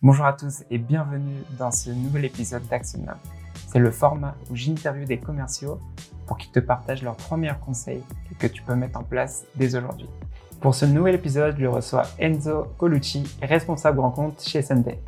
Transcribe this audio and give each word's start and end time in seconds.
Bonjour 0.00 0.26
à 0.26 0.32
tous 0.32 0.62
et 0.70 0.78
bienvenue 0.78 1.42
dans 1.58 1.72
ce 1.72 1.90
nouvel 1.90 2.26
épisode 2.26 2.64
d'Action 2.68 3.04
C'est 3.66 3.80
le 3.80 3.90
format 3.90 4.36
où 4.48 4.54
j'interviewe 4.54 5.06
des 5.06 5.18
commerciaux 5.18 5.80
pour 6.24 6.38
qu'ils 6.38 6.52
te 6.52 6.60
partagent 6.60 7.02
leurs 7.02 7.16
meilleurs 7.36 7.58
conseils 7.58 8.04
que 8.38 8.46
tu 8.46 8.62
peux 8.62 8.76
mettre 8.76 9.00
en 9.00 9.02
place 9.02 9.44
dès 9.56 9.74
aujourd'hui. 9.74 10.08
Pour 10.60 10.76
ce 10.76 10.84
nouvel 10.84 11.16
épisode, 11.16 11.56
je 11.58 11.66
reçois 11.66 12.04
Enzo 12.20 12.66
Colucci, 12.78 13.24
responsable 13.42 13.96
grand 13.96 14.12
compte 14.12 14.40
chez 14.40 14.62
Sunday. 14.62 15.02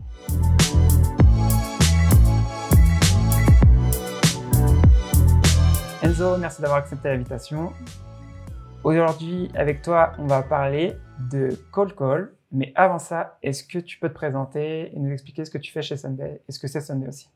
Enzo, 6.03 6.37
merci 6.37 6.63
d'avoir 6.63 6.81
accepté 6.81 7.11
l'invitation. 7.11 7.73
Aujourd'hui, 8.83 9.53
avec 9.55 9.83
toi, 9.83 10.15
on 10.19 10.27
va 10.27 10.43
parler 10.43 10.97
de 11.31 11.51
Call 11.73 11.95
Call, 11.95 12.33
mais 12.51 12.73
avant 12.75 12.99
ça, 12.99 13.39
est-ce 13.43 13.65
que 13.65 13.79
tu 13.79 13.99
peux 13.99 14.09
te 14.09 14.15
présenter 14.15 14.91
et 14.95 14.99
nous 14.99 15.13
expliquer 15.13 15.45
ce 15.45 15.51
que 15.51 15.59
tu 15.59 15.71
fais 15.71 15.83
chez 15.83 15.97
Sunday 15.97 16.43
Est-ce 16.49 16.59
que 16.59 16.67
c'est 16.67 16.81
Sunday 16.81 17.09
aussi? 17.09 17.29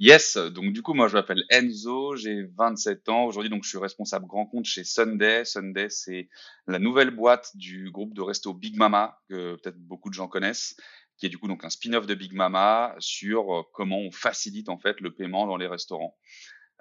Yes, 0.00 0.36
donc 0.36 0.72
du 0.72 0.82
coup, 0.82 0.92
moi 0.92 1.06
je 1.06 1.14
m'appelle 1.14 1.44
Enzo, 1.50 2.16
j'ai 2.16 2.42
27 2.56 3.08
ans. 3.08 3.26
Aujourd'hui, 3.26 3.48
donc 3.48 3.62
je 3.62 3.68
suis 3.68 3.78
responsable 3.78 4.26
grand 4.26 4.44
compte 4.44 4.64
chez 4.64 4.82
Sunday. 4.82 5.44
Sunday, 5.44 5.88
c'est 5.88 6.28
la 6.66 6.80
nouvelle 6.80 7.10
boîte 7.10 7.56
du 7.56 7.92
groupe 7.92 8.12
de 8.12 8.20
resto 8.20 8.52
Big 8.52 8.76
Mama, 8.76 9.20
que 9.28 9.54
peut-être 9.54 9.78
beaucoup 9.78 10.10
de 10.10 10.14
gens 10.14 10.26
connaissent, 10.26 10.76
qui 11.16 11.26
est 11.26 11.28
du 11.28 11.38
coup 11.38 11.46
donc 11.46 11.64
un 11.64 11.70
spin-off 11.70 12.06
de 12.06 12.14
Big 12.14 12.32
Mama 12.32 12.96
sur 12.98 13.54
euh, 13.54 13.62
comment 13.72 14.00
on 14.00 14.10
facilite 14.10 14.68
en 14.68 14.78
fait 14.78 15.00
le 15.00 15.14
paiement 15.14 15.46
dans 15.46 15.56
les 15.56 15.68
restaurants. 15.68 16.16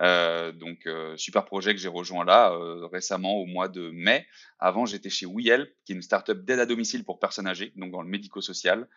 Euh, 0.01 0.51
donc 0.51 0.87
euh, 0.87 1.15
super 1.17 1.45
projet 1.45 1.73
que 1.73 1.79
j'ai 1.79 1.87
rejoint 1.87 2.25
là 2.25 2.51
euh, 2.51 2.87
récemment 2.87 3.35
au 3.35 3.45
mois 3.45 3.67
de 3.67 3.91
mai. 3.91 4.25
Avant 4.57 4.85
j'étais 4.85 5.09
chez 5.09 5.27
WeHelp, 5.27 5.69
qui 5.85 5.91
est 5.91 5.95
une 5.95 6.01
startup 6.01 6.43
d'aide 6.43 6.59
à 6.59 6.65
domicile 6.65 7.03
pour 7.03 7.19
personnes 7.19 7.47
âgées, 7.47 7.71
donc 7.75 7.91
dans 7.91 8.01
le 8.01 8.09
médico-social, 8.09 8.87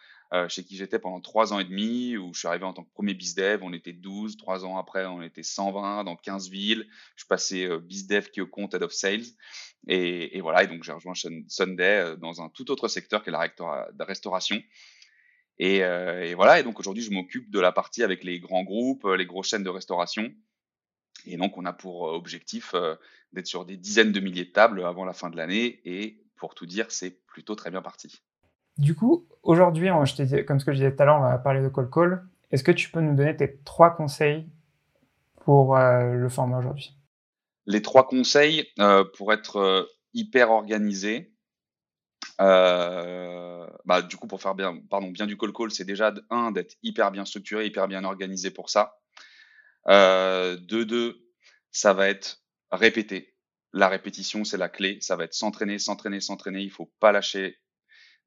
chez 0.48 0.64
qui 0.64 0.76
j'étais 0.76 0.98
pendant 0.98 1.20
trois 1.20 1.52
ans 1.52 1.60
et 1.60 1.64
demi, 1.64 2.16
où 2.16 2.34
je 2.34 2.40
suis 2.40 2.48
arrivé 2.48 2.64
en 2.64 2.72
tant 2.72 2.82
que 2.82 2.92
premier 2.92 3.14
bizdev, 3.14 3.62
on 3.62 3.72
était 3.72 3.92
12, 3.92 4.36
trois 4.36 4.64
ans 4.64 4.76
après 4.76 5.06
on 5.06 5.22
était 5.22 5.44
120 5.44 6.02
dans 6.02 6.16
15 6.16 6.50
villes, 6.50 6.88
je 7.14 7.24
passais 7.26 7.68
bizdev 7.78 8.30
qui 8.30 8.40
compte 8.48 8.74
head 8.74 8.82
of 8.82 8.92
sales, 8.92 9.24
et, 9.86 10.40
voilà, 10.40 10.64
et 10.64 10.66
donc 10.66 10.82
j'ai 10.82 10.92
rejoint 10.92 11.14
Sunday 11.14 12.16
dans 12.18 12.42
un 12.42 12.48
tout 12.48 12.72
autre 12.72 12.88
secteur 12.88 13.22
que 13.22 13.30
la 13.30 13.48
restauration. 14.00 14.60
Et, 15.58 16.34
voilà, 16.34 16.58
et 16.58 16.64
donc 16.64 16.80
aujourd'hui 16.80 17.04
je 17.04 17.12
m'occupe 17.12 17.48
de 17.50 17.60
la 17.60 17.70
partie 17.70 18.02
avec 18.02 18.24
les 18.24 18.40
grands 18.40 18.64
groupes, 18.64 19.04
les 19.04 19.26
grosses 19.26 19.48
chaînes 19.48 19.64
de 19.64 19.70
restauration, 19.70 20.32
et 21.26 21.36
donc, 21.36 21.56
on 21.58 21.64
a 21.64 21.72
pour 21.72 22.08
euh, 22.08 22.12
objectif 22.12 22.72
euh, 22.74 22.94
d'être 23.32 23.46
sur 23.46 23.64
des 23.64 23.76
dizaines 23.76 24.12
de 24.12 24.20
milliers 24.20 24.44
de 24.44 24.50
tables 24.50 24.84
avant 24.84 25.04
la 25.04 25.12
fin 25.12 25.30
de 25.30 25.36
l'année. 25.36 25.80
Et 25.84 26.22
pour 26.36 26.54
tout 26.54 26.66
dire, 26.66 26.86
c'est 26.90 27.10
plutôt 27.26 27.54
très 27.54 27.70
bien 27.70 27.82
parti. 27.82 28.22
Du 28.78 28.94
coup, 28.94 29.26
aujourd'hui, 29.42 29.88
comme 30.46 30.60
ce 30.60 30.64
que 30.64 30.72
je 30.72 30.76
disais 30.76 30.94
tout 30.94 31.02
à 31.02 31.06
l'heure, 31.06 31.18
on 31.18 31.22
va 31.22 31.38
parler 31.38 31.62
de 31.62 31.68
call 31.68 31.90
call. 31.90 32.26
Est-ce 32.50 32.62
que 32.62 32.72
tu 32.72 32.90
peux 32.90 33.00
nous 33.00 33.14
donner 33.14 33.36
tes 33.36 33.58
trois 33.64 33.96
conseils 33.96 34.46
pour 35.44 35.76
euh, 35.76 36.14
le 36.14 36.28
format 36.28 36.58
aujourd'hui? 36.58 36.94
Les 37.66 37.82
trois 37.82 38.06
conseils 38.06 38.68
pour 39.16 39.32
être 39.32 39.88
hyper 40.14 40.50
organisé. 40.50 41.32
bah, 42.38 44.02
du 44.08 44.16
coup, 44.16 44.28
pour 44.28 44.40
faire 44.40 44.54
bien, 44.54 44.78
pardon, 44.88 45.10
bien 45.10 45.26
du 45.26 45.36
call 45.36 45.52
call, 45.52 45.72
c'est 45.72 45.84
déjà 45.84 46.14
un 46.30 46.52
d'être 46.52 46.76
hyper 46.84 47.10
bien 47.10 47.24
structuré, 47.24 47.66
hyper 47.66 47.88
bien 47.88 48.04
organisé 48.04 48.52
pour 48.52 48.70
ça. 48.70 49.00
Euh, 49.88 50.56
de 50.56 50.84
deux, 50.84 51.26
ça 51.70 51.92
va 51.92 52.08
être 52.08 52.42
répéter. 52.70 53.34
La 53.72 53.88
répétition, 53.88 54.44
c'est 54.44 54.56
la 54.56 54.68
clé. 54.68 54.98
Ça 55.00 55.16
va 55.16 55.24
être 55.24 55.34
s'entraîner, 55.34 55.78
s'entraîner, 55.78 56.20
s'entraîner. 56.20 56.62
Il 56.62 56.70
faut 56.70 56.92
pas 57.00 57.12
lâcher. 57.12 57.58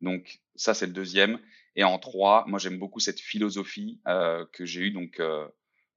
Donc 0.01 0.39
ça, 0.55 0.73
c'est 0.73 0.87
le 0.87 0.93
deuxième. 0.93 1.39
Et 1.75 1.83
en 1.83 1.99
trois, 1.99 2.45
moi 2.47 2.59
j'aime 2.59 2.77
beaucoup 2.77 2.99
cette 2.99 3.19
philosophie 3.19 4.01
euh, 4.07 4.45
que 4.53 4.65
j'ai 4.65 4.81
eue 4.81 4.91
donc 4.91 5.19
euh, 5.19 5.47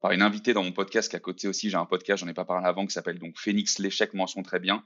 par 0.01 0.13
une 0.13 0.23
invitée 0.23 0.53
dans 0.53 0.63
mon 0.63 0.73
podcast 0.73 1.11
qui 1.11 1.17
à 1.17 1.21
côté 1.21 1.49
aussi 1.49 1.71
j'ai 1.71 1.77
un 1.77 1.87
podcast, 1.87 2.23
j'en 2.23 2.29
ai 2.29 2.35
pas 2.35 2.45
parlé 2.45 2.67
avant, 2.67 2.87
qui 2.87 2.93
s'appelle 2.93 3.19
donc 3.19 3.39
Phoenix 3.39 3.79
l'échec 3.79 4.15
mention 4.15 4.43
très 4.43 4.61
bien. 4.61 4.85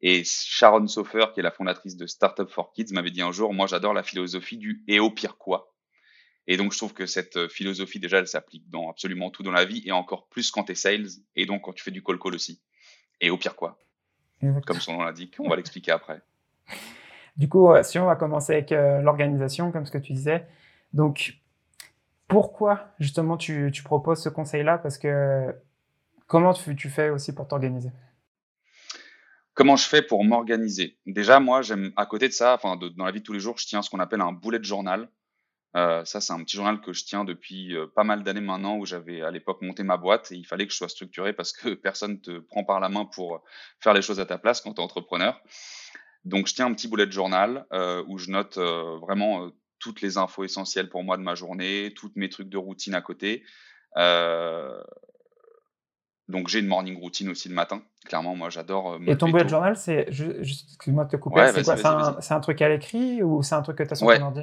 Et 0.00 0.24
Sharon 0.24 0.86
Sofer, 0.86 1.26
qui 1.34 1.40
est 1.40 1.42
la 1.42 1.50
fondatrice 1.50 1.96
de 1.96 2.06
Startup 2.06 2.48
for 2.48 2.72
Kids, 2.72 2.92
m'avait 2.92 3.10
dit 3.10 3.22
un 3.22 3.32
jour, 3.32 3.54
moi 3.54 3.66
j'adore 3.66 3.94
la 3.94 4.02
philosophie 4.02 4.58
du 4.58 4.84
et 4.86 5.00
au 5.00 5.10
pire 5.10 5.38
quoi. 5.38 5.74
Et 6.50 6.56
donc, 6.56 6.72
je 6.72 6.78
trouve 6.78 6.94
que 6.94 7.04
cette 7.04 7.36
euh, 7.36 7.48
philosophie, 7.48 8.00
déjà, 8.00 8.18
elle 8.18 8.26
s'applique 8.26 8.68
dans 8.70 8.90
absolument 8.90 9.30
tout 9.30 9.42
dans 9.42 9.52
la 9.52 9.66
vie 9.66 9.82
et 9.84 9.92
encore 9.92 10.26
plus 10.28 10.50
quand 10.50 10.64
tu 10.64 10.72
es 10.72 10.74
sales 10.74 11.06
et 11.36 11.44
donc 11.44 11.62
quand 11.62 11.74
tu 11.74 11.84
fais 11.84 11.90
du 11.90 12.02
call-call 12.02 12.34
aussi. 12.34 12.62
Et 13.20 13.28
au 13.28 13.36
pire, 13.36 13.54
quoi 13.54 13.78
Comme 14.66 14.80
son 14.80 14.94
nom 14.94 15.02
l'indique, 15.02 15.36
on 15.38 15.48
va 15.48 15.56
l'expliquer 15.56 15.92
après. 15.92 16.22
Du 17.36 17.50
coup, 17.50 17.68
si 17.82 17.98
on 17.98 18.06
va 18.06 18.16
commencer 18.16 18.54
avec 18.54 18.72
euh, 18.72 19.02
l'organisation, 19.02 19.70
comme 19.72 19.84
ce 19.84 19.92
que 19.92 19.98
tu 19.98 20.14
disais. 20.14 20.46
Donc, 20.94 21.34
pourquoi 22.28 22.94
justement 22.98 23.36
tu, 23.36 23.70
proposes 23.84 24.22
ce 24.22 24.30
conseil-là? 24.30 24.78
Parce 24.78 24.96
que 24.96 25.54
comment 26.26 26.54
tu, 26.54 26.88
fais 26.88 27.10
aussi 27.10 27.34
pour 27.34 27.46
t'organiser? 27.46 27.90
Comment 29.52 29.76
je 29.76 29.86
fais 29.86 30.00
pour 30.00 30.24
m'organiser? 30.24 30.96
Déjà, 31.04 31.40
moi, 31.40 31.60
j'aime 31.60 31.92
à 31.96 32.06
côté 32.06 32.26
de 32.26 32.32
ça, 32.32 32.54
enfin, 32.54 32.76
dans 32.76 33.04
la 33.04 33.12
vie 33.12 33.20
de 33.20 33.24
tous 33.24 33.34
les 33.34 33.40
jours, 33.40 33.58
je 33.58 33.66
tiens 33.66 33.82
ce 33.82 33.90
qu'on 33.90 34.00
appelle 34.00 34.22
un 34.22 34.32
bullet 34.32 34.62
journal. 34.62 35.10
Euh, 35.76 36.04
ça, 36.04 36.20
c'est 36.20 36.32
un 36.32 36.42
petit 36.42 36.56
journal 36.56 36.80
que 36.80 36.92
je 36.92 37.04
tiens 37.04 37.24
depuis 37.24 37.76
euh, 37.76 37.86
pas 37.86 38.04
mal 38.04 38.22
d'années 38.22 38.40
maintenant, 38.40 38.78
où 38.78 38.86
j'avais 38.86 39.22
à 39.22 39.30
l'époque 39.30 39.60
monté 39.60 39.82
ma 39.82 39.96
boîte 39.96 40.32
et 40.32 40.36
il 40.36 40.46
fallait 40.46 40.66
que 40.66 40.72
je 40.72 40.78
sois 40.78 40.88
structuré 40.88 41.32
parce 41.32 41.52
que 41.52 41.74
personne 41.74 42.20
te 42.20 42.38
prend 42.38 42.64
par 42.64 42.80
la 42.80 42.88
main 42.88 43.04
pour 43.04 43.42
faire 43.80 43.94
les 43.94 44.02
choses 44.02 44.20
à 44.20 44.26
ta 44.26 44.38
place 44.38 44.60
quand 44.60 44.74
tu 44.74 44.80
es 44.80 44.84
entrepreneur. 44.84 45.40
Donc, 46.24 46.46
je 46.46 46.54
tiens 46.54 46.66
un 46.66 46.74
petit 46.74 46.88
boulet 46.88 47.06
de 47.06 47.12
journal 47.12 47.66
euh, 47.72 48.02
où 48.08 48.18
je 48.18 48.30
note 48.30 48.58
vraiment 48.58 49.50
toutes 49.78 50.00
les 50.00 50.18
infos 50.18 50.42
essentielles 50.44 50.88
pour 50.88 51.04
moi 51.04 51.16
de 51.16 51.22
ma 51.22 51.34
journée, 51.34 51.94
tous 51.94 52.10
mes 52.16 52.28
trucs 52.28 52.48
de 52.48 52.58
routine 52.58 52.94
à 52.94 53.00
côté. 53.00 53.44
donc, 56.26 56.48
j'ai 56.48 56.58
une 56.58 56.66
morning 56.66 56.98
routine 56.98 57.28
aussi 57.28 57.48
le 57.48 57.54
matin. 57.54 57.82
Clairement, 58.04 58.34
moi, 58.34 58.50
j'adore. 58.50 58.98
et 59.06 59.16
ton 59.16 59.30
bullet 59.30 59.48
journal, 59.48 59.76
c'est, 59.76 60.08
excuse-moi 60.08 61.04
de 61.04 61.10
te 61.10 61.16
couper, 61.16 61.46
c'est 61.54 61.62
quoi? 61.62 61.76
C'est 62.20 62.34
un, 62.34 62.40
truc 62.40 62.60
à 62.60 62.68
l'écrit 62.68 63.22
ou 63.22 63.42
c'est 63.42 63.54
un 63.54 63.62
truc 63.62 63.78
que 63.78 63.84
tu 63.84 63.92
as 63.92 63.94
sur 63.94 64.08
ton 64.08 64.22
ordi? 64.22 64.42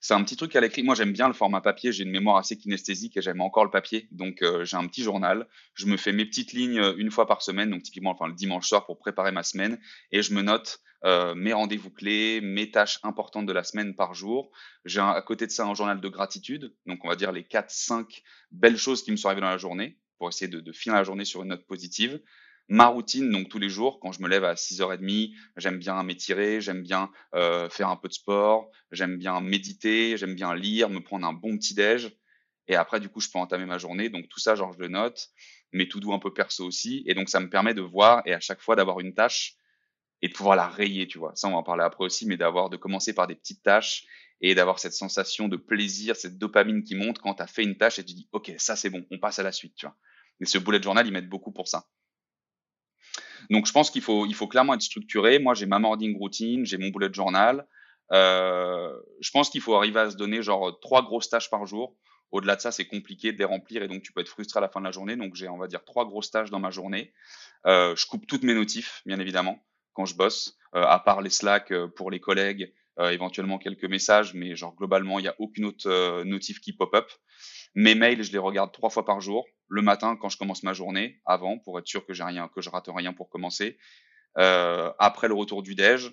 C'est 0.00 0.14
un 0.14 0.22
petit 0.22 0.36
truc 0.36 0.54
à 0.56 0.60
l'écrit. 0.60 0.82
Moi, 0.82 0.94
j'aime 0.94 1.12
bien 1.12 1.28
le 1.28 1.34
format 1.34 1.60
papier. 1.60 1.92
J'ai 1.92 2.04
une 2.04 2.10
mémoire 2.10 2.36
assez 2.36 2.56
kinesthésique 2.56 3.16
et 3.16 3.22
j'aime 3.22 3.40
encore 3.40 3.64
le 3.64 3.70
papier. 3.70 4.08
Donc, 4.10 4.42
euh, 4.42 4.64
j'ai 4.64 4.76
un 4.76 4.86
petit 4.86 5.02
journal. 5.02 5.46
Je 5.74 5.86
me 5.86 5.96
fais 5.96 6.12
mes 6.12 6.24
petites 6.24 6.52
lignes 6.52 6.78
euh, 6.78 6.94
une 6.96 7.10
fois 7.10 7.26
par 7.26 7.42
semaine, 7.42 7.70
donc 7.70 7.82
typiquement 7.82 8.10
enfin, 8.10 8.28
le 8.28 8.34
dimanche 8.34 8.68
soir 8.68 8.86
pour 8.86 8.98
préparer 8.98 9.32
ma 9.32 9.42
semaine. 9.42 9.78
Et 10.12 10.22
je 10.22 10.34
me 10.34 10.42
note 10.42 10.80
euh, 11.04 11.34
mes 11.34 11.52
rendez-vous 11.52 11.90
clés, 11.90 12.40
mes 12.40 12.70
tâches 12.70 12.98
importantes 13.02 13.46
de 13.46 13.52
la 13.52 13.64
semaine 13.64 13.94
par 13.94 14.14
jour. 14.14 14.50
J'ai 14.84 15.00
à 15.00 15.20
côté 15.22 15.46
de 15.46 15.52
ça 15.52 15.66
un 15.66 15.74
journal 15.74 16.00
de 16.00 16.08
gratitude. 16.08 16.74
Donc, 16.86 17.04
on 17.04 17.08
va 17.08 17.16
dire 17.16 17.32
les 17.32 17.42
4-5 17.42 18.22
belles 18.50 18.78
choses 18.78 19.02
qui 19.02 19.10
me 19.10 19.16
sont 19.16 19.28
arrivées 19.28 19.42
dans 19.42 19.48
la 19.48 19.58
journée 19.58 19.98
pour 20.18 20.28
essayer 20.28 20.48
de, 20.48 20.60
de 20.60 20.72
finir 20.72 20.96
la 20.96 21.04
journée 21.04 21.24
sur 21.24 21.42
une 21.42 21.48
note 21.48 21.66
positive 21.66 22.20
ma 22.68 22.86
routine, 22.86 23.30
donc 23.30 23.48
tous 23.48 23.58
les 23.58 23.68
jours, 23.68 24.00
quand 24.00 24.12
je 24.12 24.20
me 24.22 24.28
lève 24.28 24.44
à 24.44 24.56
6h30, 24.56 25.34
j'aime 25.56 25.78
bien 25.78 26.02
m'étirer, 26.02 26.60
j'aime 26.60 26.82
bien 26.82 27.10
euh, 27.34 27.68
faire 27.68 27.88
un 27.88 27.96
peu 27.96 28.08
de 28.08 28.12
sport, 28.12 28.70
j'aime 28.90 29.18
bien 29.18 29.40
méditer, 29.40 30.16
j'aime 30.16 30.34
bien 30.34 30.54
lire, 30.54 30.90
me 30.90 31.00
prendre 31.00 31.26
un 31.26 31.32
bon 31.32 31.56
petit 31.56 31.74
déj. 31.74 32.16
Et 32.68 32.74
après, 32.74 32.98
du 32.98 33.08
coup, 33.08 33.20
je 33.20 33.30
peux 33.30 33.38
entamer 33.38 33.66
ma 33.66 33.78
journée. 33.78 34.08
Donc 34.08 34.28
tout 34.28 34.40
ça, 34.40 34.56
genre, 34.56 34.72
je 34.72 34.78
le 34.78 34.88
note, 34.88 35.28
mais 35.72 35.86
tout 35.86 36.00
doux 36.00 36.12
un 36.12 36.18
peu 36.18 36.32
perso 36.32 36.66
aussi. 36.66 37.04
Et 37.06 37.14
donc, 37.14 37.28
ça 37.28 37.38
me 37.38 37.48
permet 37.48 37.74
de 37.74 37.82
voir 37.82 38.22
et 38.26 38.34
à 38.34 38.40
chaque 38.40 38.60
fois 38.60 38.74
d'avoir 38.74 38.98
une 39.00 39.14
tâche 39.14 39.54
et 40.22 40.28
de 40.28 40.32
pouvoir 40.32 40.56
la 40.56 40.66
rayer, 40.66 41.06
tu 41.06 41.18
vois. 41.18 41.32
Ça, 41.36 41.46
on 41.48 41.52
va 41.52 41.58
en 41.58 41.62
parler 41.62 41.84
après 41.84 42.04
aussi, 42.04 42.26
mais 42.26 42.36
d'avoir, 42.36 42.70
de 42.70 42.76
commencer 42.76 43.14
par 43.14 43.26
des 43.28 43.36
petites 43.36 43.62
tâches 43.62 44.04
et 44.40 44.54
d'avoir 44.54 44.78
cette 44.78 44.94
sensation 44.94 45.48
de 45.48 45.56
plaisir, 45.56 46.16
cette 46.16 46.38
dopamine 46.38 46.82
qui 46.82 46.94
monte 46.94 47.18
quand 47.18 47.34
tu 47.34 47.42
as 47.42 47.46
fait 47.46 47.62
une 47.62 47.76
tâche 47.76 47.98
et 47.98 48.04
tu 48.04 48.14
dis, 48.14 48.28
OK, 48.32 48.52
ça 48.58 48.76
c'est 48.76 48.90
bon, 48.90 49.06
on 49.10 49.18
passe 49.18 49.38
à 49.38 49.42
la 49.42 49.52
suite, 49.52 49.74
tu 49.76 49.86
vois. 49.86 49.96
Et 50.40 50.44
ce 50.44 50.58
bullet 50.58 50.82
journal, 50.82 51.06
il 51.06 51.12
m'aide 51.12 51.28
beaucoup 51.28 51.52
pour 51.52 51.68
ça. 51.68 51.86
Donc, 53.50 53.66
je 53.66 53.72
pense 53.72 53.90
qu'il 53.90 54.02
faut, 54.02 54.26
il 54.26 54.34
faut 54.34 54.46
clairement 54.46 54.74
être 54.74 54.82
structuré. 54.82 55.38
Moi, 55.38 55.54
j'ai 55.54 55.66
ma 55.66 55.78
morning 55.78 56.16
routine, 56.18 56.64
j'ai 56.66 56.78
mon 56.78 56.88
bullet 56.88 57.12
journal. 57.12 57.66
Euh, 58.12 58.92
je 59.20 59.30
pense 59.30 59.50
qu'il 59.50 59.60
faut 59.60 59.74
arriver 59.74 60.00
à 60.00 60.10
se 60.10 60.16
donner 60.16 60.42
genre 60.42 60.78
trois 60.80 61.02
grosses 61.02 61.28
tâches 61.28 61.50
par 61.50 61.66
jour. 61.66 61.96
Au-delà 62.32 62.56
de 62.56 62.60
ça, 62.60 62.72
c'est 62.72 62.86
compliqué 62.86 63.32
de 63.32 63.38
les 63.38 63.44
remplir 63.44 63.82
et 63.82 63.88
donc 63.88 64.02
tu 64.02 64.12
peux 64.12 64.20
être 64.20 64.28
frustré 64.28 64.58
à 64.58 64.60
la 64.60 64.68
fin 64.68 64.80
de 64.80 64.84
la 64.84 64.90
journée. 64.90 65.16
Donc, 65.16 65.34
j'ai, 65.34 65.48
on 65.48 65.58
va 65.58 65.68
dire, 65.68 65.84
trois 65.84 66.04
grosses 66.04 66.30
tâches 66.30 66.50
dans 66.50 66.60
ma 66.60 66.70
journée. 66.70 67.12
Euh, 67.66 67.94
je 67.96 68.06
coupe 68.06 68.26
toutes 68.26 68.42
mes 68.42 68.54
notifs, 68.54 69.02
bien 69.06 69.18
évidemment, 69.18 69.64
quand 69.92 70.06
je 70.06 70.16
bosse, 70.16 70.56
euh, 70.74 70.82
à 70.82 70.98
part 70.98 71.22
les 71.22 71.30
Slack 71.30 71.72
euh, 71.72 71.88
pour 71.88 72.10
les 72.10 72.20
collègues, 72.20 72.72
euh, 72.98 73.10
éventuellement 73.10 73.58
quelques 73.58 73.84
messages, 73.84 74.34
mais 74.34 74.56
genre 74.56 74.74
globalement, 74.74 75.18
il 75.18 75.22
n'y 75.22 75.28
a 75.28 75.34
aucune 75.38 75.64
autre 75.64 76.22
notif 76.24 76.60
qui 76.60 76.72
pop-up. 76.72 77.10
Mes 77.74 77.94
mails, 77.94 78.22
je 78.22 78.32
les 78.32 78.38
regarde 78.38 78.72
trois 78.72 78.90
fois 78.90 79.04
par 79.04 79.20
jour. 79.20 79.46
Le 79.68 79.82
matin, 79.82 80.16
quand 80.16 80.28
je 80.28 80.38
commence 80.38 80.62
ma 80.62 80.72
journée, 80.72 81.20
avant, 81.24 81.58
pour 81.58 81.78
être 81.78 81.86
sûr 81.86 82.06
que 82.06 82.14
j'ai 82.14 82.22
rien, 82.22 82.48
que 82.48 82.60
je 82.60 82.70
rate 82.70 82.88
rien 82.88 83.12
pour 83.12 83.28
commencer. 83.28 83.78
Euh, 84.38 84.92
après 84.98 85.28
le 85.28 85.34
retour 85.34 85.62
du 85.62 85.74
déj 85.74 86.12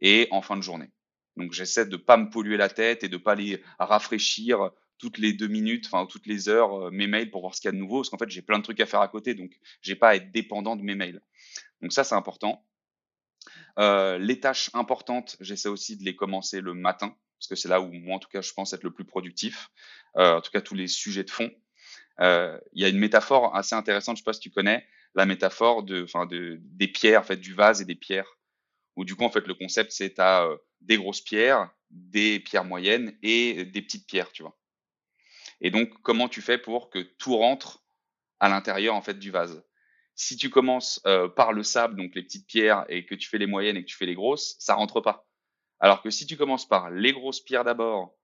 et 0.00 0.28
en 0.30 0.40
fin 0.40 0.56
de 0.56 0.62
journée. 0.62 0.88
Donc 1.36 1.52
j'essaie 1.52 1.84
de 1.84 1.96
pas 1.96 2.16
me 2.16 2.30
polluer 2.30 2.56
la 2.56 2.68
tête 2.68 3.02
et 3.02 3.08
de 3.08 3.16
pas 3.16 3.34
les 3.34 3.60
rafraîchir 3.80 4.70
toutes 4.98 5.18
les 5.18 5.32
deux 5.32 5.48
minutes, 5.48 5.86
enfin 5.86 6.06
toutes 6.06 6.26
les 6.26 6.48
heures, 6.48 6.86
euh, 6.86 6.90
mes 6.92 7.08
mails 7.08 7.30
pour 7.30 7.40
voir 7.40 7.54
ce 7.54 7.60
qu'il 7.60 7.68
y 7.68 7.70
a 7.70 7.72
de 7.72 7.78
nouveau, 7.78 7.98
parce 7.98 8.10
qu'en 8.10 8.18
fait 8.18 8.30
j'ai 8.30 8.40
plein 8.40 8.58
de 8.58 8.62
trucs 8.62 8.80
à 8.80 8.86
faire 8.86 9.00
à 9.00 9.08
côté, 9.08 9.34
donc 9.34 9.50
j'ai 9.82 9.96
pas 9.96 10.10
à 10.10 10.14
être 10.14 10.30
dépendant 10.30 10.76
de 10.76 10.82
mes 10.82 10.94
mails. 10.94 11.20
Donc 11.82 11.92
ça 11.92 12.04
c'est 12.04 12.14
important. 12.14 12.64
Euh, 13.80 14.16
les 14.18 14.38
tâches 14.38 14.70
importantes, 14.72 15.36
j'essaie 15.40 15.68
aussi 15.68 15.96
de 15.96 16.04
les 16.04 16.14
commencer 16.14 16.60
le 16.60 16.72
matin. 16.72 17.16
parce 17.38 17.48
que 17.48 17.56
c'est 17.56 17.68
là 17.68 17.80
où 17.80 17.92
moi, 17.92 18.16
en 18.16 18.18
tout 18.20 18.30
cas, 18.30 18.40
je 18.42 18.52
pense 18.52 18.72
être 18.72 18.84
le 18.84 18.92
plus 18.92 19.04
productif. 19.04 19.70
en 20.14 20.40
tout 20.40 20.50
cas, 20.50 20.62
tous 20.62 20.74
les 20.74 20.88
sujets 20.88 21.24
de 21.24 21.30
fond. 21.30 21.50
Il 22.18 22.60
y 22.74 22.84
a 22.84 22.88
une 22.88 22.98
métaphore 22.98 23.54
assez 23.54 23.74
intéressante, 23.74 24.16
je 24.16 24.20
ne 24.20 24.24
sais 24.24 24.30
pas 24.30 24.32
si 24.32 24.40
tu 24.40 24.50
connais, 24.50 24.86
la 25.14 25.26
métaphore 25.26 25.82
de, 25.82 26.04
enfin, 26.04 26.26
de, 26.26 26.58
des 26.62 26.88
pierres, 26.88 27.20
en 27.20 27.24
fait, 27.24 27.36
du 27.36 27.54
vase 27.54 27.80
et 27.80 27.84
des 27.84 27.94
pierres. 27.94 28.38
Où 28.96 29.04
du 29.04 29.14
coup, 29.14 29.24
en 29.24 29.30
fait, 29.30 29.46
le 29.46 29.54
concept, 29.54 29.92
c'est 29.92 30.14
tu 30.14 30.20
as 30.20 30.48
des 30.80 30.96
grosses 30.96 31.20
pierres, 31.20 31.70
des 31.90 32.40
pierres 32.40 32.64
moyennes 32.64 33.16
et 33.22 33.64
des 33.64 33.82
petites 33.82 34.06
pierres, 34.06 34.32
tu 34.32 34.42
vois. 34.42 34.58
Et 35.60 35.70
donc, 35.70 35.90
comment 36.02 36.28
tu 36.28 36.42
fais 36.42 36.58
pour 36.58 36.90
que 36.90 36.98
tout 36.98 37.36
rentre 37.36 37.84
à 38.40 38.48
l'intérieur 38.48 38.94
en 38.94 39.02
fait 39.02 39.18
du 39.18 39.30
vase? 39.30 39.64
Si 40.14 40.36
tu 40.36 40.50
commences 40.50 41.00
euh, 41.06 41.28
par 41.28 41.52
le 41.52 41.62
sable, 41.62 41.96
donc 41.96 42.14
les 42.14 42.22
petites 42.22 42.46
pierres, 42.46 42.84
et 42.88 43.04
que 43.04 43.14
tu 43.14 43.28
fais 43.28 43.38
les 43.38 43.46
moyennes 43.46 43.76
et 43.76 43.82
que 43.82 43.88
tu 43.88 43.96
fais 43.96 44.06
les 44.06 44.14
grosses, 44.14 44.56
ça 44.58 44.74
rentre 44.74 45.00
pas. 45.00 45.26
Alors 45.78 46.02
que 46.02 46.10
si 46.10 46.26
tu 46.26 46.36
commences 46.36 46.66
par 46.66 46.90
les 46.90 47.12
grosses 47.12 47.40
pierres 47.40 47.64
d'abord, 47.64 48.16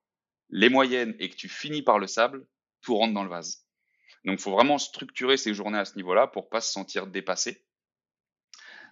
les 0.49 0.69
moyennes 0.69 1.15
et 1.19 1.29
que 1.29 1.35
tu 1.35 1.49
finis 1.49 1.83
par 1.83 1.99
le 1.99 2.07
sable, 2.07 2.47
tout 2.81 2.95
rentre 2.95 3.13
dans 3.13 3.23
le 3.23 3.29
vase. 3.29 3.67
Donc, 4.25 4.39
faut 4.39 4.51
vraiment 4.51 4.77
structurer 4.77 5.37
ces 5.37 5.53
journées 5.53 5.79
à 5.79 5.85
ce 5.85 5.95
niveau-là 5.95 6.27
pour 6.27 6.49
pas 6.49 6.61
se 6.61 6.71
sentir 6.71 7.07
dépassé. 7.07 7.65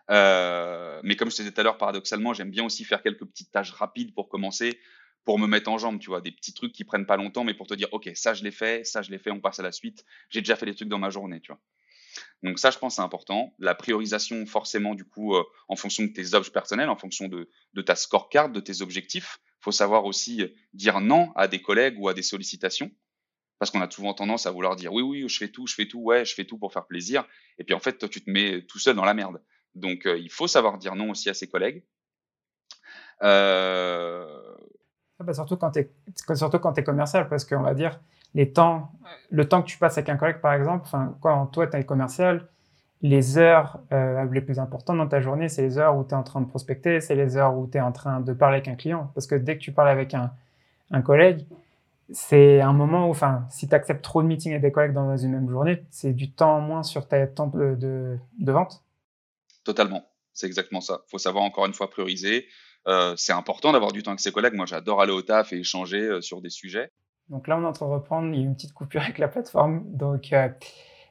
Euh, 0.09 0.99
mais 1.03 1.15
comme 1.15 1.31
je 1.31 1.37
te 1.37 1.41
disais 1.41 1.53
tout 1.53 1.61
à 1.61 1.63
l'heure, 1.63 1.77
paradoxalement, 1.77 2.33
j'aime 2.33 2.51
bien 2.51 2.65
aussi 2.65 2.83
faire 2.83 3.01
quelques 3.01 3.25
petites 3.25 3.51
tâches 3.51 3.71
rapides 3.71 4.13
pour 4.13 4.29
commencer, 4.29 4.79
pour 5.23 5.39
me 5.39 5.47
mettre 5.47 5.69
en 5.69 5.77
jambe, 5.77 5.99
tu 5.99 6.09
vois, 6.09 6.21
des 6.21 6.31
petits 6.31 6.53
trucs 6.53 6.73
qui 6.73 6.83
prennent 6.83 7.05
pas 7.05 7.17
longtemps, 7.17 7.43
mais 7.43 7.53
pour 7.53 7.67
te 7.67 7.73
dire, 7.73 7.87
ok, 7.91 8.11
ça 8.15 8.33
je 8.33 8.43
l'ai 8.43 8.51
fait, 8.51 8.85
ça 8.85 9.01
je 9.01 9.11
l'ai 9.11 9.19
fait, 9.19 9.31
on 9.31 9.39
passe 9.39 9.59
à 9.59 9.63
la 9.63 9.71
suite. 9.71 10.03
J'ai 10.29 10.41
déjà 10.41 10.55
fait 10.55 10.65
des 10.65 10.75
trucs 10.75 10.89
dans 10.89 10.99
ma 10.99 11.09
journée, 11.09 11.39
tu 11.39 11.51
vois. 11.51 11.61
Donc 12.43 12.59
ça, 12.59 12.71
je 12.71 12.77
pense, 12.77 12.95
c'est 12.95 13.01
important. 13.01 13.53
La 13.59 13.75
priorisation, 13.75 14.45
forcément, 14.45 14.95
du 14.95 15.05
coup, 15.05 15.35
euh, 15.35 15.43
en 15.69 15.75
fonction 15.77 16.03
de 16.03 16.09
tes 16.09 16.33
objets 16.33 16.51
personnels, 16.51 16.89
en 16.89 16.97
fonction 16.97 17.27
de, 17.27 17.49
de 17.73 17.81
ta 17.81 17.95
scorecard, 17.95 18.49
de 18.49 18.59
tes 18.59 18.81
objectifs. 18.81 19.39
faut 19.61 19.71
savoir 19.71 20.05
aussi 20.05 20.43
dire 20.73 20.99
non 20.99 21.31
à 21.35 21.47
des 21.47 21.61
collègues 21.61 21.97
ou 21.99 22.09
à 22.09 22.13
des 22.13 22.23
sollicitations. 22.23 22.91
Parce 23.61 23.69
qu'on 23.69 23.81
a 23.81 23.91
souvent 23.91 24.15
tendance 24.15 24.47
à 24.47 24.51
vouloir 24.51 24.75
dire 24.75 24.91
oui, 24.91 25.03
oui, 25.03 25.29
je 25.29 25.37
fais 25.37 25.47
tout, 25.47 25.67
je 25.67 25.75
fais 25.75 25.85
tout, 25.85 25.99
ouais, 25.99 26.25
je 26.25 26.33
fais 26.33 26.45
tout 26.45 26.57
pour 26.57 26.73
faire 26.73 26.87
plaisir. 26.87 27.23
Et 27.59 27.63
puis 27.63 27.75
en 27.75 27.79
fait, 27.79 27.95
toi, 27.99 28.09
tu 28.09 28.19
te 28.19 28.27
mets 28.27 28.63
tout 28.63 28.79
seul 28.79 28.95
dans 28.95 29.05
la 29.05 29.13
merde. 29.13 29.39
Donc 29.75 30.07
euh, 30.07 30.17
il 30.17 30.31
faut 30.31 30.47
savoir 30.47 30.79
dire 30.79 30.95
non 30.95 31.11
aussi 31.11 31.29
à 31.29 31.35
ses 31.35 31.45
collègues. 31.45 31.83
Euh, 33.21 34.25
ah 35.19 35.23
bah, 35.23 35.33
surtout 35.35 35.57
quand 35.57 35.69
tu 35.69 35.81
es, 35.81 35.91
surtout 36.33 36.57
quand 36.57 36.75
es 36.79 36.83
commercial, 36.83 37.29
parce 37.29 37.45
qu'on 37.45 37.61
va 37.61 37.75
dire, 37.75 37.99
les 38.33 38.51
temps, 38.51 38.93
le 39.29 39.47
temps 39.47 39.61
que 39.61 39.67
tu 39.67 39.77
passes 39.77 39.99
avec 39.99 40.09
un 40.09 40.17
collègue, 40.17 40.41
par 40.41 40.53
exemple, 40.53 40.89
quand 41.21 41.45
toi, 41.45 41.67
tu 41.67 41.77
es 41.77 41.83
commercial, 41.83 42.49
les 43.03 43.37
heures 43.37 43.79
euh, 43.91 44.25
les 44.31 44.41
plus 44.41 44.57
importantes 44.57 44.97
dans 44.97 45.07
ta 45.07 45.21
journée, 45.21 45.49
c'est 45.49 45.61
les 45.61 45.77
heures 45.77 45.95
où 45.95 46.03
tu 46.03 46.15
es 46.15 46.17
en 46.17 46.23
train 46.23 46.41
de 46.41 46.47
prospecter, 46.47 46.99
c'est 46.99 47.13
les 47.13 47.37
heures 47.37 47.55
où 47.55 47.67
tu 47.67 47.77
es 47.77 47.81
en 47.81 47.91
train 47.91 48.21
de 48.21 48.33
parler 48.33 48.55
avec 48.55 48.69
un 48.69 48.75
client. 48.75 49.11
Parce 49.13 49.27
que 49.27 49.35
dès 49.35 49.59
que 49.59 49.61
tu 49.61 49.71
parles 49.71 49.89
avec 49.89 50.15
un, 50.15 50.31
un 50.89 51.03
collègue, 51.03 51.45
c'est 52.13 52.61
un 52.61 52.73
moment 52.73 53.07
où, 53.07 53.11
enfin, 53.11 53.45
si 53.49 53.67
tu 53.67 53.75
acceptes 53.75 54.03
trop 54.03 54.21
de 54.21 54.27
meetings 54.27 54.51
avec 54.51 54.61
des 54.61 54.71
collègues 54.71 54.93
dans 54.93 55.15
une 55.17 55.31
même 55.31 55.49
journée, 55.49 55.83
c'est 55.89 56.13
du 56.13 56.31
temps 56.31 56.57
en 56.57 56.61
moins 56.61 56.83
sur 56.83 57.07
ta 57.07 57.25
temps 57.27 57.47
de, 57.47 57.75
de, 57.75 58.17
de 58.39 58.51
vente. 58.51 58.83
Totalement. 59.63 60.05
C'est 60.33 60.47
exactement 60.47 60.81
ça. 60.81 61.01
Il 61.07 61.11
faut 61.11 61.17
savoir 61.17 61.43
encore 61.43 61.65
une 61.65 61.73
fois 61.73 61.89
prioriser. 61.89 62.47
Euh, 62.87 63.13
c'est 63.17 63.33
important 63.33 63.71
d'avoir 63.71 63.91
du 63.91 64.01
temps 64.03 64.11
avec 64.11 64.21
ses 64.21 64.31
collègues. 64.31 64.53
Moi, 64.53 64.65
j'adore 64.65 65.01
aller 65.01 65.11
au 65.11 65.21
taf 65.21 65.53
et 65.53 65.59
échanger 65.59 66.01
euh, 66.01 66.21
sur 66.21 66.41
des 66.41 66.49
sujets. 66.49 66.91
Donc 67.29 67.47
là, 67.47 67.57
on 67.57 67.63
est 67.63 67.67
en 67.67 67.73
train 67.73 67.85
de 67.85 67.91
reprendre. 67.91 68.33
Il 68.33 68.39
y 68.39 68.43
a 68.43 68.45
une 68.45 68.55
petite 68.55 68.73
coupure 68.73 69.01
avec 69.01 69.17
la 69.17 69.27
plateforme. 69.27 69.83
Donc, 69.85 70.33
euh, 70.33 70.49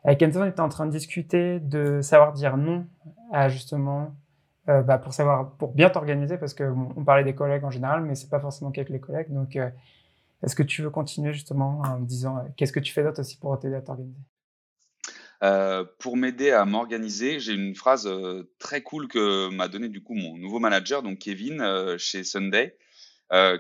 avec 0.05 0.23
Enzo, 0.23 0.41
on 0.41 0.47
était 0.47 0.61
en 0.61 0.69
train 0.69 0.87
de 0.87 0.91
discuter 0.91 1.61
de 1.61 2.01
savoir 2.01 2.33
dire 2.33 2.57
non 2.57 2.87
à 3.33 3.49
justement, 3.49 4.15
bah, 4.67 4.99
pour 4.99 5.13
savoir, 5.13 5.51
pour 5.57 5.75
bien 5.75 5.91
t'organiser, 5.91 6.39
parce 6.39 6.55
que 6.55 6.65
on 6.97 7.05
parlait 7.05 7.25
des 7.25 7.35
collègues 7.35 7.65
en 7.65 7.71
général, 7.71 8.03
mais 8.03 8.15
c'est 8.15 8.31
pas 8.31 8.41
forcément 8.41 8.71
qu'avec 8.71 8.89
les 8.89 9.01
collègues. 9.01 9.33
Donc, 9.33 9.59
est-ce 10.43 10.55
que 10.55 10.63
tu 10.63 10.83
veux 10.83 10.91
continuer 10.91 11.33
justement 11.33 11.83
en 11.85 12.01
disant 12.01 12.45
qu'est-ce 12.57 12.73
que 12.73 12.81
tu 12.81 12.93
fais 12.93 13.03
d'autre 13.03 13.21
aussi 13.21 13.39
pour 13.39 13.59
t'aider 13.59 13.77
à 13.77 13.83
t'organiser? 13.83 14.21
Euh, 15.43 15.85
pour 15.99 16.17
m'aider 16.17 16.51
à 16.51 16.65
m'organiser, 16.65 17.41
j'ai 17.41 17.55
une 17.55 17.75
phrase 17.75 18.07
euh, 18.07 18.51
très 18.59 18.83
cool 18.83 19.09
que 19.09 19.49
m'a 19.49 19.69
donné 19.69 19.89
du 19.89 20.03
coup 20.03 20.15
mon 20.15 20.37
nouveau 20.37 20.59
manager, 20.59 21.03
donc 21.03 21.19
Kevin, 21.19 21.63
euh, 21.63 21.97
chez 21.97 22.25
Sunday, 22.25 22.77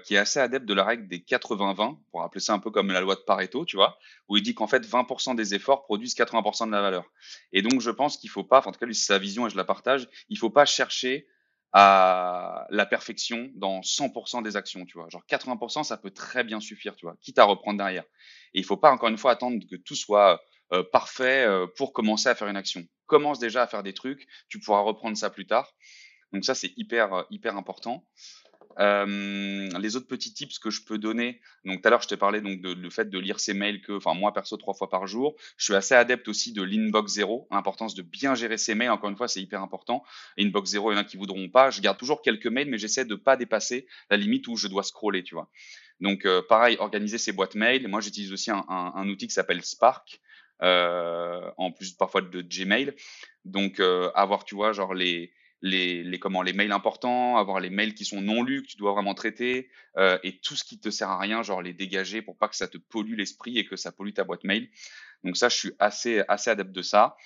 qui 0.05 0.17
est 0.17 0.19
assez 0.19 0.41
adepte 0.41 0.67
de 0.67 0.75
la 0.75 0.83
règle 0.83 1.07
des 1.07 1.21
80-20, 1.21 1.97
pour 2.11 2.23
appeler 2.23 2.41
ça 2.41 2.53
un 2.53 2.59
peu 2.59 2.73
comme 2.73 2.91
la 2.91 3.01
loi 3.01 3.15
de 3.15 3.21
Pareto, 3.21 3.65
tu 3.65 3.77
vois, 3.77 3.99
où 4.29 4.37
il 4.37 4.43
dit 4.43 4.53
qu'en 4.53 4.67
fait 4.67 4.85
20% 4.85 5.37
des 5.37 5.55
efforts 5.55 5.85
produisent 5.85 6.17
80% 6.17 6.67
de 6.67 6.73
la 6.73 6.83
valeur. 6.83 7.05
Et 7.53 7.63
donc 7.63 7.81
je 7.81 7.91
pense 7.91 8.17
qu'il 8.17 8.31
faut 8.31 8.43
pas, 8.43 8.67
en 8.67 8.73
tout 8.73 8.81
cas 8.81 8.87
lui 8.87 8.97
c'est 8.97 9.07
sa 9.07 9.19
vision 9.19 9.47
et 9.47 9.51
je 9.51 9.57
la 9.57 9.63
partage, 9.63 10.09
il 10.29 10.39
faut 10.39 10.51
pas 10.51 10.65
chercher 10.65 11.29
à 11.73 12.67
la 12.71 12.87
perfection 12.87 13.51
dans 13.55 13.81
100% 13.81 14.43
des 14.43 14.57
actions, 14.57 14.85
tu 14.87 14.99
vois. 14.99 15.09
Genre 15.09 15.25
80%, 15.29 15.85
ça 15.85 15.97
peut 15.97 16.11
très 16.11 16.43
bien 16.43 16.61
suffire, 16.61 16.97
tu 16.97 17.07
vois, 17.07 17.17
quitte 17.21 17.39
à 17.39 17.45
reprendre 17.45 17.79
derrière. 17.79 18.05
Et 18.55 18.61
il 18.61 18.65
faut 18.65 18.77
pas 18.77 18.91
encore 18.91 19.09
une 19.09 19.19
fois 19.19 19.33
attendre 19.33 19.65
que 19.71 19.77
tout 19.77 19.95
soit 19.95 20.41
euh, 20.73 20.83
parfait 20.83 21.47
euh, 21.47 21.67
pour 21.77 21.93
commencer 21.93 22.29
à 22.29 22.35
faire 22.35 22.49
une 22.49 22.57
action. 22.57 22.85
Commence 23.07 23.39
déjà 23.39 23.63
à 23.63 23.67
faire 23.67 23.83
des 23.83 23.95
trucs, 23.95 24.27
tu 24.49 24.59
pourras 24.61 24.81
reprendre 24.81 25.17
ça 25.17 25.31
plus 25.31 25.47
tard. 25.47 25.73
Donc 26.33 26.45
ça, 26.45 26.55
c'est 26.55 26.73
hyper, 26.77 27.13
euh, 27.13 27.23
hyper 27.31 27.57
important. 27.57 28.07
Euh, 28.79 29.69
les 29.79 29.97
autres 29.97 30.07
petits 30.07 30.33
tips 30.33 30.59
que 30.59 30.71
je 30.71 30.83
peux 30.83 30.97
donner, 30.97 31.41
donc 31.65 31.83
tout 31.83 31.89
à 31.89 31.91
l'heure 31.91 32.03
je 32.03 32.09
t'ai 32.09 32.17
parlé 32.17 32.41
donc 32.41 32.61
de 32.61 32.73
le 32.73 32.91
fait 32.91 33.11
de 33.11 33.19
lire 33.19 33.41
ses 33.41 33.53
mails 33.53 33.83
que, 33.83 33.93
enfin 33.93 34.15
moi 34.15 34.33
perso 34.33 34.57
trois 34.57 34.75
fois 34.75 34.89
par 34.89 35.07
jour. 35.07 35.35
Je 35.57 35.65
suis 35.65 35.75
assez 35.75 35.95
adepte 35.95 36.29
aussi 36.29 36.53
de 36.53 36.63
l'inbox 36.63 37.13
zéro, 37.13 37.49
l'importance 37.51 37.95
de 37.95 38.03
bien 38.03 38.35
gérer 38.35 38.59
ses 38.59 38.75
mails. 38.75 38.91
Encore 38.91 39.11
une 39.11 39.17
fois, 39.17 39.29
c'est 39.29 39.43
hyper 39.43 39.63
important. 39.63 40.05
Inbox 40.39 40.71
zéro, 40.71 40.93
il 40.93 40.95
y 40.95 40.99
en 40.99 41.01
a 41.01 41.05
qui 41.05 41.17
voudront 41.17 41.49
pas. 41.49 41.71
Je 41.71 41.81
garde 41.81 41.99
toujours 41.99 42.23
quelques 42.23 42.47
mails, 42.47 42.69
mais 42.69 42.79
j'essaie 42.79 43.05
de 43.05 43.15
pas 43.15 43.37
dépasser 43.37 43.87
la 44.11 44.17
limite 44.17 44.47
où 44.49 44.57
je 44.57 44.69
dois 44.69 44.83
scroller, 44.83 45.23
tu 45.23 45.35
vois. 45.35 45.51
Donc 46.01 46.27
pareil, 46.49 46.77
organiser 46.79 47.19
ses 47.19 47.33
boîtes 47.33 47.55
mail. 47.55 47.87
Moi, 47.89 48.01
j'utilise 48.01 48.33
aussi 48.33 48.51
un, 48.51 49.09
outil 49.09 49.27
qui 49.27 49.35
s'appelle 49.35 49.63
Spark. 49.65 50.21
Euh, 50.63 51.51
en 51.57 51.73
plus 51.73 51.93
parfois 51.93 52.21
de 52.21 52.43
Gmail. 52.43 52.95
Donc 53.45 53.81
euh, 53.81 54.11
avoir, 54.15 54.45
tu 54.45 54.55
vois, 54.55 54.73
genre 54.73 54.93
les, 54.93 55.33
les, 55.63 56.19
comment, 56.19 56.43
les 56.43 56.53
mails 56.53 56.73
importants, 56.73 57.37
avoir 57.37 57.61
les 57.61 57.71
mails 57.71 57.95
qui 57.95 58.05
sont 58.05 58.21
non 58.21 58.43
lus, 58.43 58.63
que 58.63 58.69
tu 58.69 58.77
dois 58.77 58.93
vraiment 58.93 59.15
traiter, 59.15 59.69
euh, 59.97 60.19
et 60.23 60.39
tout 60.39 60.57
ce 60.57 60.65
qui 60.65 60.79
te 60.79 60.91
sert 60.91 61.11
à 61.11 61.19
rien, 61.19 61.43
genre 61.43 61.63
les 61.63 61.75
dégager 61.75 62.23
pour 62.23 62.37
pas 62.37 62.49
que 62.49 62.57
ça 62.57 62.69
te 62.69 62.79
pollue 62.79 63.15
l'esprit 63.15 63.59
et 63.59 63.67
que 63.67 63.77
ça 63.77 63.93
pollue 63.93 64.13
ta 64.13 64.25
boîte 64.25 64.45
mail. 64.45 64.71
Donc 65.25 65.37
ça, 65.37 65.49
je 65.49 65.57
suis 65.57 65.73
assez, 65.79 66.23
assez 66.29 66.51
adepte 66.51 66.73
de 66.73 66.83
ça. 66.83 67.17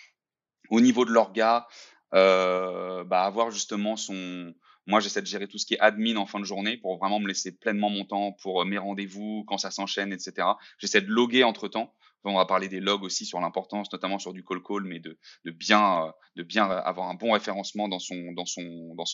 Au 0.70 0.80
niveau 0.80 1.04
de 1.04 1.10
l'orga, 1.10 1.66
euh, 2.14 3.04
bah 3.04 3.22
avoir 3.22 3.50
justement 3.50 3.96
son... 3.96 4.54
Moi, 4.86 5.00
j'essaie 5.00 5.22
de 5.22 5.26
gérer 5.26 5.48
tout 5.48 5.56
ce 5.56 5.64
qui 5.64 5.74
est 5.74 5.80
admin 5.80 6.16
en 6.16 6.26
fin 6.26 6.38
de 6.38 6.44
journée 6.44 6.76
pour 6.76 6.98
vraiment 6.98 7.18
me 7.18 7.26
laisser 7.26 7.52
pleinement 7.56 7.88
mon 7.88 8.04
temps 8.04 8.32
pour 8.32 8.66
mes 8.66 8.76
rendez-vous, 8.76 9.44
quand 9.46 9.56
ça 9.56 9.70
s'enchaîne, 9.70 10.12
etc. 10.12 10.46
J'essaie 10.78 11.00
de 11.00 11.10
loguer 11.10 11.42
entre-temps 11.42 11.94
on 12.30 12.36
va 12.36 12.46
parler 12.46 12.68
des 12.68 12.80
logs 12.80 13.02
aussi 13.02 13.26
sur 13.26 13.40
l'importance, 13.40 13.92
notamment 13.92 14.18
sur 14.18 14.32
du 14.32 14.44
call 14.44 14.62
call, 14.62 14.84
mais 14.84 14.98
de, 14.98 15.18
bien, 15.44 16.12
de 16.36 16.42
bien 16.42 16.68
avoir 16.68 17.08
un 17.08 17.14
bon 17.14 17.32
référencement 17.32 17.88
dans 17.88 17.98
son, 17.98 18.34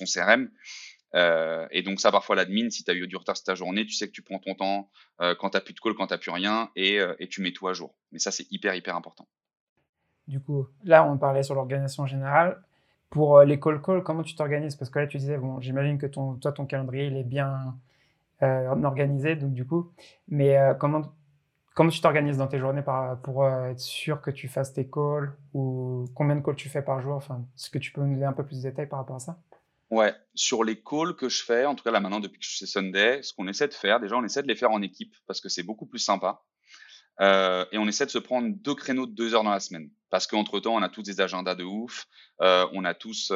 CRM. 0.04 0.50
Euh, 1.14 1.66
et 1.70 1.82
donc 1.82 2.00
ça, 2.00 2.12
parfois 2.12 2.36
l'admin, 2.36 2.70
si 2.70 2.84
tu 2.84 2.90
as 2.90 2.94
eu 2.94 3.06
du 3.08 3.16
retard 3.16 3.36
sur 3.36 3.44
ta 3.44 3.54
journée, 3.54 3.84
tu 3.84 3.92
sais 3.92 4.06
que 4.06 4.12
tu 4.12 4.22
prends 4.22 4.38
ton 4.38 4.54
temps 4.54 4.90
euh, 5.20 5.34
quand 5.34 5.50
tu 5.50 5.56
n'as 5.56 5.60
plus 5.60 5.74
de 5.74 5.80
call, 5.80 5.94
quand 5.94 6.06
tu 6.06 6.14
n'as 6.14 6.18
plus 6.18 6.30
rien, 6.30 6.70
et, 6.76 7.00
euh, 7.00 7.14
et, 7.18 7.28
tu 7.28 7.42
mets 7.42 7.52
tout 7.52 7.66
à 7.68 7.72
jour. 7.72 7.94
Mais 8.12 8.18
ça, 8.18 8.30
c'est 8.30 8.46
hyper, 8.52 8.74
hyper 8.74 8.94
important. 8.94 9.26
Du 10.28 10.40
coup, 10.40 10.68
là, 10.84 11.04
on 11.04 11.18
parlait 11.18 11.42
sur 11.42 11.54
l'organisation 11.54 12.06
générale. 12.06 12.62
Pour 13.08 13.40
les 13.42 13.58
call 13.58 13.82
calls, 13.82 14.04
comment 14.04 14.22
tu 14.22 14.36
t'organises? 14.36 14.76
Parce 14.76 14.88
que 14.88 15.00
là, 15.00 15.08
tu 15.08 15.18
disais, 15.18 15.36
bon, 15.36 15.60
j'imagine 15.60 15.98
que 15.98 16.06
ton, 16.06 16.34
toi, 16.34 16.52
ton 16.52 16.64
calendrier, 16.64 17.06
il 17.06 17.16
est 17.16 17.24
bien 17.24 17.74
organisé, 18.40 19.36
donc 19.36 19.52
du 19.52 19.66
coup, 19.66 19.92
mais 20.28 20.56
comment 20.78 21.02
Comment 21.74 21.90
tu 21.90 22.00
t'organises 22.00 22.36
dans 22.36 22.48
tes 22.48 22.58
journées 22.58 22.82
pour 23.22 23.44
euh, 23.44 23.70
être 23.70 23.78
sûr 23.78 24.20
que 24.20 24.30
tu 24.30 24.48
fasses 24.48 24.72
tes 24.72 24.90
calls 24.90 25.36
ou 25.54 26.04
combien 26.14 26.34
de 26.34 26.40
calls 26.40 26.56
tu 26.56 26.68
fais 26.68 26.82
par 26.82 27.00
jour? 27.00 27.14
Enfin, 27.14 27.46
est-ce 27.56 27.70
que 27.70 27.78
tu 27.78 27.92
peux 27.92 28.00
nous 28.00 28.14
donner 28.14 28.26
un 28.26 28.32
peu 28.32 28.44
plus 28.44 28.62
de 28.62 28.68
détails 28.68 28.88
par 28.88 28.98
rapport 28.98 29.16
à 29.16 29.20
ça? 29.20 29.38
Ouais, 29.90 30.14
sur 30.34 30.64
les 30.64 30.82
calls 30.82 31.14
que 31.16 31.28
je 31.28 31.42
fais, 31.44 31.66
en 31.66 31.74
tout 31.74 31.82
cas 31.84 31.90
là 31.90 32.00
maintenant 32.00 32.20
depuis 32.20 32.38
que 32.38 32.44
je 32.44 32.56
suis 32.56 32.66
Sunday, 32.66 33.22
ce 33.22 33.32
qu'on 33.32 33.48
essaie 33.48 33.68
de 33.68 33.74
faire, 33.74 33.98
déjà 34.00 34.16
on 34.16 34.24
essaie 34.24 34.42
de 34.42 34.48
les 34.48 34.54
faire 34.56 34.70
en 34.70 34.82
équipe 34.82 35.14
parce 35.26 35.40
que 35.40 35.48
c'est 35.48 35.62
beaucoup 35.62 35.86
plus 35.86 35.98
sympa. 35.98 36.42
Euh, 37.20 37.64
et 37.72 37.78
on 37.78 37.86
essaie 37.86 38.06
de 38.06 38.10
se 38.10 38.18
prendre 38.18 38.48
deux 38.50 38.74
créneaux 38.74 39.06
de 39.06 39.12
deux 39.12 39.34
heures 39.34 39.44
dans 39.44 39.50
la 39.50 39.60
semaine. 39.60 39.90
Parce 40.10 40.26
qu'entre 40.26 40.58
temps 40.60 40.74
on 40.74 40.82
a 40.82 40.88
tous 40.88 41.02
des 41.02 41.20
agendas 41.20 41.54
de 41.54 41.64
ouf, 41.64 42.06
euh, 42.40 42.66
on 42.72 42.84
a 42.84 42.94
tous 42.94 43.32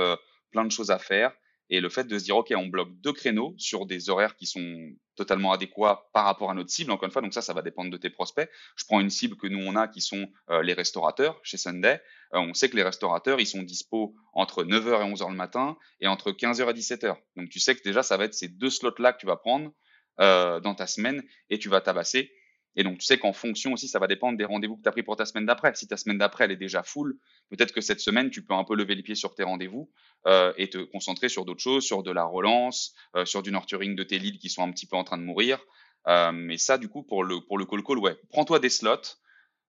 plein 0.50 0.64
de 0.64 0.70
choses 0.70 0.90
à 0.90 0.98
faire 0.98 1.32
et 1.70 1.80
le 1.80 1.88
fait 1.88 2.04
de 2.04 2.18
se 2.18 2.24
dire, 2.24 2.36
OK, 2.36 2.52
on 2.56 2.66
bloque 2.66 2.90
deux 3.00 3.12
créneaux 3.12 3.54
sur 3.58 3.86
des 3.86 4.10
horaires 4.10 4.36
qui 4.36 4.46
sont 4.46 4.90
totalement 5.16 5.52
adéquats 5.52 6.08
par 6.12 6.24
rapport 6.24 6.50
à 6.50 6.54
notre 6.54 6.70
cible, 6.70 6.90
encore 6.90 7.06
une 7.06 7.12
fois, 7.12 7.22
donc 7.22 7.32
ça, 7.32 7.42
ça 7.42 7.52
va 7.54 7.62
dépendre 7.62 7.90
de 7.90 7.96
tes 7.96 8.10
prospects. 8.10 8.50
Je 8.76 8.84
prends 8.84 9.00
une 9.00 9.10
cible 9.10 9.36
que 9.36 9.46
nous, 9.46 9.60
on 9.60 9.76
a 9.76 9.88
qui 9.88 10.00
sont 10.00 10.28
euh, 10.50 10.62
les 10.62 10.74
restaurateurs 10.74 11.40
chez 11.42 11.56
Sunday. 11.56 12.02
Euh, 12.34 12.40
on 12.40 12.52
sait 12.54 12.68
que 12.68 12.76
les 12.76 12.82
restaurateurs, 12.82 13.40
ils 13.40 13.46
sont 13.46 13.62
dispo 13.62 14.14
entre 14.32 14.64
9h 14.64 15.06
et 15.06 15.12
11h 15.12 15.30
le 15.30 15.36
matin 15.36 15.76
et 16.00 16.08
entre 16.08 16.32
15h 16.32 16.68
et 16.68 16.74
17h. 16.74 17.16
Donc 17.36 17.48
tu 17.48 17.60
sais 17.60 17.74
que 17.74 17.82
déjà, 17.82 18.02
ça 18.02 18.16
va 18.16 18.24
être 18.24 18.34
ces 18.34 18.48
deux 18.48 18.70
slots-là 18.70 19.12
que 19.12 19.20
tu 19.20 19.26
vas 19.26 19.36
prendre 19.36 19.72
euh, 20.20 20.60
dans 20.60 20.74
ta 20.74 20.86
semaine 20.86 21.22
et 21.48 21.58
tu 21.58 21.68
vas 21.68 21.80
tabasser 21.80 22.30
Et 22.76 22.82
donc, 22.82 22.98
tu 22.98 23.06
sais 23.06 23.18
qu'en 23.18 23.32
fonction 23.32 23.72
aussi, 23.72 23.88
ça 23.88 23.98
va 23.98 24.06
dépendre 24.06 24.36
des 24.36 24.44
rendez-vous 24.44 24.76
que 24.76 24.82
tu 24.82 24.88
as 24.88 24.92
pris 24.92 25.02
pour 25.02 25.16
ta 25.16 25.24
semaine 25.24 25.46
d'après. 25.46 25.74
Si 25.74 25.86
ta 25.86 25.96
semaine 25.96 26.18
d'après, 26.18 26.44
elle 26.44 26.52
est 26.52 26.56
déjà 26.56 26.82
full, 26.82 27.18
peut-être 27.50 27.72
que 27.72 27.80
cette 27.80 28.00
semaine, 28.00 28.30
tu 28.30 28.44
peux 28.44 28.54
un 28.54 28.64
peu 28.64 28.74
lever 28.74 28.94
les 28.94 29.02
pieds 29.02 29.14
sur 29.14 29.34
tes 29.34 29.44
rendez-vous 29.44 29.90
euh, 30.26 30.52
et 30.56 30.68
te 30.70 30.78
concentrer 30.78 31.28
sur 31.28 31.44
d'autres 31.44 31.62
choses, 31.62 31.84
sur 31.84 32.02
de 32.02 32.10
la 32.10 32.24
relance, 32.24 32.94
euh, 33.16 33.24
sur 33.24 33.42
du 33.42 33.52
nurturing 33.52 33.94
de 33.94 34.02
tes 34.02 34.18
leads 34.18 34.38
qui 34.38 34.50
sont 34.50 34.62
un 34.62 34.72
petit 34.72 34.86
peu 34.86 34.96
en 34.96 35.04
train 35.04 35.18
de 35.18 35.22
mourir. 35.22 35.60
Euh, 36.08 36.32
mais 36.32 36.58
ça, 36.58 36.78
du 36.78 36.88
coup, 36.88 37.02
pour 37.02 37.24
le, 37.24 37.40
pour 37.40 37.58
le 37.58 37.64
call 37.64 37.82
call, 37.82 37.98
ouais, 37.98 38.16
prends-toi 38.30 38.58
des 38.58 38.70
slots. 38.70 39.18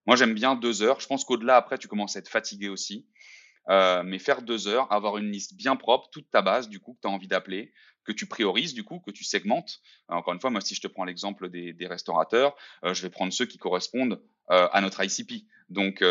Moi, 0.07 0.15
j'aime 0.15 0.33
bien 0.33 0.55
deux 0.55 0.81
heures. 0.81 0.99
Je 0.99 1.07
pense 1.07 1.25
qu'au-delà, 1.25 1.57
après, 1.57 1.77
tu 1.77 1.87
commences 1.87 2.15
à 2.15 2.19
être 2.19 2.29
fatigué 2.29 2.69
aussi. 2.69 3.07
Euh, 3.69 4.03
mais 4.03 4.19
faire 4.19 4.41
deux 4.41 4.67
heures, 4.67 4.91
avoir 4.91 5.17
une 5.17 5.31
liste 5.31 5.55
bien 5.55 5.75
propre, 5.75 6.09
toute 6.11 6.29
ta 6.29 6.41
base, 6.41 6.69
du 6.69 6.79
coup, 6.79 6.93
que 6.93 7.01
tu 7.01 7.07
as 7.07 7.11
envie 7.11 7.27
d'appeler, 7.27 7.71
que 8.03 8.11
tu 8.11 8.27
priorises, 8.27 8.73
du 8.73 8.83
coup, 8.83 8.99
que 8.99 9.11
tu 9.11 9.23
segmentes. 9.23 9.81
Euh, 10.11 10.15
encore 10.15 10.33
une 10.33 10.39
fois, 10.39 10.51
moi, 10.51 10.61
si 10.61 10.75
je 10.75 10.81
te 10.81 10.87
prends 10.87 11.05
l'exemple 11.05 11.49
des, 11.49 11.87
restaurateurs, 11.87 12.55
euh, 12.83 12.93
je 12.93 13.01
vais 13.01 13.09
prendre 13.09 13.33
ceux 13.33 13.45
qui 13.45 13.57
correspondent 13.57 14.21
à 14.47 14.79
notre 14.79 15.03
ICP. 15.03 15.47
Donc, 15.69 16.03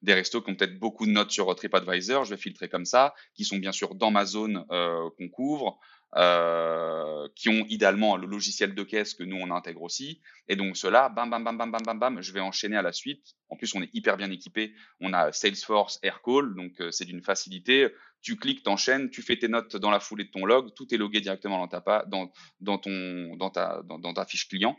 des 0.00 0.14
restos 0.14 0.42
qui 0.42 0.50
ont 0.52 0.54
peut-être 0.54 0.78
beaucoup 0.78 1.06
de 1.06 1.10
notes 1.10 1.32
sur 1.32 1.52
TripAdvisor, 1.52 2.24
je 2.24 2.30
vais 2.30 2.40
filtrer 2.40 2.68
comme 2.68 2.84
ça, 2.84 3.16
qui 3.34 3.44
sont 3.44 3.56
bien 3.56 3.72
sûr 3.72 3.96
dans 3.96 4.12
ma 4.12 4.24
zone 4.24 4.64
qu'on 4.68 5.28
couvre, 5.28 5.80
euh, 6.16 7.28
qui 7.36 7.48
ont 7.48 7.64
idéalement 7.68 8.16
le 8.16 8.26
logiciel 8.26 8.74
de 8.74 8.82
caisse 8.82 9.14
que 9.14 9.22
nous 9.22 9.36
on 9.36 9.50
intègre 9.50 9.82
aussi. 9.82 10.20
Et 10.48 10.56
donc 10.56 10.76
cela, 10.76 11.08
bam, 11.08 11.30
bam, 11.30 11.44
bam, 11.44 11.56
bam, 11.56 11.70
bam, 11.70 11.82
bam, 11.84 11.98
bam, 11.98 12.20
je 12.20 12.32
vais 12.32 12.40
enchaîner 12.40 12.76
à 12.76 12.82
la 12.82 12.92
suite. 12.92 13.36
En 13.48 13.56
plus, 13.56 13.72
on 13.76 13.82
est 13.82 13.90
hyper 13.94 14.16
bien 14.16 14.30
équipé. 14.30 14.74
On 15.00 15.12
a 15.12 15.30
Salesforce 15.30 16.00
Aircall, 16.02 16.54
donc 16.56 16.80
euh, 16.80 16.90
c'est 16.90 17.04
d'une 17.04 17.22
facilité. 17.22 17.88
Tu 18.22 18.36
cliques, 18.36 18.64
t'enchaînes, 18.64 19.10
tu 19.10 19.22
fais 19.22 19.38
tes 19.38 19.46
notes 19.46 19.76
dans 19.76 19.90
la 19.90 20.00
foulée 20.00 20.24
de 20.24 20.30
ton 20.30 20.44
log, 20.44 20.74
tout 20.74 20.92
est 20.92 20.98
logué 20.98 21.20
directement 21.20 21.58
dans 21.58 21.68
ta 21.68 22.04
dans, 22.06 22.32
dans 22.60 22.78
ton 22.78 23.36
dans 23.36 23.50
ta 23.50 23.82
dans, 23.84 24.12
ta 24.12 24.26
fiche 24.26 24.48
client 24.48 24.76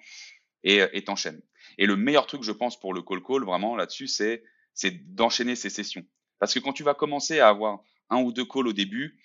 et 0.63 0.81
et 0.91 1.03
t'enchaînes. 1.03 1.41
Et 1.77 1.85
le 1.85 1.95
meilleur 1.95 2.27
truc, 2.27 2.43
je 2.43 2.51
pense, 2.51 2.79
pour 2.79 2.93
le 2.93 3.01
call 3.01 3.23
call 3.23 3.43
vraiment 3.45 3.75
là-dessus, 3.75 4.07
c'est 4.07 4.43
d'enchaîner 5.15 5.55
ces 5.55 5.69
sessions. 5.69 6.05
Parce 6.39 6.53
que 6.53 6.59
quand 6.59 6.73
tu 6.73 6.83
vas 6.83 6.93
commencer 6.93 7.39
à 7.39 7.47
avoir 7.47 7.79
un 8.09 8.21
ou 8.21 8.33
deux 8.33 8.45
calls 8.45 8.67
au 8.67 8.73
début, 8.73 9.17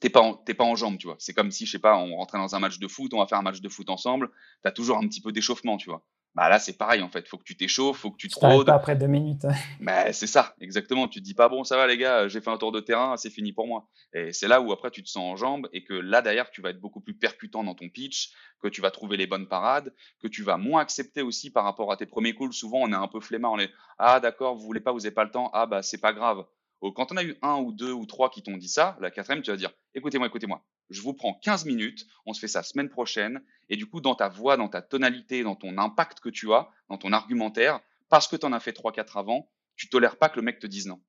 t'es 0.00 0.10
pas, 0.10 0.20
en, 0.20 0.34
pas 0.34 0.64
en 0.64 0.76
jambes, 0.76 0.98
tu 0.98 1.06
vois. 1.06 1.16
C'est 1.18 1.34
comme 1.34 1.50
si, 1.50 1.66
je 1.66 1.72
sais 1.72 1.78
pas, 1.78 1.96
on 1.96 2.16
rentrait 2.16 2.38
dans 2.38 2.54
un 2.54 2.58
match 2.58 2.78
de 2.78 2.88
foot, 2.88 3.12
on 3.14 3.18
va 3.18 3.26
faire 3.26 3.38
un 3.38 3.42
match 3.42 3.60
de 3.60 3.68
foot 3.68 3.90
ensemble, 3.90 4.30
tu 4.62 4.68
as 4.68 4.72
toujours 4.72 4.98
un 4.98 5.06
petit 5.06 5.20
peu 5.20 5.32
d'échauffement, 5.32 5.76
tu 5.76 5.90
vois. 5.90 6.02
Bah 6.34 6.48
là, 6.48 6.60
c'est 6.60 6.76
pareil, 6.76 7.02
en 7.02 7.08
fait. 7.08 7.26
Faut 7.26 7.36
que 7.36 7.42
tu 7.42 7.56
t'échauffes, 7.56 7.98
faut 7.98 8.10
que 8.12 8.16
tu 8.16 8.28
te 8.28 8.38
rôdes. 8.38 8.66
pas 8.66 8.74
après 8.74 8.94
deux 8.94 9.06
minutes. 9.06 9.46
bah, 9.80 10.12
c'est 10.12 10.26
ça, 10.26 10.54
exactement. 10.60 11.08
Tu 11.08 11.18
te 11.18 11.24
dis 11.24 11.34
pas, 11.34 11.48
bon, 11.48 11.64
ça 11.64 11.76
va, 11.76 11.86
les 11.86 11.96
gars, 11.96 12.28
j'ai 12.28 12.40
fait 12.40 12.50
un 12.50 12.58
tour 12.58 12.70
de 12.70 12.80
terrain, 12.80 13.16
c'est 13.16 13.30
fini 13.30 13.52
pour 13.52 13.66
moi. 13.66 13.88
Et 14.12 14.32
c'est 14.32 14.46
là 14.46 14.60
où 14.60 14.70
après, 14.70 14.90
tu 14.90 15.02
te 15.02 15.08
sens 15.08 15.32
en 15.32 15.36
jambes 15.36 15.68
et 15.72 15.82
que 15.82 15.94
là, 15.94 16.22
derrière, 16.22 16.50
tu 16.50 16.60
vas 16.60 16.70
être 16.70 16.80
beaucoup 16.80 17.00
plus 17.00 17.14
percutant 17.14 17.64
dans 17.64 17.74
ton 17.74 17.88
pitch, 17.88 18.30
que 18.62 18.68
tu 18.68 18.80
vas 18.80 18.92
trouver 18.92 19.16
les 19.16 19.26
bonnes 19.26 19.48
parades, 19.48 19.92
que 20.22 20.28
tu 20.28 20.42
vas 20.44 20.58
moins 20.58 20.80
accepter 20.80 21.22
aussi 21.22 21.50
par 21.50 21.64
rapport 21.64 21.90
à 21.90 21.96
tes 21.96 22.06
premiers 22.06 22.34
calls. 22.34 22.52
Souvent, 22.52 22.78
on 22.82 22.92
est 22.92 22.96
un 22.96 23.08
peu 23.08 23.20
flemmard, 23.20 23.52
on 23.52 23.58
est, 23.58 23.72
ah, 23.98 24.20
d'accord, 24.20 24.54
vous 24.54 24.64
voulez 24.64 24.80
pas, 24.80 24.92
vous 24.92 25.06
avez 25.06 25.14
pas 25.14 25.24
le 25.24 25.30
temps, 25.30 25.50
ah, 25.54 25.66
bah, 25.66 25.82
c'est 25.82 25.98
pas 25.98 26.12
grave 26.12 26.44
quand 26.80 27.12
on 27.12 27.16
a 27.16 27.24
eu 27.24 27.36
un 27.42 27.56
ou 27.56 27.72
deux 27.72 27.92
ou 27.92 28.06
trois 28.06 28.30
qui 28.30 28.42
t'ont 28.42 28.56
dit 28.56 28.68
ça, 28.68 28.96
la 29.00 29.10
quatrième, 29.10 29.42
tu 29.42 29.50
vas 29.50 29.56
dire, 29.56 29.72
écoutez-moi, 29.94 30.28
écoutez-moi, 30.28 30.64
je 30.90 31.02
vous 31.02 31.12
prends 31.12 31.34
15 31.34 31.64
minutes, 31.64 32.06
on 32.24 32.32
se 32.32 32.40
fait 32.40 32.48
ça 32.48 32.62
semaine 32.62 32.88
prochaine, 32.88 33.42
et 33.68 33.76
du 33.76 33.86
coup, 33.86 34.00
dans 34.00 34.14
ta 34.14 34.28
voix, 34.28 34.56
dans 34.56 34.68
ta 34.68 34.80
tonalité, 34.82 35.42
dans 35.42 35.56
ton 35.56 35.76
impact 35.78 36.20
que 36.20 36.28
tu 36.28 36.52
as, 36.52 36.68
dans 36.88 36.98
ton 36.98 37.12
argumentaire, 37.12 37.80
parce 38.08 38.28
que 38.28 38.36
tu 38.36 38.46
en 38.46 38.52
as 38.52 38.60
fait 38.60 38.72
trois, 38.72 38.92
quatre 38.92 39.16
avant, 39.16 39.50
tu 39.76 39.88
tolères 39.88 40.16
pas 40.16 40.28
que 40.28 40.36
le 40.36 40.42
mec 40.42 40.58
te 40.58 40.66
dise 40.66 40.86
non. 40.86 41.00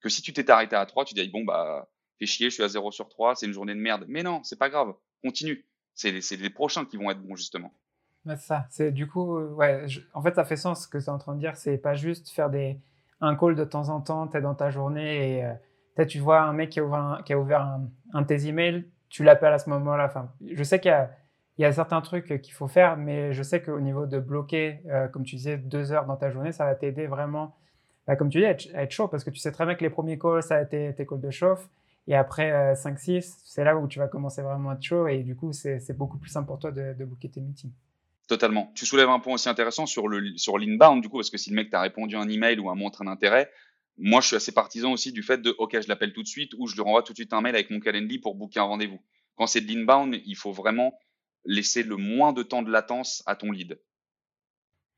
Que 0.00 0.08
si 0.08 0.22
tu 0.22 0.32
t'es 0.32 0.50
arrêté 0.50 0.74
à 0.74 0.84
3, 0.84 1.04
tu 1.04 1.14
dis, 1.14 1.28
bon, 1.28 1.44
bah, 1.44 1.88
fais 2.18 2.26
chier, 2.26 2.50
je 2.50 2.54
suis 2.54 2.62
à 2.62 2.68
0 2.68 2.90
sur 2.90 3.08
3, 3.08 3.36
c'est 3.36 3.46
une 3.46 3.52
journée 3.52 3.74
de 3.74 3.80
merde. 3.80 4.04
Mais 4.08 4.22
non, 4.22 4.42
c'est 4.42 4.58
pas 4.58 4.68
grave, 4.68 4.94
continue. 5.22 5.64
C'est 5.94 6.10
les, 6.10 6.50
prochains 6.50 6.84
qui 6.84 6.96
vont 6.96 7.10
être 7.10 7.22
bons, 7.22 7.36
justement. 7.36 7.72
c'est 8.26 8.36
ça, 8.38 8.66
du 8.90 9.06
coup, 9.06 9.38
ouais, 9.38 9.86
en 10.14 10.22
fait, 10.22 10.34
ça 10.34 10.44
fait 10.44 10.56
sens 10.56 10.84
ce 10.84 10.88
que 10.88 10.98
tu 10.98 11.04
es 11.04 11.08
en 11.08 11.18
train 11.18 11.34
de 11.34 11.40
dire, 11.40 11.56
c'est 11.56 11.78
pas 11.78 11.94
juste 11.94 12.30
faire 12.30 12.50
des 12.50 12.80
un 13.22 13.36
call 13.36 13.54
de 13.54 13.64
temps 13.64 13.88
en 13.88 14.00
temps, 14.00 14.26
tu 14.26 14.36
es 14.36 14.40
dans 14.40 14.54
ta 14.54 14.70
journée 14.70 15.38
et 15.38 15.44
euh, 15.44 16.04
tu 16.04 16.18
vois 16.18 16.42
un 16.42 16.52
mec 16.52 16.70
qui 16.70 16.80
a 16.80 16.84
ouvert 16.84 17.78
un, 18.12 18.20
de 18.20 18.26
tes 18.26 18.46
emails, 18.48 18.84
tu 19.08 19.24
l'appelles 19.24 19.52
à 19.52 19.58
ce 19.58 19.70
moment-là. 19.70 20.06
Enfin, 20.06 20.30
je 20.44 20.62
sais 20.62 20.80
qu'il 20.80 20.92
y 21.58 21.64
a, 21.64 21.72
certains 21.72 22.00
trucs 22.00 22.40
qu'il 22.42 22.52
faut 22.52 22.68
faire, 22.68 22.96
mais 22.96 23.32
je 23.32 23.42
sais 23.42 23.62
qu'au 23.62 23.80
niveau 23.80 24.06
de 24.06 24.18
bloquer, 24.18 24.80
euh, 24.86 25.06
comme 25.08 25.22
tu 25.22 25.36
disais, 25.36 25.56
deux 25.56 25.92
heures 25.92 26.06
dans 26.06 26.16
ta 26.16 26.30
journée, 26.30 26.52
ça 26.52 26.64
va 26.64 26.74
t'aider 26.74 27.06
vraiment, 27.06 27.54
bah, 28.06 28.16
comme 28.16 28.28
tu 28.28 28.38
dis, 28.38 28.44
à 28.44 28.50
être, 28.50 28.90
chaud 28.90 29.08
parce 29.08 29.22
que 29.22 29.30
tu 29.30 29.38
sais 29.38 29.52
très 29.52 29.64
bien 29.64 29.76
que 29.76 29.84
les 29.84 29.90
premiers 29.90 30.18
calls, 30.18 30.42
ça 30.42 30.56
a 30.56 30.62
été 30.62 30.92
tes 30.94 31.06
calls 31.06 31.20
de 31.20 31.30
chauffe. 31.30 31.68
Et 32.08 32.16
après 32.16 32.74
5-6, 32.74 33.16
euh, 33.16 33.20
c'est 33.44 33.62
là 33.62 33.76
où 33.76 33.86
tu 33.86 34.00
vas 34.00 34.08
commencer 34.08 34.42
vraiment 34.42 34.70
à 34.70 34.74
être 34.74 34.82
chaud 34.82 35.06
et 35.06 35.22
du 35.22 35.36
coup, 35.36 35.52
c'est 35.52 35.96
beaucoup 35.96 36.18
plus 36.18 36.30
simple 36.30 36.48
pour 36.48 36.58
toi 36.58 36.72
de, 36.72 36.94
de 36.94 37.04
booker 37.04 37.30
tes 37.30 37.40
meetings. 37.40 37.70
Totalement. 38.28 38.70
Tu 38.74 38.86
soulèves 38.86 39.08
un 39.08 39.18
point 39.18 39.34
aussi 39.34 39.48
intéressant 39.48 39.86
sur 39.86 40.08
le 40.08 40.36
sur 40.36 40.58
l'inbound 40.58 41.02
du 41.02 41.08
coup 41.08 41.18
parce 41.18 41.30
que 41.30 41.38
si 41.38 41.50
le 41.50 41.56
mec 41.56 41.70
t'a 41.70 41.80
répondu 41.80 42.16
un 42.16 42.28
email 42.28 42.58
ou 42.58 42.70
un 42.70 42.74
montre 42.74 43.02
un 43.02 43.08
intérêt, 43.08 43.50
moi 43.98 44.20
je 44.20 44.28
suis 44.28 44.36
assez 44.36 44.52
partisan 44.52 44.92
aussi 44.92 45.12
du 45.12 45.22
fait 45.22 45.38
de 45.38 45.54
OK, 45.58 45.78
je 45.80 45.88
l'appelle 45.88 46.12
tout 46.12 46.22
de 46.22 46.28
suite 46.28 46.52
ou 46.58 46.66
je 46.66 46.74
lui 46.74 46.82
renvoie 46.82 47.02
tout 47.02 47.12
de 47.12 47.18
suite 47.18 47.32
un 47.32 47.40
mail 47.40 47.54
avec 47.54 47.70
mon 47.70 47.80
calendrier 47.80 48.20
pour 48.20 48.34
booker 48.34 48.60
un 48.60 48.64
rendez-vous. 48.64 49.00
Quand 49.36 49.46
c'est 49.46 49.60
de 49.60 49.72
l'inbound, 49.72 50.20
il 50.24 50.36
faut 50.36 50.52
vraiment 50.52 50.94
laisser 51.44 51.82
le 51.82 51.96
moins 51.96 52.32
de 52.32 52.42
temps 52.42 52.62
de 52.62 52.70
latence 52.70 53.22
à 53.26 53.34
ton 53.34 53.50
lead. 53.50 53.80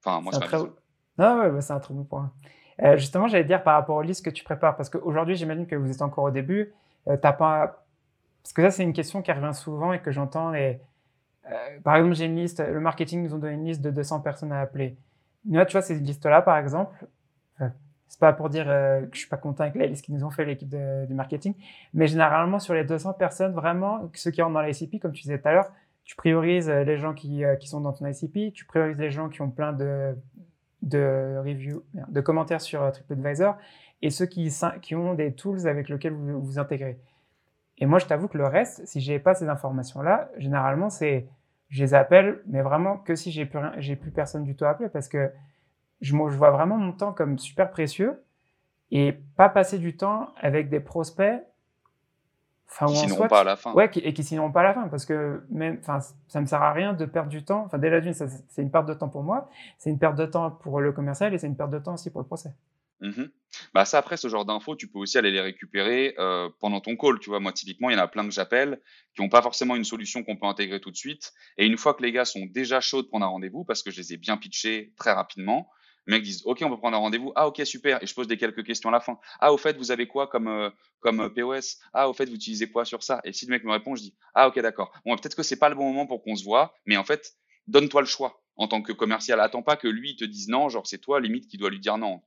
Enfin, 0.05 0.21
moi 0.21 0.33
c'est 0.33 0.41
très... 0.41 0.59
Non, 1.17 1.39
ouais, 1.39 1.61
c'est 1.61 1.73
un 1.73 1.81
très 1.81 1.95
bon 1.95 2.05
point. 2.05 2.33
Euh, 2.83 2.97
justement, 2.97 3.29
j'allais 3.29 3.45
dire 3.45 3.63
par 3.63 3.75
rapport 3.75 3.97
aux 3.97 4.03
listes 4.03 4.25
que 4.25 4.31
tu 4.31 4.45
prépares 4.45 4.77
parce 4.77 4.91
qu'aujourd'hui, 4.91 5.37
j'imagine 5.37 5.67
que 5.67 5.77
vous 5.77 5.91
êtes 5.91 6.03
encore 6.03 6.25
au 6.25 6.31
début, 6.31 6.75
euh, 7.07 7.17
t'as 7.17 7.33
pas 7.33 7.85
parce 8.43 8.53
que 8.53 8.63
ça 8.63 8.71
c'est 8.71 8.83
une 8.83 8.93
question 8.93 9.23
qui 9.23 9.33
revient 9.33 9.55
souvent 9.55 9.93
et 9.93 10.01
que 10.01 10.13
j'entends 10.13 10.53
et 10.53 10.81
euh, 11.51 11.81
par 11.83 11.97
exemple, 11.97 12.15
j'ai 12.15 12.27
une 12.27 12.37
liste, 12.37 12.61
le 12.61 12.81
marketing 12.81 13.23
nous 13.23 13.35
ont 13.35 13.39
donné 13.39 13.55
une 13.55 13.65
liste 13.65 13.83
de 13.83 13.91
200 13.91 14.21
personnes 14.21 14.53
à 14.53 14.61
appeler. 14.61 14.97
Là, 15.49 15.67
tu 15.67 15.73
vois, 15.73 15.83
ces 15.83 15.99
listes-là, 15.99 16.43
par 16.43 16.57
exemple, 16.57 17.07
c'est 18.15 18.21
pas 18.21 18.33
pour 18.33 18.49
dire 18.49 18.67
euh, 18.69 19.03
que 19.03 19.15
je 19.15 19.21
suis 19.21 19.29
pas 19.29 19.37
content 19.37 19.65
avec 19.65 19.75
la 19.75 19.87
liste 19.87 20.05
qu'ils 20.05 20.15
nous 20.15 20.25
ont 20.25 20.31
fait, 20.31 20.45
l'équipe 20.45 20.69
du 20.69 21.15
marketing, 21.15 21.55
mais 21.95 22.07
généralement, 22.07 22.61
sur 22.61 22.73
les 22.73 22.85
200 22.85 23.15
personnes, 23.15 23.53
vraiment, 23.53 24.09
ceux 24.15 24.31
qui 24.31 24.41
rentrent 24.41 24.55
dans 24.55 24.63
l'ICP, 24.63 25.01
comme 25.01 25.13
tu 25.13 25.23
disais 25.23 25.39
tout 25.39 25.49
à 25.49 25.53
l'heure, 25.53 25.73
tu 26.05 26.15
priorises 26.15 26.69
euh, 26.69 26.85
les 26.85 26.97
gens 26.97 27.13
qui, 27.13 27.43
sont 27.63 27.81
dans 27.81 27.93
ton 27.93 28.07
ICP, 28.07 28.53
tu 28.53 28.67
priorises 28.67 28.99
les 28.99 29.11
gens 29.11 29.29
qui 29.29 29.43
ont 29.43 29.51
plein 29.51 29.73
de, 29.73 30.15
reviews, 30.93 31.83
de 32.09 32.21
commentaires 32.21 32.61
sur 32.61 32.89
TripAdvisor, 32.93 33.57
et 34.03 34.11
ceux 34.11 34.27
qui, 34.27 34.49
qui 34.81 34.95
ont 34.95 35.15
des 35.15 35.33
tools 35.33 35.67
avec 35.67 35.89
lesquels 35.89 36.13
vous 36.13 36.41
vous 36.41 36.59
intégrez. 36.59 36.99
Et 37.79 37.87
moi, 37.87 37.99
je 37.99 38.07
t'avoue 38.07 38.29
que 38.29 38.39
le 38.39 38.47
reste, 38.47 38.87
si 38.87 39.01
j'ai 39.01 39.19
pas 39.19 39.35
ces 39.35 39.49
informations-là, 39.49 40.31
généralement, 40.37 40.91
c'est, 40.91 41.27
je 41.69 41.83
les 41.83 41.95
appelle, 41.95 42.41
mais 42.47 42.63
vraiment 42.63 42.99
que 42.99 43.17
si 43.17 43.33
j'ai 43.33 43.47
plus 43.47 43.59
j'ai 43.79 43.97
plus 43.97 44.11
personne 44.11 44.45
du 44.45 44.55
tout 44.55 44.65
à 44.65 44.71
appeler 44.71 44.89
parce 44.89 45.09
que 45.09 45.31
je, 46.01 46.13
je 46.13 46.37
vois 46.37 46.51
vraiment 46.51 46.77
mon 46.77 46.93
temps 46.93 47.13
comme 47.13 47.39
super 47.39 47.71
précieux 47.71 48.23
et 48.91 49.13
pas 49.37 49.49
passer 49.49 49.79
du 49.79 49.97
temps 49.97 50.29
avec 50.41 50.69
des 50.69 50.81
prospects. 50.81 51.43
Enfin, 52.71 52.87
qui 52.87 52.97
signeront 52.97 53.29
pas 53.29 53.41
à 53.41 53.45
la 53.45 53.57
fin. 53.57 53.73
Ouais, 53.75 53.91
et 53.95 54.13
qui 54.15 54.25
signeront 54.25 54.51
pas 54.51 54.61
à 54.61 54.65
la 54.65 54.75
fin 54.75 54.89
parce 54.89 55.05
que 55.05 55.45
même, 55.51 55.79
enfin, 55.81 55.99
ça 56.29 56.41
me 56.41 56.47
sert 56.47 56.63
à 56.63 56.73
rien 56.73 56.93
de 56.93 57.05
perdre 57.05 57.29
du 57.29 57.45
temps. 57.45 57.65
Enfin, 57.67 57.79
déjà 57.79 58.01
d'une, 58.01 58.13
c'est 58.13 58.63
une 58.63 58.71
perte 58.71 58.87
de 58.87 58.95
temps 58.95 59.09
pour 59.09 59.23
moi, 59.23 59.49
c'est 59.79 59.91
une 59.91 59.99
perte 59.99 60.17
de 60.17 60.27
temps 60.27 60.51
pour 60.51 60.81
le 60.81 60.93
commercial 60.93 61.35
et 61.35 61.39
c'est 61.39 61.47
une 61.47 61.57
perte 61.57 61.71
de 61.71 61.79
temps 61.79 61.95
aussi 61.95 62.11
pour 62.11 62.21
le 62.21 62.27
procès. 62.27 62.53
Mmh 63.05 63.25
bah 63.73 63.85
ça, 63.85 63.99
après, 63.99 64.17
ce 64.17 64.27
genre 64.27 64.45
d'infos, 64.45 64.75
tu 64.75 64.89
peux 64.89 64.99
aussi 64.99 65.17
aller 65.17 65.31
les 65.31 65.41
récupérer 65.41 66.17
pendant 66.59 66.81
ton 66.81 66.97
call. 66.97 67.21
Tu 67.21 67.31
vois, 67.31 67.39
moi, 67.39 67.53
typiquement, 67.53 67.89
il 67.89 67.93
y 67.93 67.97
en 67.97 68.03
a 68.03 68.09
plein 68.09 68.25
que 68.25 68.33
j'appelle 68.33 68.81
qui 69.15 69.23
n'ont 69.23 69.29
pas 69.29 69.43
forcément 69.43 69.77
une 69.77 69.85
solution 69.85 70.25
qu'on 70.25 70.37
peut 70.37 70.47
intégrer 70.47 70.81
tout 70.81 70.91
de 70.91 70.97
suite. 70.97 71.33
Et 71.57 71.65
une 71.65 71.77
fois 71.77 71.95
que 71.95 72.03
les 72.03 72.11
gars 72.11 72.25
sont 72.25 72.47
déjà 72.47 72.81
chauds 72.81 73.03
de 73.03 73.07
prendre 73.07 73.25
un 73.25 73.29
rendez-vous, 73.29 73.65
parce 73.65 73.85
que 73.85 73.93
je 73.93 73.99
les 73.99 74.15
ai 74.15 74.17
bien 74.17 74.37
pitchés 74.37 74.93
très 74.97 75.13
rapidement, 75.13 75.71
les 76.07 76.17
mecs 76.17 76.25
disent 76.25 76.43
OK, 76.47 76.63
on 76.63 76.69
peut 76.69 76.79
prendre 76.79 76.97
un 76.97 77.01
rendez-vous. 77.01 77.33
Ah, 77.37 77.47
OK, 77.47 77.63
super. 77.65 78.03
Et 78.03 78.07
je 78.07 78.15
pose 78.15 78.27
des 78.27 78.37
quelques 78.37 78.65
questions 78.65 78.89
à 78.89 78.93
la 78.93 79.01
fin. 79.01 79.21
Ah, 79.39 79.53
au 79.53 79.57
fait, 79.57 79.77
vous 79.77 79.93
avez 79.93 80.09
quoi 80.09 80.27
comme, 80.27 80.73
comme 80.99 81.33
POS 81.33 81.79
Ah, 81.93 82.09
au 82.09 82.13
fait, 82.13 82.27
vous 82.27 82.35
utilisez 82.35 82.69
quoi 82.69 82.85
sur 82.85 83.05
ça 83.05 83.21
Et 83.23 83.33
si 83.33 83.47
le 83.47 83.51
mec 83.51 83.63
me 83.63 83.71
répond, 83.71 83.95
je 83.95 84.03
dis 84.03 84.17
Ah, 84.35 84.49
OK, 84.49 84.59
d'accord. 84.59 84.93
Bon, 85.07 85.15
peut-être 85.17 85.37
que 85.37 85.45
c'est 85.45 85.59
pas 85.59 85.69
le 85.69 85.77
bon 85.77 85.85
moment 85.85 86.07
pour 86.07 86.25
qu'on 86.25 86.35
se 86.35 86.45
voit, 86.45 86.75
mais 86.87 86.97
en 86.97 87.05
fait, 87.05 87.35
donne-toi 87.69 88.01
le 88.01 88.07
choix 88.09 88.43
en 88.57 88.67
tant 88.69 88.83
que 88.83 88.93
commercial. 88.93 89.41
Attends 89.41 89.63
pas 89.63 89.77
que 89.77 89.89
lui 89.89 90.17
te 90.17 90.25
dise 90.25 90.49
non, 90.49 90.69
genre 90.69 90.87
c'est 90.87 90.99
toi 90.99 91.21
limite 91.21 91.49
qui 91.49 91.57
doit 91.57 91.71
lui 91.71 91.81
dire 91.81 91.99
non. 91.99 92.21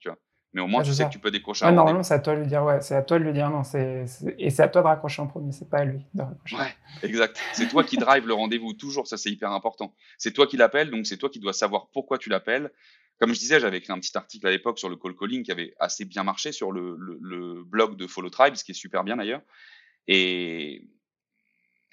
Mais 0.54 0.62
au 0.62 0.68
moins, 0.68 0.82
tu 0.82 0.94
sais 0.94 1.06
que 1.06 1.10
tu 1.10 1.20
peux 1.20 1.32
décrocher 1.32 1.66
un 1.66 1.72
Normalement, 1.72 2.04
c'est 2.04 2.14
à 2.14 2.20
toi 2.20 2.36
de 2.36 2.40
lui 2.42 2.48
dire, 2.48 2.64
ouais, 2.64 2.82
c'est 2.82 2.96
à 2.96 3.02
toi 3.02 3.20
de 3.20 3.24
lui 3.24 3.34
dire 3.34 3.50
non. 3.50 3.64
C'est, 3.64 4.06
Et 4.38 4.50
c'est 4.50 4.64
à 4.64 4.68
toi 4.68 4.82
de 4.82 4.88
raccrocher 4.88 5.22
en 5.22 5.28
premier, 5.28 5.52
c'est 5.52 5.70
pas 5.70 5.80
à 5.80 5.86
lui 5.86 6.00
de 6.14 6.22
raccrocher. 6.22 6.56
Ouais, 6.56 6.76
exact. 7.04 7.40
C'est 7.54 7.68
toi 7.68 7.84
qui 7.84 7.98
drive 7.98 8.26
le 8.26 8.34
rendez-vous, 8.34 8.74
toujours, 8.74 9.08
ça 9.08 9.18
c'est 9.18 9.30
hyper 9.30 9.52
important. 9.52 9.94
C'est 10.18 10.32
toi 10.32 10.48
qui 10.48 10.58
l'appelles, 10.58 10.90
donc 10.90 11.06
c'est 11.06 11.18
toi 11.18 11.30
qui 11.30 11.40
dois 11.40 11.54
savoir 11.54 11.90
pourquoi 11.92 12.18
tu 12.18 12.30
l'appelles. 12.30 12.72
Comme 13.20 13.34
je 13.34 13.40
disais, 13.40 13.60
j'avais 13.60 13.78
écrit 13.78 13.92
un 13.94 14.00
petit 14.00 14.16
article 14.16 14.48
à 14.48 14.52
l'époque 14.52 14.80
sur 14.80 14.90
le 14.90 14.96
call 14.96 15.16
calling 15.16 15.44
qui 15.44 15.52
avait 15.52 15.74
assez 15.80 16.06
bien 16.06 16.24
marché 16.24 16.52
sur 16.52 16.72
le, 16.72 16.96
le, 16.98 17.64
blog 17.64 17.98
de 17.98 18.06
Follow 18.06 18.30
Tribe, 18.30 18.56
ce 18.56 18.64
qui 18.64 18.72
est 18.72 18.76
super 18.76 19.04
bien 19.04 19.18
d'ailleurs. 19.18 19.42
Et 20.08 20.88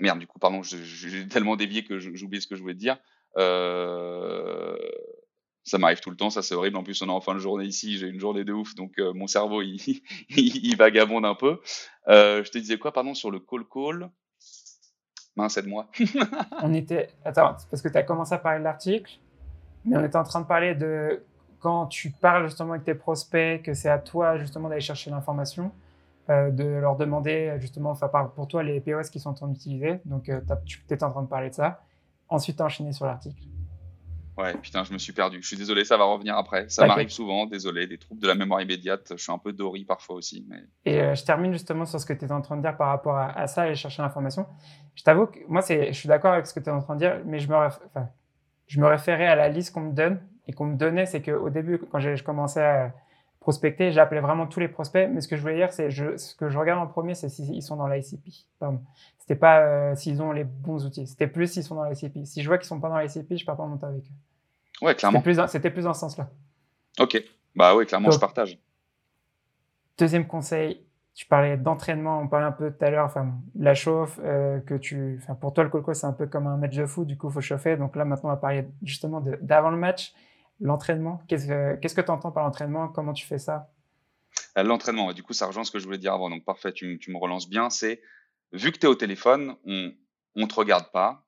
merde, 0.01 0.19
du 0.19 0.27
coup, 0.27 0.39
pardon, 0.39 0.63
j'ai 0.63 1.27
tellement 1.29 1.57
dévié 1.57 1.83
que 1.85 1.99
j'oublie 1.99 2.41
ce 2.41 2.47
que 2.47 2.57
je 2.57 2.61
voulais 2.61 2.75
te 2.75 2.79
dire. 2.79 2.99
Euh... 3.39 4.77
Ça 5.65 5.79
m'arrive 5.79 6.01
tout 6.01 6.11
le 6.11 6.17
temps, 6.17 6.29
ça 6.29 6.43
c'est 6.43 6.55
horrible. 6.55 6.77
En 6.77 6.83
plus, 6.83 7.01
on 7.01 7.07
est 7.07 7.11
en 7.11 7.23
fin 7.23 7.35
de 7.35 7.39
journée 7.39 7.65
ici, 7.65 7.97
j'ai 7.97 8.07
une 8.07 8.21
journée 8.21 8.45
de 8.45 8.53
ouf, 8.53 8.75
donc 8.75 8.93
euh, 8.99 9.15
mon 9.15 9.27
cerveau 9.27 9.63
il, 9.63 10.77
vagabonde 10.79 11.25
un 11.25 11.35
peu. 11.35 11.61
Euh, 12.09 12.45
je 12.45 12.51
te 12.51 12.59
disais 12.59 12.79
quoi, 12.79 12.93
pardon, 12.93 13.15
sur 13.15 13.31
le 13.31 13.41
call 13.41 13.65
call? 13.65 14.11
Mince, 15.37 15.57
aide-moi. 15.57 15.89
on 16.63 16.75
était. 16.75 17.09
Attends, 17.25 17.57
parce 17.71 17.83
que 17.83 17.89
tu 17.89 17.97
as 17.97 18.03
commencé 18.03 18.35
à 18.35 18.39
parler 18.39 18.59
de 18.59 18.65
l'article. 18.65 19.19
Mais 19.87 19.97
on 19.97 20.05
était 20.05 20.17
en 20.17 20.23
train 20.23 20.41
de 20.41 20.47
parler 20.47 20.75
de 20.75 21.25
quand 21.61 21.87
tu 21.87 22.11
parles 22.11 22.47
justement 22.47 22.73
avec 22.73 22.85
tes 22.85 22.95
prospects, 22.95 23.63
que 23.63 23.73
c'est 23.73 23.89
à 23.89 23.99
toi 23.99 24.37
justement 24.39 24.69
d'aller 24.69 24.83
chercher 24.83 25.11
l'information, 25.11 25.73
euh, 26.29 26.51
de 26.51 26.65
leur 26.65 26.97
demander 26.97 27.57
justement, 27.59 27.91
enfin 27.91 28.09
pour 28.35 28.49
toi 28.49 28.63
les 28.63 28.81
POS 28.81 29.09
qui 29.11 29.19
sont 29.19 29.31
en 29.31 29.35
train 29.35 29.49
d'utiliser. 29.49 30.01
Donc 30.05 30.29
euh, 30.29 30.41
tu 30.67 30.81
étais 30.91 31.03
en 31.05 31.11
train 31.11 31.23
de 31.23 31.29
parler 31.29 31.49
de 31.49 31.55
ça. 31.55 31.81
Ensuite, 32.29 32.61
enchaîner 32.61 32.93
sur 32.93 33.07
l'article. 33.07 33.43
Ouais, 34.37 34.53
putain, 34.57 34.83
je 34.83 34.93
me 34.93 34.99
suis 34.99 35.13
perdu. 35.13 35.41
Je 35.41 35.47
suis 35.47 35.57
désolé, 35.57 35.85
ça 35.85 35.97
va 35.97 36.05
revenir 36.05 36.37
après. 36.37 36.69
Ça 36.69 36.87
m'arrive 36.87 37.09
souvent, 37.09 37.47
désolé. 37.47 37.87
Des 37.87 37.99
troubles 37.99 38.21
de 38.21 38.27
la 38.27 38.35
mémoire 38.35 38.61
immédiate. 38.61 39.13
Je 39.17 39.23
suis 39.23 39.33
un 39.33 39.39
peu 39.39 39.53
dori 39.53 39.85
parfois 39.85 40.17
aussi. 40.17 40.45
Mais... 40.49 40.65
Et 40.85 41.01
euh, 41.01 41.15
je 41.15 41.25
termine 41.25 41.53
justement 41.53 41.85
sur 41.85 42.01
ce 42.01 42.07
que 42.07 42.13
tu 42.13 42.25
étais 42.25 42.33
en 42.33 42.41
train 42.41 42.57
de 42.57 42.63
dire 42.63 42.77
par 42.77 42.89
rapport 42.89 43.17
à, 43.17 43.47
ça, 43.47 43.63
aller 43.63 43.77
chercher 43.77 44.03
l'information. 44.03 44.47
Je 44.95 45.05
t'avoue 45.05 45.27
que 45.27 45.39
moi, 45.47 45.61
je 45.69 45.93
suis 45.93 46.09
d'accord 46.09 46.33
avec 46.33 46.47
ce 46.47 46.55
que 46.55 46.61
tu 46.61 46.67
es 46.67 46.73
en 46.73 46.81
train 46.81 46.95
de 46.95 47.01
dire, 47.01 47.21
mais 47.25 47.39
je 47.39 47.49
me, 47.49 47.55
enfin, 47.55 48.09
je 48.67 48.81
me 48.81 48.87
référais 48.87 49.27
à 49.27 49.37
la 49.37 49.49
liste 49.49 49.73
qu'on 49.73 49.83
me 49.83 49.93
donne 49.93 50.21
et 50.49 50.53
qu'on 50.53 50.67
me 50.67 50.77
donnait. 50.77 51.07
C'est 51.07 51.23
qu'au 51.23 51.51
début, 51.51 51.79
quand 51.79 52.01
je 52.01 52.23
commençais 52.23 52.65
à 52.65 52.93
prospecter, 53.45 53.93
j'appelais 53.93 54.23
vraiment 54.23 54.47
tous 54.47 54.59
les 54.59 54.69
prospects. 54.69 55.07
Mais 55.13 55.21
ce 55.21 55.29
que 55.29 55.37
je 55.37 55.43
voulais 55.43 55.57
dire, 55.57 55.71
c'est 55.71 55.91
je, 55.91 56.17
ce 56.17 56.35
que 56.35 56.49
je 56.49 56.59
regarde 56.59 56.81
en 56.81 56.87
premier, 56.87 57.15
c'est 57.15 57.29
s'ils 57.29 57.63
sont 57.63 57.77
dans 57.77 57.87
l'ICP. 57.87 58.27
Pardon. 58.59 58.81
C'était 59.19 59.35
pas 59.35 59.61
euh, 59.61 59.95
s'ils 59.95 60.23
ont 60.23 60.33
les 60.33 60.45
bons 60.45 60.87
outils. 60.87 61.07
C'était 61.07 61.27
plus 61.27 61.49
s'ils 61.49 61.63
sont 61.63 61.75
dans 61.75 61.85
l'ICP. 61.85 62.25
Si 62.25 62.43
je 62.43 62.49
vois 62.49 62.57
qu'ils 62.57 62.67
sont 62.67 62.81
pas 62.81 62.89
dans 62.89 62.99
l'ICP, 62.99 63.37
je 63.37 63.45
pars 63.45 63.59
pas 63.59 63.67
monter 63.67 63.85
avec 63.85 64.05
eux. 64.05 64.85
Ouais, 64.87 64.95
clairement. 64.95 65.23
C'était 65.47 65.71
plus, 65.71 65.85
dans 65.85 65.93
ce 65.93 66.01
sens-là. 66.01 66.31
Ok. 66.99 67.23
Bah 67.55 67.77
oui, 67.77 67.85
clairement, 67.85 68.11
je 68.11 68.19
partage. 68.19 68.59
Deuxième 69.99 70.27
conseil, 70.27 70.83
tu 71.15 71.27
parlais 71.27 71.59
d'entraînement, 71.59 72.21
on 72.21 72.27
parlait 72.27 72.47
un 72.47 72.53
peu 72.53 72.73
tout 72.73 72.83
à 72.83 72.91
l'heure, 72.91 73.05
enfin, 73.05 73.35
la 73.57 73.75
chauffe, 73.75 74.19
euh, 74.25 74.59
que 74.61 74.75
tu, 74.75 75.21
enfin, 75.23 75.35
pour 75.35 75.53
toi, 75.53 75.65
le 75.65 75.71
colco, 75.71 75.93
c'est 75.93 76.07
un 76.07 76.13
peu 76.13 76.27
comme 76.27 76.47
un 76.47 76.57
match 76.57 76.75
de 76.75 76.87
foot, 76.87 77.07
du 77.07 77.19
coup, 77.19 77.29
il 77.29 77.33
faut 77.35 77.43
chauffer. 77.43 77.77
Donc 77.77 77.95
là, 77.95 78.07
maintenant, 78.07 78.31
on 78.31 78.33
va 78.33 78.39
parler 78.39 78.67
justement 78.83 79.23
d'avant 79.43 79.71
le 79.71 79.77
match, 79.77 80.15
l'entraînement? 80.61 81.23
Qu'est-ce 81.29 81.95
que 81.95 82.01
tu 82.01 82.11
entends 82.11 82.33
par 82.33 82.45
l'entraînement? 82.45 82.89
Comment 82.89 83.13
tu 83.13 83.27
fais 83.27 83.39
ça? 83.39 83.71
Euh, 84.59 84.63
L'entraînement, 84.63 85.13
du 85.13 85.23
coup, 85.23 85.33
ça 85.33 85.47
rejoint 85.47 85.65
ce 85.65 85.71
que 85.71 85.79
je 85.79 85.85
voulais 85.85 85.99
dire 85.99 86.15
avant. 86.15 86.31
Donc, 86.31 86.45
parfait, 86.45 86.73
tu, 86.73 86.99
me 87.09 87.19
relances 87.19 87.49
bien. 87.49 87.71
C'est, 87.71 88.03
vu 88.53 88.73
que 88.73 88.79
tu 88.79 88.87
es 88.87 88.89
au 88.89 88.95
téléphone, 88.95 89.57
on 89.65 89.93
ne 90.37 90.47
te 90.47 90.55
regarde 90.55 90.91
pas, 90.93 91.25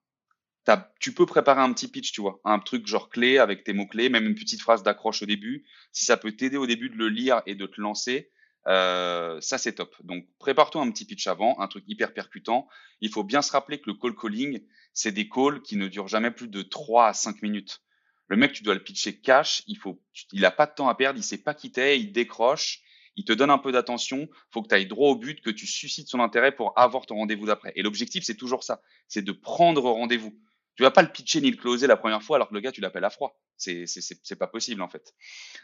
tu 0.98 1.12
peux 1.12 1.26
préparer 1.26 1.60
un 1.60 1.72
petit 1.72 1.88
pitch, 1.88 2.12
tu 2.12 2.20
vois, 2.20 2.40
un 2.44 2.58
truc 2.58 2.86
genre 2.86 3.08
clé 3.08 3.38
avec 3.38 3.64
tes 3.64 3.72
mots-clés, 3.72 4.08
même 4.08 4.26
une 4.26 4.34
petite 4.34 4.60
phrase 4.60 4.82
d'accroche 4.82 5.22
au 5.22 5.26
début. 5.26 5.64
Si 5.92 6.04
ça 6.04 6.16
peut 6.16 6.32
t'aider 6.32 6.56
au 6.56 6.66
début 6.66 6.90
de 6.90 6.96
le 6.96 7.08
lire 7.08 7.42
et 7.46 7.54
de 7.54 7.66
te 7.66 7.80
lancer, 7.80 8.30
euh, 8.66 9.40
ça 9.40 9.58
c'est 9.58 9.74
top. 9.74 9.94
Donc 10.02 10.26
prépare-toi 10.38 10.82
un 10.82 10.90
petit 10.90 11.04
pitch 11.04 11.26
avant, 11.28 11.58
un 11.60 11.68
truc 11.68 11.84
hyper 11.86 12.12
percutant. 12.12 12.68
Il 13.00 13.10
faut 13.10 13.22
bien 13.22 13.42
se 13.42 13.52
rappeler 13.52 13.80
que 13.80 13.90
le 13.90 13.94
call 13.94 14.16
calling, 14.16 14.60
c'est 14.92 15.12
des 15.12 15.28
calls 15.28 15.62
qui 15.62 15.76
ne 15.76 15.86
durent 15.86 16.08
jamais 16.08 16.32
plus 16.32 16.48
de 16.48 16.62
3 16.62 17.08
à 17.08 17.12
5 17.12 17.42
minutes. 17.42 17.82
Le 18.28 18.36
mec, 18.36 18.52
tu 18.52 18.62
dois 18.62 18.74
le 18.74 18.82
pitcher 18.82 19.20
cash, 19.20 19.62
il 19.66 19.78
faut, 19.78 20.02
il 20.32 20.44
a 20.44 20.50
pas 20.50 20.66
de 20.66 20.74
temps 20.74 20.88
à 20.88 20.94
perdre, 20.94 21.18
il 21.18 21.22
sait 21.22 21.38
pas 21.38 21.54
qui 21.54 21.70
t'es, 21.70 21.98
il 22.00 22.12
décroche, 22.12 22.80
il 23.16 23.24
te 23.24 23.32
donne 23.32 23.50
un 23.50 23.58
peu 23.58 23.72
d'attention, 23.72 24.28
faut 24.50 24.62
que 24.62 24.68
tu 24.68 24.74
ailles 24.74 24.86
droit 24.86 25.10
au 25.10 25.16
but, 25.16 25.40
que 25.40 25.50
tu 25.50 25.66
suscites 25.66 26.08
son 26.08 26.20
intérêt 26.20 26.52
pour 26.52 26.78
avoir 26.78 27.06
ton 27.06 27.16
rendez-vous 27.16 27.46
d'après. 27.46 27.72
Et 27.76 27.82
l'objectif, 27.82 28.24
c'est 28.24 28.34
toujours 28.34 28.64
ça, 28.64 28.82
c'est 29.08 29.22
de 29.22 29.32
prendre 29.32 29.82
rendez-vous. 29.82 30.34
Tu 30.76 30.82
vas 30.82 30.90
pas 30.90 31.02
le 31.02 31.08
pitcher 31.08 31.40
ni 31.40 31.50
le 31.50 31.56
closer 31.56 31.86
la 31.86 31.96
première 31.96 32.22
fois 32.22 32.36
alors 32.36 32.50
que 32.50 32.54
le 32.54 32.60
gars, 32.60 32.70
tu 32.70 32.82
l'appelles 32.82 33.04
à 33.04 33.10
froid. 33.10 33.40
C'est, 33.56 33.86
c'est, 33.86 34.36
pas 34.36 34.46
possible, 34.46 34.82
en 34.82 34.88
fait. 34.88 35.14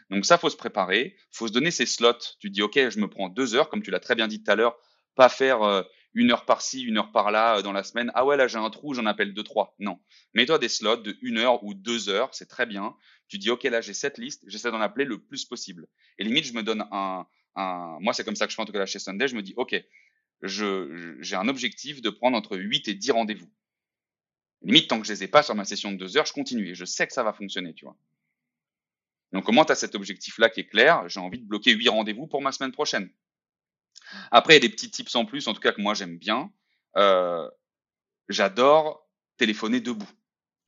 Donc 0.09 0.25
ça, 0.25 0.39
faut 0.39 0.49
se 0.49 0.57
préparer. 0.57 1.15
Faut 1.29 1.47
se 1.47 1.53
donner 1.53 1.69
ses 1.69 1.85
slots. 1.85 2.17
Tu 2.39 2.49
dis, 2.49 2.63
OK, 2.63 2.73
je 2.75 2.99
me 2.99 3.07
prends 3.07 3.29
deux 3.29 3.53
heures, 3.53 3.69
comme 3.69 3.83
tu 3.83 3.91
l'as 3.91 3.99
très 3.99 4.15
bien 4.15 4.27
dit 4.27 4.43
tout 4.43 4.49
à 4.49 4.55
l'heure. 4.55 4.75
Pas 5.15 5.29
faire 5.29 5.61
euh, 5.61 5.83
une 6.13 6.31
heure 6.31 6.45
par-ci, 6.45 6.81
une 6.81 6.97
heure 6.97 7.11
par-là 7.11 7.57
euh, 7.57 7.61
dans 7.61 7.71
la 7.71 7.83
semaine. 7.83 8.11
Ah 8.13 8.25
ouais, 8.25 8.37
là, 8.37 8.47
j'ai 8.47 8.57
un 8.57 8.69
trou, 8.69 8.93
j'en 8.93 9.05
appelle 9.05 9.33
deux, 9.33 9.43
trois. 9.43 9.75
Non. 9.79 9.99
Mets-toi 10.33 10.59
des 10.59 10.69
slots 10.69 10.97
de 10.97 11.17
une 11.21 11.37
heure 11.37 11.63
ou 11.63 11.73
deux 11.73 12.09
heures. 12.09 12.33
C'est 12.33 12.47
très 12.47 12.65
bien. 12.65 12.95
Tu 13.27 13.37
dis, 13.37 13.49
OK, 13.49 13.63
là, 13.63 13.81
j'ai 13.81 13.93
cette 13.93 14.17
liste. 14.17 14.43
J'essaie 14.47 14.71
d'en 14.71 14.81
appeler 14.81 15.05
le 15.05 15.19
plus 15.19 15.45
possible. 15.45 15.87
Et 16.19 16.23
limite, 16.23 16.45
je 16.45 16.53
me 16.53 16.63
donne 16.63 16.85
un, 16.91 17.25
un, 17.55 17.97
moi, 17.99 18.13
c'est 18.13 18.23
comme 18.23 18.35
ça 18.35 18.45
que 18.45 18.51
je 18.51 18.55
fais 18.55 18.61
en 18.61 18.65
tout 18.65 18.73
cas 18.73 18.79
là 18.79 18.85
chez 18.85 18.99
Sunday. 18.99 19.27
Je 19.27 19.35
me 19.35 19.41
dis, 19.41 19.53
OK, 19.57 19.75
j'ai 20.43 21.35
un 21.35 21.47
objectif 21.47 22.01
de 22.01 22.09
prendre 22.09 22.37
entre 22.37 22.57
8 22.57 22.87
et 22.87 22.93
10 22.93 23.11
rendez-vous. 23.11 23.49
Limite, 24.61 24.89
tant 24.89 24.99
que 24.99 25.07
je 25.07 25.13
les 25.13 25.23
ai 25.23 25.27
pas 25.27 25.43
sur 25.43 25.55
ma 25.55 25.65
session 25.65 25.91
de 25.91 25.97
deux 25.97 26.17
heures, 26.17 26.25
je 26.25 26.33
continue 26.33 26.69
et 26.69 26.75
je 26.75 26.85
sais 26.85 27.05
que 27.05 27.13
ça 27.13 27.23
va 27.23 27.33
fonctionner, 27.33 27.73
tu 27.73 27.85
vois. 27.85 27.97
Donc, 29.33 29.45
comment 29.45 29.65
tu 29.65 29.71
as 29.71 29.75
cet 29.75 29.95
objectif-là 29.95 30.49
qui 30.49 30.61
est 30.61 30.67
clair? 30.67 31.09
J'ai 31.09 31.19
envie 31.19 31.39
de 31.39 31.45
bloquer 31.45 31.71
huit 31.71 31.89
rendez-vous 31.89 32.27
pour 32.27 32.41
ma 32.41 32.51
semaine 32.51 32.71
prochaine. 32.71 33.09
Après, 34.31 34.53
il 34.53 34.55
y 34.61 34.65
a 34.65 34.67
des 34.67 34.73
petits 34.73 34.91
tips 34.91 35.15
en 35.15 35.25
plus, 35.25 35.47
en 35.47 35.53
tout 35.53 35.61
cas 35.61 35.71
que 35.71 35.81
moi 35.81 35.93
j'aime 35.93 36.17
bien. 36.17 36.51
Euh, 36.97 37.49
j'adore 38.29 39.07
téléphoner 39.37 39.79
debout. 39.79 40.09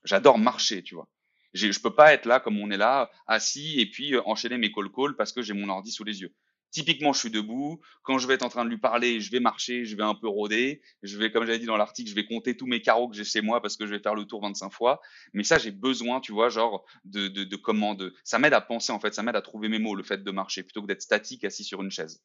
J'adore 0.04 0.38
marcher, 0.38 0.84
tu 0.84 0.96
vois. 0.96 1.08
Je 1.54 1.80
peux 1.80 1.94
pas 1.94 2.14
être 2.14 2.26
là 2.26 2.40
comme 2.40 2.60
on 2.60 2.70
est 2.70 2.78
là, 2.78 3.10
assis 3.28 3.80
et 3.80 3.90
puis 3.90 4.14
euh, 4.14 4.22
enchaîner 4.26 4.58
mes 4.58 4.72
call 4.72 4.92
calls 4.92 5.16
parce 5.16 5.32
que 5.32 5.42
j'ai 5.42 5.54
mon 5.54 5.70
ordi 5.70 5.92
sous 5.92 6.04
les 6.04 6.22
yeux. 6.22 6.34
Typiquement, 6.76 7.14
je 7.14 7.20
suis 7.20 7.30
debout. 7.32 7.80
Quand 8.04 8.18
je 8.18 8.28
vais 8.28 8.34
être 8.34 8.44
en 8.44 8.50
train 8.50 8.66
de 8.66 8.70
lui 8.70 8.78
parler, 8.78 9.22
je 9.22 9.32
vais 9.32 9.40
marcher, 9.40 9.86
je 9.86 9.96
vais 9.96 10.04
un 10.04 10.14
peu 10.14 10.28
rôder. 10.28 10.82
Je 11.04 11.18
vais, 11.18 11.32
comme 11.32 11.46
j'avais 11.46 11.60
dit 11.60 11.66
dans 11.66 11.78
l'article, 11.78 12.10
je 12.10 12.16
vais 12.16 12.26
compter 12.26 12.58
tous 12.58 12.66
mes 12.66 12.82
carreaux 12.82 13.08
que 13.08 13.16
j'ai 13.16 13.24
chez 13.24 13.42
moi 13.42 13.62
parce 13.62 13.78
que 13.78 13.86
je 13.86 13.92
vais 13.92 14.00
faire 14.00 14.14
le 14.14 14.26
tour 14.26 14.42
25 14.42 14.74
fois. 14.74 15.00
Mais 15.32 15.46
ça, 15.46 15.58
j'ai 15.58 15.72
besoin, 15.72 16.20
tu 16.20 16.34
vois, 16.34 16.50
genre 16.50 16.84
de, 17.06 17.30
de, 17.30 17.46
de 17.46 17.56
commandes. 17.56 18.14
Ça 18.26 18.40
m'aide 18.40 18.54
à 18.54 18.60
penser, 18.60 18.92
en 18.92 19.00
fait. 19.00 19.14
Ça 19.14 19.24
m'aide 19.24 19.38
à 19.38 19.42
trouver 19.42 19.70
mes 19.70 19.80
mots, 19.80 19.96
le 19.96 20.04
fait 20.04 20.22
de 20.22 20.32
marcher, 20.32 20.64
plutôt 20.64 20.82
que 20.82 20.88
d'être 20.88 21.02
statique, 21.02 21.46
assis 21.46 21.64
sur 21.64 21.82
une 21.82 21.92
chaise. 21.92 22.22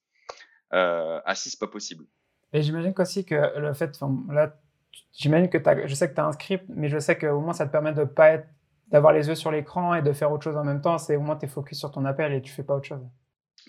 Euh, 0.73 1.21
assis, 1.25 1.51
c'est 1.51 1.59
pas 1.59 1.67
possible. 1.67 2.05
Et 2.53 2.63
j'imagine 2.63 2.93
aussi 2.99 3.25
que 3.25 3.59
le 3.59 3.73
fait, 3.75 3.99
là, 4.29 4.57
j'imagine 5.13 5.49
que 5.49 5.59
as, 5.59 5.87
je 5.87 5.95
sais 5.95 6.09
que 6.09 6.15
tu 6.15 6.21
as 6.21 6.27
un 6.27 6.33
script, 6.33 6.65
mais 6.69 6.89
je 6.89 6.99
sais 6.99 7.17
qu'au 7.17 7.41
moins 7.41 7.53
ça 7.53 7.67
te 7.67 7.73
permet 7.73 7.93
de 7.93 8.05
pas 8.05 8.31
être, 8.31 8.49
d'avoir 8.89 9.13
les 9.13 9.29
yeux 9.29 9.37
sur 9.37 9.53
l'écran 9.53 9.95
et 9.95 10.03
de 10.03 10.13
faire 10.13 10.33
autre 10.33 10.45
chose 10.45 10.57
en 10.57 10.65
même 10.65 10.81
temps. 10.81 10.99
C'est 10.99 11.17
au 11.17 11.21
moins 11.21 11.37
tu 11.37 11.47
es 11.47 11.49
focus 11.49 11.79
sur 11.79 11.91
ton 11.91 12.05
appel 12.05 12.33
et 12.33 12.43
tu 12.43 12.53
fais 12.53 12.65
pas 12.65 12.75
autre 12.75 12.87
chose. 12.87 13.07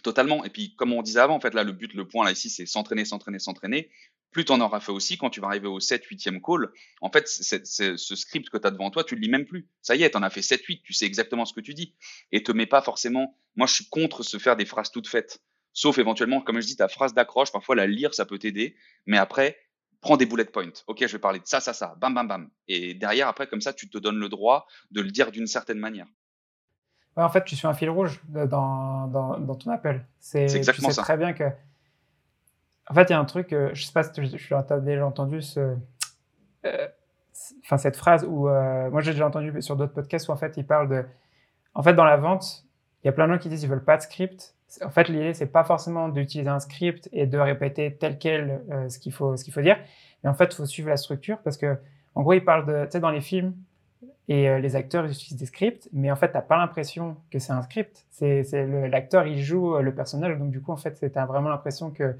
Totalement. 0.04 0.44
Et 0.46 0.50
puis, 0.50 0.76
comme 0.76 0.94
on 0.94 1.02
disait 1.02 1.20
avant, 1.20 1.36
en 1.36 1.40
fait, 1.40 1.54
là, 1.54 1.64
le 1.64 1.74
but, 1.74 1.94
le 1.94 2.08
point 2.08 2.26
là 2.26 2.32
ici, 2.32 2.50
c'est 2.50 2.66
s'entraîner, 2.66 3.06
s'entraîner, 3.06 3.40
s'entraîner. 3.40 3.92
Plus 4.32 4.46
tu 4.46 4.54
en 4.54 4.62
auras 4.62 4.80
fait 4.80 4.94
aussi, 4.94 5.18
quand 5.18 5.30
tu 5.30 5.42
vas 5.42 5.48
arriver 5.48 5.68
au 5.68 5.82
7, 5.82 6.06
8e 6.06 6.42
call, 6.42 6.72
en 7.02 7.12
fait, 7.12 7.28
ce 7.28 8.16
script 8.16 8.50
que 8.50 8.58
tu 8.58 8.66
as 8.66 8.72
devant 8.72 8.90
toi, 8.90 9.04
tu 9.04 9.16
le 9.16 9.22
lis 9.22 9.30
même 9.30 9.46
plus. 9.46 9.68
Ça 9.82 9.96
y 9.96 10.04
est, 10.04 10.12
tu 10.12 10.18
en 10.18 10.24
as 10.24 10.30
fait 10.30 10.42
7, 10.42 10.64
8, 10.64 10.82
tu 10.84 10.94
sais 10.94 11.06
exactement 11.06 11.46
ce 11.46 11.54
que 11.54 11.60
tu 11.60 11.74
dis. 11.74 11.94
Et 12.32 12.42
te 12.42 12.54
mets 12.54 12.66
pas 12.66 12.82
forcément. 12.82 13.38
Moi, 13.58 13.68
je 13.68 13.74
suis 13.74 13.90
contre 13.90 14.24
se 14.24 14.38
faire 14.38 14.56
des 14.56 14.66
phrases 14.66 14.92
toutes 14.92 15.10
faites. 15.10 15.42
Sauf 15.74 15.98
éventuellement, 15.98 16.42
comme 16.42 16.60
je 16.60 16.68
dis, 16.68 16.76
ta 16.76 16.88
phrase 16.88 17.14
d'accroche, 17.14 17.52
parfois 17.52 17.76
la 17.76 17.88
lire, 17.88 18.14
ça 18.14 18.26
peut 18.26 18.38
t'aider. 18.38 18.76
Mais 19.06 19.18
après, 19.18 19.58
prends 20.02 20.18
des 20.18 20.26
bullet 20.26 20.46
points. 20.46 20.74
Ok, 20.88 21.00
je 21.02 21.12
vais 21.12 21.20
parler 21.20 21.40
de 21.40 21.48
ça, 21.48 21.60
ça, 21.60 21.74
ça, 21.74 21.96
bam, 21.98 22.14
bam, 22.14 22.28
bam. 22.28 22.50
Et 22.68 22.94
derrière, 22.94 23.28
après, 23.28 23.48
comme 23.48 23.62
ça, 23.62 23.74
tu 23.74 23.90
te 23.90 23.98
donnes 23.98 24.18
le 24.18 24.30
droit 24.30 24.68
de 24.92 25.02
le 25.02 25.12
dire 25.12 25.32
d'une 25.32 25.48
certaine 25.48 25.80
manière 25.80 26.08
en 27.16 27.30
fait, 27.30 27.44
tu 27.44 27.56
suis 27.56 27.68
un 27.68 27.74
fil 27.74 27.90
rouge 27.90 28.22
dans, 28.30 29.08
dans, 29.08 29.40
dans 29.40 29.56
ton 29.56 29.72
appel. 29.72 30.06
C'est 30.20 30.44
exactement 30.44 30.90
tu 30.90 30.96
sais 30.96 31.02
très 31.02 31.18
bien 31.18 31.34
que. 31.34 31.44
En 32.88 32.94
fait, 32.94 33.04
il 33.04 33.12
y 33.12 33.14
a 33.14 33.20
un 33.20 33.26
truc, 33.26 33.54
euh, 33.54 33.70
je 33.74 33.86
sais 33.86 33.94
pas 33.94 34.04
si 34.04 34.12
tu, 34.12 34.54
as 34.54 34.80
déjà 34.80 35.06
entendu 35.06 35.42
ce, 35.42 35.76
euh, 36.66 36.88
enfin, 37.64 37.78
cette 37.78 37.96
phrase 37.96 38.26
où. 38.26 38.50
Euh, 38.50 38.90
moi, 38.90 39.02
j'ai 39.02 39.12
déjà 39.12 39.28
entendu 39.28 39.62
sur 39.62 39.76
d'autres 39.76 39.94
podcasts 39.94 40.28
où 40.30 40.32
en 40.32 40.38
fait, 40.38 40.54
il 40.58 40.66
parle 40.66 40.90
de. 40.90 41.06
En 41.74 41.84
fait, 41.84 41.94
dans 41.94 42.06
la 42.06 42.18
vente, 42.18 42.66
il 43.04 43.08
y 43.08 43.10
a 43.10 43.14
plein 43.14 43.28
de 43.28 43.34
gens 43.34 43.40
qui 43.40 43.50
disent 43.50 43.62
qu'ils 43.62 43.70
veulent 43.70 43.84
pas 43.84 43.98
de 43.98 44.02
script. 44.02 44.56
En 44.84 44.90
fait, 44.90 45.10
l'idée, 45.10 45.34
c'est 45.34 45.52
pas 45.52 45.64
forcément 45.64 46.10
d'utiliser 46.10 46.50
un 46.50 46.60
script 46.60 47.10
et 47.12 47.26
de 47.26 47.38
répéter 47.38 47.96
tel 47.96 48.18
quel 48.18 48.62
ce 48.90 49.00
qu'il 49.00 49.12
faut, 49.12 49.36
ce 49.36 49.50
faut 49.52 49.62
dire. 49.62 49.78
Mais 50.24 50.30
en 50.30 50.34
fait, 50.34 50.54
il 50.54 50.56
faut 50.56 50.66
suivre 50.66 50.90
la 50.90 50.98
structure 50.98 51.40
parce 51.40 51.58
que, 51.58 51.78
en 52.16 52.22
gros, 52.22 52.34
il 52.34 52.44
parle 52.44 52.66
de. 52.66 52.86
Tu 52.86 52.92
sais, 52.92 53.00
dans 53.00 53.10
les 53.10 53.22
films, 53.22 53.54
et 54.32 54.48
euh, 54.48 54.60
les 54.60 54.78
acteurs 54.78 55.06
utilisent 55.06 55.38
des 55.38 55.46
scripts, 55.46 55.90
mais 55.92 56.10
en 56.10 56.16
fait, 56.16 56.30
tu 56.30 56.36
n'as 56.36 56.42
pas 56.42 56.56
l'impression 56.56 57.18
que 57.32 57.38
c'est 57.40 57.52
un 57.52 57.62
script. 57.64 58.06
C'est 58.12 58.46
l'acteur, 58.90 59.28
il 59.28 59.42
joue 59.42 59.76
euh, 59.76 59.82
le 59.82 59.94
personnage, 59.94 60.38
donc 60.38 60.52
du 60.52 60.62
coup, 60.62 60.72
en 60.72 60.78
fait, 60.78 60.94
tu 61.12 61.20
as 61.20 61.26
vraiment 61.26 61.50
l'impression 61.50 61.92
que 61.92 62.16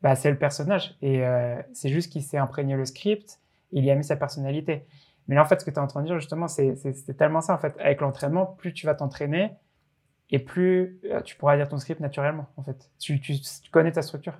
bah, 0.00 0.14
c'est 0.14 0.30
le 0.30 0.38
personnage. 0.38 0.96
Et 1.02 1.26
euh, 1.26 1.60
c'est 1.74 1.90
juste 1.90 2.10
qu'il 2.10 2.22
s'est 2.22 2.38
imprégné 2.38 2.74
le 2.74 2.86
script, 2.86 3.38
il 3.72 3.84
y 3.84 3.90
a 3.90 3.94
mis 3.94 4.04
sa 4.04 4.16
personnalité. 4.16 4.86
Mais 5.28 5.34
là, 5.34 5.42
en 5.42 5.44
fait, 5.44 5.60
ce 5.60 5.66
que 5.66 5.70
tu 5.70 5.76
es 5.76 5.80
en 5.80 5.88
train 5.88 6.00
de 6.00 6.06
dire, 6.06 6.18
justement, 6.18 6.48
c'est 6.48 6.74
tellement 7.18 7.42
ça, 7.42 7.52
en 7.52 7.58
fait. 7.58 7.74
Avec 7.80 8.00
l'entraînement, 8.00 8.46
plus 8.46 8.72
tu 8.72 8.86
vas 8.86 8.94
t'entraîner, 8.94 9.50
et 10.30 10.38
plus 10.38 11.00
tu 11.24 11.36
pourras 11.36 11.56
dire 11.56 11.68
ton 11.68 11.78
script 11.78 12.00
naturellement, 12.00 12.48
en 12.56 12.62
fait. 12.62 12.90
tu 12.98 13.20
connais 13.70 13.92
ta 13.92 14.02
structure. 14.02 14.34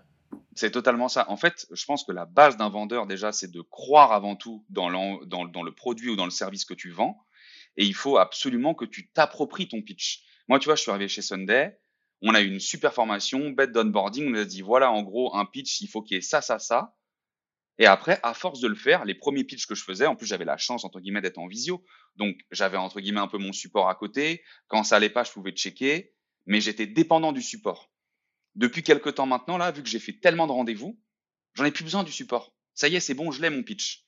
C'est 0.57 0.71
totalement 0.71 1.09
ça. 1.09 1.31
En 1.31 1.37
fait, 1.37 1.67
je 1.71 1.85
pense 1.85 2.03
que 2.03 2.13
la 2.13 2.25
base 2.25 2.57
d'un 2.57 2.71
vendeur, 2.71 3.07
déjà, 3.07 3.31
c'est 3.31 3.51
de 3.51 3.61
croire 3.61 4.13
avant 4.13 4.37
tout 4.37 4.65
dans, 4.71 4.89
le 4.89 5.71
produit 5.71 6.09
ou 6.09 6.17
dans 6.17 6.25
le 6.25 6.31
service 6.31 6.65
que 6.65 6.73
tu 6.73 6.91
vends. 6.91 7.23
Et 7.77 7.85
il 7.85 7.95
faut 7.95 8.17
absolument 8.17 8.75
que 8.75 8.87
tu 8.87 9.09
t'appropries 9.09 9.69
ton 9.69 9.83
pitch. 9.83 10.25
Moi, 10.49 10.59
tu 10.59 10.65
vois, 10.65 10.75
je 10.75 10.81
suis 10.81 10.91
arrivé 10.91 11.09
chez 11.09 11.21
Sunday. 11.21 11.79
On 12.23 12.35
a 12.35 12.41
eu 12.41 12.49
une 12.49 12.61
super 12.61 12.95
formation, 12.95 13.51
bête 13.51 13.73
d'onboarding. 13.73 14.29
On 14.29 14.31
nous 14.31 14.41
a 14.41 14.47
dit, 14.47 14.63
voilà, 14.63 14.91
en 14.91 15.03
gros, 15.03 15.37
un 15.37 15.45
pitch, 15.45 15.83
il 15.83 15.89
faut 15.89 16.01
qu'il 16.01 16.15
y 16.15 16.19
ait 16.19 16.23
ça, 16.23 16.41
ça, 16.41 16.59
ça. 16.59 16.96
Et 17.79 17.87
après, 17.87 18.19
à 18.23 18.33
force 18.33 18.61
de 18.61 18.69
le 18.69 18.75
faire, 18.75 19.05
les 19.05 19.15
premiers 19.15 19.45
pitchs 19.45 19.67
que 19.67 19.75
je 19.75 19.85
faisais, 19.85 20.07
en 20.07 20.17
plus, 20.17 20.27
j'avais 20.27 20.45
la 20.45 20.57
chance, 20.57 20.85
entre 20.85 21.01
guillemets, 21.01 21.21
d'être 21.21 21.39
en 21.39 21.47
visio. 21.47 21.85
Donc, 22.17 22.37
j'avais, 22.51 22.79
entre 22.79 23.01
guillemets, 23.01 23.21
un 23.21 23.29
peu 23.29 23.39
mon 23.39 23.53
support 23.53 23.89
à 23.89 23.95
côté. 23.95 24.43
Quand 24.69 24.83
ça 24.83 24.97
allait 24.97 25.11
pas, 25.11 25.25
je 25.25 25.33
pouvais 25.33 25.53
checker. 25.53 26.13
Mais 26.47 26.61
j'étais 26.61 26.87
dépendant 26.87 27.33
du 27.33 27.43
support 27.43 27.91
depuis 28.57 28.83
quelques 28.83 29.15
temps 29.15 29.27
maintenant, 29.27 29.59
là, 29.59 29.71
vu 29.71 29.83
que 29.83 29.89
j'ai 29.89 29.99
fait 29.99 30.15
tellement 30.15 30.47
de 30.47 30.53
rendez-vous, 30.53 30.99
j'en 31.55 31.65
ai 31.65 31.71
plus 31.71 31.85
besoin 31.85 32.03
du 32.03 32.11
support. 32.11 32.55
Ça 32.75 32.89
y 32.89 32.97
est, 32.97 33.01
c'est 33.01 33.15
bon, 33.15 33.31
je 33.31 33.41
l'ai 33.41 33.51
mon 33.51 33.63
pitch. 33.63 34.05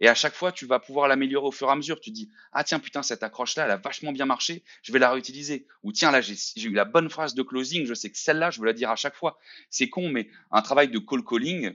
Et 0.00 0.08
à 0.08 0.14
chaque 0.16 0.34
fois, 0.34 0.50
tu 0.50 0.66
vas 0.66 0.80
pouvoir 0.80 1.06
l'améliorer 1.06 1.46
au 1.46 1.52
fur 1.52 1.68
et 1.68 1.70
à 1.70 1.76
mesure. 1.76 2.00
Tu 2.00 2.10
dis, 2.10 2.28
ah 2.52 2.64
tiens, 2.64 2.80
putain, 2.80 3.04
cette 3.04 3.22
accroche-là, 3.22 3.64
elle 3.66 3.70
a 3.70 3.76
vachement 3.76 4.10
bien 4.10 4.26
marché, 4.26 4.64
je 4.82 4.92
vais 4.92 4.98
la 4.98 5.12
réutiliser. 5.12 5.68
Ou 5.84 5.92
tiens, 5.92 6.10
là, 6.10 6.20
j'ai 6.20 6.34
eu 6.56 6.72
la 6.72 6.84
bonne 6.84 7.08
phrase 7.08 7.34
de 7.34 7.42
closing, 7.42 7.86
je 7.86 7.94
sais 7.94 8.10
que 8.10 8.18
celle-là, 8.18 8.50
je 8.50 8.58
veux 8.58 8.66
la 8.66 8.72
dire 8.72 8.90
à 8.90 8.96
chaque 8.96 9.14
fois. 9.14 9.38
C'est 9.70 9.88
con, 9.88 10.08
mais 10.08 10.28
un 10.50 10.62
travail 10.62 10.88
de 10.88 10.98
call 10.98 11.24
calling, 11.24 11.72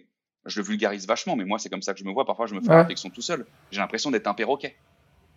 je 0.47 0.59
le 0.59 0.65
vulgarise 0.65 1.07
vachement, 1.07 1.35
mais 1.35 1.45
moi, 1.45 1.59
c'est 1.59 1.69
comme 1.69 1.81
ça 1.81 1.93
que 1.93 1.99
je 1.99 2.05
me 2.05 2.11
vois. 2.11 2.25
Parfois, 2.25 2.47
je 2.47 2.55
me 2.55 2.61
fais 2.61 2.69
la 2.69 2.79
réflexion 2.79 3.09
tout 3.09 3.21
seul. 3.21 3.45
J'ai 3.71 3.79
l'impression 3.79 4.11
d'être 4.11 4.27
un 4.27 4.33
perroquet. 4.33 4.77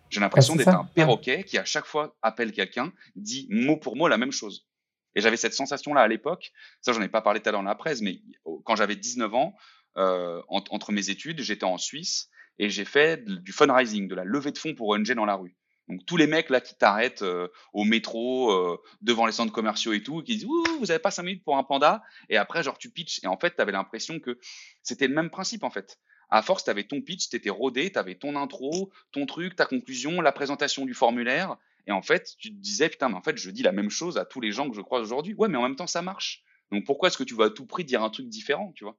J'ai 0.09 0.21
l'impression 0.21 0.57
d'être 0.57 0.69
un 0.69 0.85
perroquet 0.85 1.45
qui, 1.45 1.59
à 1.59 1.65
chaque 1.65 1.87
fois, 1.87 2.17
appelle 2.23 2.53
quelqu'un, 2.53 2.93
dit 3.17 3.47
mot 3.51 3.77
pour 3.77 3.97
mot 3.97 4.09
la 4.09 4.19
même 4.19 4.33
chose. 4.33 4.67
Et 5.15 5.21
j'avais 5.21 5.37
cette 5.37 5.55
sensation-là 5.55 6.01
à 6.01 6.09
l'époque. 6.09 6.53
Ça, 6.81 6.93
j'en 6.93 7.03
ai 7.03 7.09
pas 7.09 7.23
parlé 7.23 7.41
tout 7.41 7.49
à 7.49 7.53
l'heure 7.53 7.63
dans 7.63 7.69
la 7.69 7.75
presse, 7.75 8.01
mais 8.01 8.21
quand 8.65 8.77
j'avais 8.77 8.97
19 8.97 9.35
ans, 9.35 9.55
euh, 9.97 10.41
entre 10.49 10.93
mes 10.93 11.11
études, 11.11 11.41
j'étais 11.41 11.65
en 11.65 11.79
Suisse 11.79 12.31
et 12.59 12.71
j'ai 12.71 12.85
fait 12.85 13.25
du 13.25 13.53
fundraising, 13.53 14.07
de 14.07 14.15
la 14.15 14.25
levée 14.25 14.53
de 14.53 14.59
fonds 14.59 14.75
pour 14.75 14.89
ONG 14.89 15.13
dans 15.13 15.25
la 15.25 15.35
rue. 15.35 15.57
Donc 15.91 16.07
tous 16.07 16.17
les 16.17 16.27
mecs 16.27 16.51
là 16.51 16.61
qui 16.61 16.75
t'arrêtent 16.77 17.23
euh, 17.23 17.49
au 17.73 17.85
métro, 17.85 18.53
euh, 18.53 18.81
devant 19.03 19.27
les 19.27 19.33
centres 19.33 19.53
commerciaux 19.53 19.93
et 19.93 20.03
tout, 20.03 20.23
qui 20.23 20.37
disent 20.37 20.47
vous 20.47 20.91
avez 20.91 21.01
pas 21.01 21.11
cinq 21.11 21.25
minutes 21.25 21.45
pour 21.45 21.57
un 21.57 21.65
panda? 21.65 22.03
Et 22.29 22.37
après 22.37 22.63
genre 22.63 22.79
tu 22.79 22.91
pitches 22.91 23.21
et 23.25 23.27
en 23.27 23.37
fait 23.37 23.57
tu 23.57 23.61
avais 23.61 23.73
l'impression 23.73 24.21
que 24.21 24.39
c'était 24.83 25.09
le 25.09 25.15
même 25.15 25.31
principe 25.31 25.65
en 25.65 25.71
fait. 25.71 25.99
À 26.31 26.43
force 26.43 26.65
tu 26.65 26.71
avais 26.71 26.85
ton 26.85 27.01
pitch, 27.01 27.29
tu 27.29 27.37
étais 27.37 27.51
rodé, 27.51 27.91
tu 27.91 27.99
avais 27.99 28.15
ton 28.15 28.37
intro, 28.37 28.91
ton 29.11 29.27
truc, 29.27 29.57
ta 29.57 29.67
conclusion, 29.67 30.21
la 30.21 30.33
présentation 30.33 30.87
du 30.87 30.95
formulaire 30.95 31.57
et 31.87 31.93
en 31.93 32.03
fait 32.03 32.37
tu 32.39 32.51
te 32.51 32.57
disais 32.57 32.89
putain 32.89 33.09
mais 33.09 33.17
en 33.17 33.23
fait 33.23 33.37
je 33.37 33.51
dis 33.51 33.63
la 33.63 33.73
même 33.73 33.91
chose 33.91 34.17
à 34.17 34.25
tous 34.25 34.41
les 34.41 34.53
gens 34.53 34.71
que 34.71 34.77
je 34.77 34.83
croise 34.83 35.03
aujourd'hui. 35.03 35.35
Ouais 35.35 35.49
mais 35.49 35.59
en 35.59 35.63
même 35.63 35.77
temps 35.77 35.89
ça 35.89 36.03
marche. 36.03 36.45
Donc 36.71 36.85
pourquoi 36.85 37.09
est-ce 37.09 37.19
que 37.19 37.25
tu 37.25 37.35
vas 37.35 37.47
à 37.47 37.51
tout 37.51 37.67
prix 37.67 37.85
dire 37.85 38.03
un 38.05 38.11
truc 38.11 38.29
différent, 38.29 38.73
tu 38.77 38.85
vois? 38.85 38.97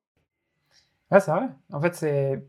Ouais, 1.09 1.19
c'est 1.19 1.31
vrai. 1.31 1.49
En 1.71 1.81
fait, 1.81 1.93
c'est 1.93 2.41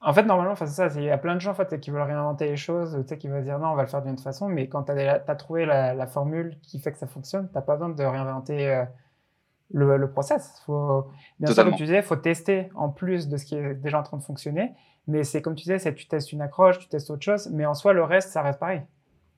en 0.00 0.12
fait, 0.12 0.24
normalement, 0.24 0.54
c'est 0.54 0.66
ça. 0.66 0.88
Il 0.94 1.02
y 1.02 1.10
a 1.10 1.18
plein 1.18 1.34
de 1.34 1.40
gens 1.40 1.52
en 1.52 1.54
fait, 1.54 1.80
qui 1.80 1.90
veulent 1.90 2.02
réinventer 2.02 2.46
les 2.46 2.56
choses, 2.56 3.04
qui 3.18 3.28
veulent 3.28 3.44
dire 3.44 3.58
non, 3.58 3.68
on 3.68 3.74
va 3.74 3.82
le 3.82 3.88
faire 3.88 4.02
d'une 4.02 4.12
autre 4.12 4.22
façon. 4.22 4.48
Mais 4.48 4.68
quand 4.68 4.84
tu 4.84 4.92
as, 4.92 5.34
trouvé 5.36 5.64
la, 5.64 6.06
formule 6.06 6.58
qui 6.62 6.78
fait 6.78 6.92
que 6.92 6.98
ça 6.98 7.06
fonctionne, 7.06 7.48
tu 7.48 7.54
n'as 7.54 7.62
pas 7.62 7.76
besoin 7.76 7.88
de 7.88 8.04
réinventer 8.04 8.68
euh, 8.68 8.84
le, 9.72 9.96
le, 9.96 10.10
process. 10.10 10.62
Faut, 10.66 11.06
bien 11.40 11.52
sûr, 11.52 11.64
comme 11.64 11.74
tu 11.74 11.84
disais, 11.84 11.98
il 11.98 12.02
faut 12.02 12.16
tester 12.16 12.70
en 12.74 12.90
plus 12.90 13.28
de 13.28 13.36
ce 13.36 13.46
qui 13.46 13.56
est 13.56 13.74
déjà 13.74 13.98
en 13.98 14.02
train 14.02 14.18
de 14.18 14.22
fonctionner. 14.22 14.74
Mais 15.08 15.24
c'est 15.24 15.40
comme 15.40 15.54
tu 15.54 15.64
disais, 15.64 15.94
tu 15.94 16.06
testes 16.06 16.32
une 16.32 16.42
accroche, 16.42 16.78
tu 16.78 16.88
testes 16.88 17.10
autre 17.10 17.22
chose. 17.22 17.48
Mais 17.52 17.64
en 17.64 17.74
soi, 17.74 17.92
le 17.92 18.04
reste, 18.04 18.30
ça 18.30 18.42
reste 18.42 18.58
pareil 18.58 18.82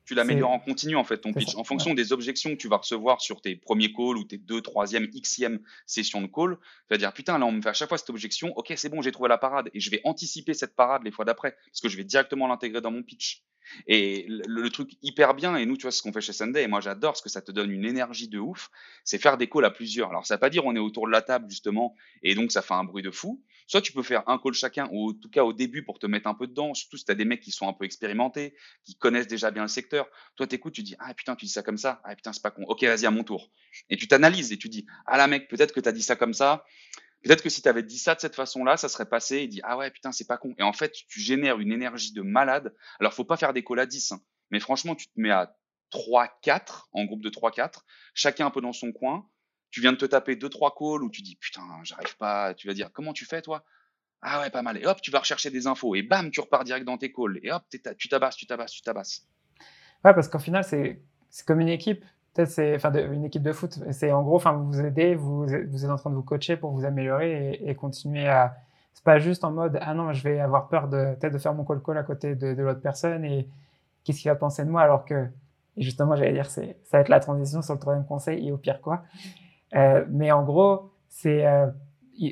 tu 0.08 0.14
l'améliores 0.14 0.50
en 0.50 0.58
continu 0.58 0.96
en 0.96 1.04
fait 1.04 1.18
ton 1.18 1.34
pitch 1.34 1.54
en 1.54 1.64
fonction 1.64 1.92
des 1.92 2.14
objections 2.14 2.52
que 2.52 2.56
tu 2.56 2.66
vas 2.66 2.78
recevoir 2.78 3.20
sur 3.20 3.42
tes 3.42 3.56
premiers 3.56 3.92
calls 3.92 4.16
ou 4.16 4.24
tes 4.24 4.38
deux, 4.38 4.62
troisième, 4.62 5.06
xième 5.06 5.60
sessions 5.84 6.22
de 6.22 6.26
call. 6.26 6.56
Tu 6.56 6.94
vas 6.94 6.96
dire 6.96 7.12
putain 7.12 7.38
là 7.38 7.44
on 7.44 7.52
me 7.52 7.60
fait 7.60 7.68
à 7.68 7.74
chaque 7.74 7.90
fois 7.90 7.98
cette 7.98 8.08
objection, 8.08 8.56
ok 8.56 8.72
c'est 8.74 8.88
bon 8.88 9.02
j'ai 9.02 9.12
trouvé 9.12 9.28
la 9.28 9.36
parade 9.36 9.68
et 9.74 9.80
je 9.80 9.90
vais 9.90 10.00
anticiper 10.04 10.54
cette 10.54 10.74
parade 10.74 11.02
les 11.04 11.10
fois 11.10 11.26
d'après 11.26 11.58
parce 11.66 11.82
que 11.82 11.90
je 11.90 11.98
vais 11.98 12.04
directement 12.04 12.46
l'intégrer 12.48 12.80
dans 12.80 12.90
mon 12.90 13.02
pitch. 13.02 13.44
Et 13.86 14.26
le, 14.28 14.68
truc 14.70 14.92
hyper 15.02 15.34
bien, 15.34 15.56
et 15.56 15.66
nous, 15.66 15.76
tu 15.76 15.82
vois, 15.82 15.90
ce 15.90 16.02
qu'on 16.02 16.12
fait 16.12 16.20
chez 16.20 16.32
Sunday, 16.32 16.64
et 16.64 16.66
moi 16.66 16.80
j'adore 16.80 17.12
parce 17.12 17.22
que 17.22 17.28
ça 17.28 17.42
te 17.42 17.52
donne 17.52 17.70
une 17.70 17.84
énergie 17.84 18.28
de 18.28 18.38
ouf, 18.38 18.70
c'est 19.04 19.18
faire 19.18 19.36
des 19.36 19.48
calls 19.48 19.64
à 19.64 19.70
plusieurs. 19.70 20.10
Alors 20.10 20.26
ça 20.26 20.34
veut 20.34 20.40
pas 20.40 20.50
dire 20.50 20.64
on 20.66 20.74
est 20.76 20.80
autour 20.80 21.06
de 21.06 21.12
la 21.12 21.22
table 21.22 21.46
justement, 21.48 21.94
et 22.22 22.34
donc 22.34 22.52
ça 22.52 22.62
fait 22.62 22.74
un 22.74 22.84
bruit 22.84 23.02
de 23.02 23.10
fou. 23.10 23.42
Soit 23.66 23.82
tu 23.82 23.92
peux 23.92 24.02
faire 24.02 24.26
un 24.28 24.38
call 24.38 24.54
chacun, 24.54 24.88
ou 24.92 25.10
en 25.10 25.12
tout 25.12 25.28
cas 25.28 25.44
au 25.44 25.52
début 25.52 25.84
pour 25.84 25.98
te 25.98 26.06
mettre 26.06 26.26
un 26.26 26.34
peu 26.34 26.46
dedans, 26.46 26.72
surtout 26.72 26.96
si 26.96 27.04
tu 27.04 27.12
as 27.12 27.14
des 27.14 27.26
mecs 27.26 27.40
qui 27.40 27.50
sont 27.50 27.68
un 27.68 27.74
peu 27.74 27.84
expérimentés, 27.84 28.54
qui 28.84 28.94
connaissent 28.94 29.26
déjà 29.26 29.50
bien 29.50 29.62
le 29.62 29.68
secteur. 29.68 30.08
Toi, 30.36 30.46
t'écoutes, 30.46 30.72
tu 30.72 30.82
dis, 30.82 30.96
ah 30.98 31.12
putain, 31.12 31.36
tu 31.36 31.44
dis 31.44 31.52
ça 31.52 31.62
comme 31.62 31.76
ça, 31.76 32.00
ah 32.04 32.16
putain, 32.16 32.32
c'est 32.32 32.42
pas 32.42 32.50
con, 32.50 32.64
ok, 32.66 32.82
vas-y, 32.84 33.04
à 33.04 33.10
mon 33.10 33.24
tour. 33.24 33.50
Et 33.90 33.98
tu 33.98 34.08
t'analyses 34.08 34.52
et 34.52 34.56
tu 34.56 34.70
dis, 34.70 34.86
ah 35.04 35.18
la 35.18 35.26
mec, 35.26 35.48
peut-être 35.48 35.74
que 35.74 35.80
tu 35.80 35.88
as 35.88 35.92
dit 35.92 36.02
ça 36.02 36.16
comme 36.16 36.32
ça, 36.32 36.64
Peut-être 37.24 37.42
que 37.42 37.48
si 37.48 37.62
tu 37.62 37.68
avais 37.68 37.82
dit 37.82 37.98
ça 37.98 38.14
de 38.14 38.20
cette 38.20 38.36
façon-là, 38.36 38.76
ça 38.76 38.88
serait 38.88 39.08
passé 39.08 39.38
et 39.38 39.48
dit 39.48 39.60
ah 39.64 39.76
ouais 39.76 39.90
putain 39.90 40.12
c'est 40.12 40.26
pas 40.26 40.38
con. 40.38 40.54
Et 40.58 40.62
en 40.62 40.72
fait 40.72 40.92
tu 41.08 41.20
génères 41.20 41.58
une 41.58 41.72
énergie 41.72 42.12
de 42.12 42.22
malade. 42.22 42.74
Alors 43.00 43.12
faut 43.12 43.24
pas 43.24 43.36
faire 43.36 43.52
des 43.52 43.64
calls 43.64 43.80
à 43.80 43.86
10, 43.86 44.12
hein. 44.12 44.20
mais 44.50 44.60
franchement 44.60 44.94
tu 44.94 45.08
te 45.08 45.20
mets 45.20 45.30
à 45.30 45.56
3-4 45.92 46.88
en 46.92 47.04
groupe 47.04 47.22
de 47.22 47.30
3-4, 47.30 47.80
chacun 48.14 48.46
un 48.46 48.50
peu 48.50 48.60
dans 48.60 48.72
son 48.72 48.92
coin. 48.92 49.28
Tu 49.70 49.80
viens 49.80 49.92
de 49.92 49.98
te 49.98 50.06
taper 50.06 50.36
deux 50.36 50.48
trois 50.48 50.74
calls 50.74 51.02
où 51.02 51.10
tu 51.10 51.22
dis 51.22 51.36
putain 51.36 51.62
j'arrive 51.82 52.16
pas. 52.16 52.54
Tu 52.54 52.68
vas 52.68 52.74
dire 52.74 52.90
comment 52.92 53.12
tu 53.12 53.24
fais 53.24 53.42
toi? 53.42 53.64
Ah 54.22 54.40
ouais 54.40 54.50
pas 54.50 54.62
mal. 54.62 54.78
Et 54.78 54.86
hop 54.86 55.00
tu 55.02 55.10
vas 55.10 55.18
rechercher 55.18 55.50
des 55.50 55.66
infos 55.66 55.94
et 55.94 56.02
bam 56.02 56.30
tu 56.30 56.40
repars 56.40 56.64
direct 56.64 56.86
dans 56.86 56.98
tes 56.98 57.12
calls 57.12 57.40
et 57.42 57.52
hop 57.52 57.64
tu 57.98 58.08
tabasses 58.08 58.36
tu 58.36 58.46
tabasses 58.46 58.72
tu 58.72 58.82
tabasses. 58.82 59.26
Ouais 60.04 60.14
parce 60.14 60.28
qu'au 60.28 60.38
final 60.38 60.64
c'est 60.64 61.02
comme 61.46 61.60
une 61.60 61.68
équipe 61.68 62.04
c'est 62.46 62.76
enfin 62.76 62.92
une 62.92 63.24
équipe 63.24 63.42
de 63.42 63.52
foot. 63.52 63.78
C'est 63.90 64.12
en 64.12 64.22
gros, 64.22 64.36
enfin 64.36 64.52
vous 64.52 64.66
vous 64.66 64.80
aidez, 64.80 65.14
vous, 65.14 65.52
êtes 65.52 65.90
en 65.90 65.96
train 65.96 66.10
de 66.10 66.14
vous 66.14 66.22
coacher 66.22 66.56
pour 66.56 66.70
vous 66.70 66.84
améliorer 66.84 67.60
et, 67.62 67.74
continuer 67.74 68.28
à. 68.28 68.56
C'est 68.94 69.04
pas 69.04 69.18
juste 69.18 69.44
en 69.44 69.52
mode 69.52 69.78
ah 69.80 69.94
non, 69.94 70.12
je 70.12 70.22
vais 70.24 70.40
avoir 70.40 70.68
peur 70.68 70.88
de 70.88 71.14
peut-être 71.14 71.32
de 71.32 71.38
faire 71.38 71.54
mon 71.54 71.64
call 71.64 71.80
call 71.80 71.98
à 71.98 72.02
côté 72.02 72.34
de, 72.34 72.48
l'autre 72.62 72.80
personne 72.80 73.24
et 73.24 73.46
qu'est-ce 74.02 74.20
qu'il 74.20 74.30
va 74.30 74.34
penser 74.34 74.64
de 74.64 74.70
moi 74.70 74.82
alors 74.82 75.04
que 75.04 75.26
et 75.76 75.82
justement 75.82 76.16
j'allais 76.16 76.32
dire 76.32 76.50
c'est 76.50 76.76
ça 76.82 76.96
va 76.96 77.02
être 77.02 77.08
la 77.08 77.20
transition 77.20 77.62
sur 77.62 77.74
le 77.74 77.78
troisième 77.78 78.04
conseil 78.04 78.48
et 78.48 78.50
au 78.50 78.56
pire 78.56 78.80
quoi. 78.80 79.02
Euh, 79.76 80.04
mais 80.08 80.32
en 80.32 80.42
gros 80.42 80.90
c'est 81.08 81.46
euh, 81.46 81.68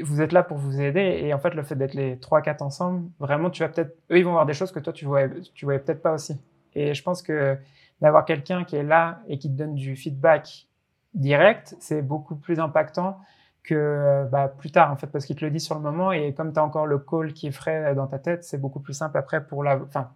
vous 0.03 0.21
êtes 0.21 0.33
là 0.33 0.43
pour 0.43 0.57
vous 0.57 0.81
aider 0.81 1.21
et 1.23 1.33
en 1.33 1.39
fait 1.39 1.55
le 1.55 1.63
fait 1.63 1.77
d'être 1.77 1.95
les 1.95 2.19
trois 2.19 2.43
quatre 2.43 2.63
ensemble 2.63 3.09
vraiment 3.21 3.51
tu 3.51 3.63
vas 3.63 3.69
peut-être 3.69 3.97
eux 4.11 4.19
ils 4.19 4.25
vont 4.25 4.33
voir 4.33 4.47
des 4.47 4.55
choses 4.55 4.73
que 4.73 4.81
toi 4.81 4.93
tu 4.93 5.05
voyais 5.05 5.31
tu 5.55 5.67
voyais 5.67 5.79
peut-être 5.79 6.03
pas 6.03 6.15
aussi 6.15 6.37
et 6.75 6.95
je 6.95 7.03
pense 7.03 7.23
que 7.23 7.57
d'avoir 8.01 8.25
quelqu'un 8.25 8.65
qui 8.65 8.77
est 8.77 8.83
là 8.83 9.23
et 9.29 9.39
qui 9.39 9.49
te 9.49 9.57
donne 9.57 9.75
du 9.75 9.97
feedback 9.97 10.69
direct, 11.15 11.77
c'est 11.81 12.03
beaucoup 12.03 12.37
plus 12.37 12.61
impactant 12.61 13.21
que 13.63 14.27
bah, 14.31 14.49
plus 14.49 14.71
tard, 14.71 14.93
en 14.93 14.97
fait, 14.97 15.09
parce 15.09 15.27
qu'il 15.27 15.37
te 15.37 15.45
le 15.45 15.51
dit 15.51 15.61
sur 15.61 15.75
le 15.75 15.81
moment 15.81 16.13
et 16.13 16.35
comme 16.35 16.53
tu 16.53 16.59
as 16.59 16.65
encore 16.65 16.87
le 16.87 16.99
call 16.99 17.33
qui 17.33 17.49
est 17.49 17.53
frais 17.53 17.95
dans 17.95 18.07
ta 18.07 18.19
tête, 18.19 18.45
c'est 18.45 18.59
beaucoup 18.59 18.81
plus 18.81 18.95
simple 18.95 19.19
après 19.19 19.47
pour 19.47 19.65
la, 19.65 19.81
enfin, 19.83 20.13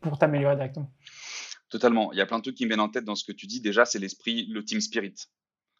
pour 0.00 0.18
t'améliorer 0.18 0.56
directement. 0.56 0.90
Totalement. 1.68 2.12
Il 2.12 2.18
y 2.18 2.22
a 2.22 2.26
plein 2.26 2.38
de 2.38 2.42
trucs 2.42 2.56
qui 2.56 2.64
me 2.64 2.70
viennent 2.70 2.80
en 2.80 2.88
tête 2.88 3.04
dans 3.04 3.14
ce 3.14 3.24
que 3.24 3.32
tu 3.32 3.46
dis. 3.46 3.60
Déjà, 3.60 3.84
c'est 3.84 3.98
l'esprit, 3.98 4.46
le 4.46 4.64
team 4.64 4.80
spirit. 4.80 5.14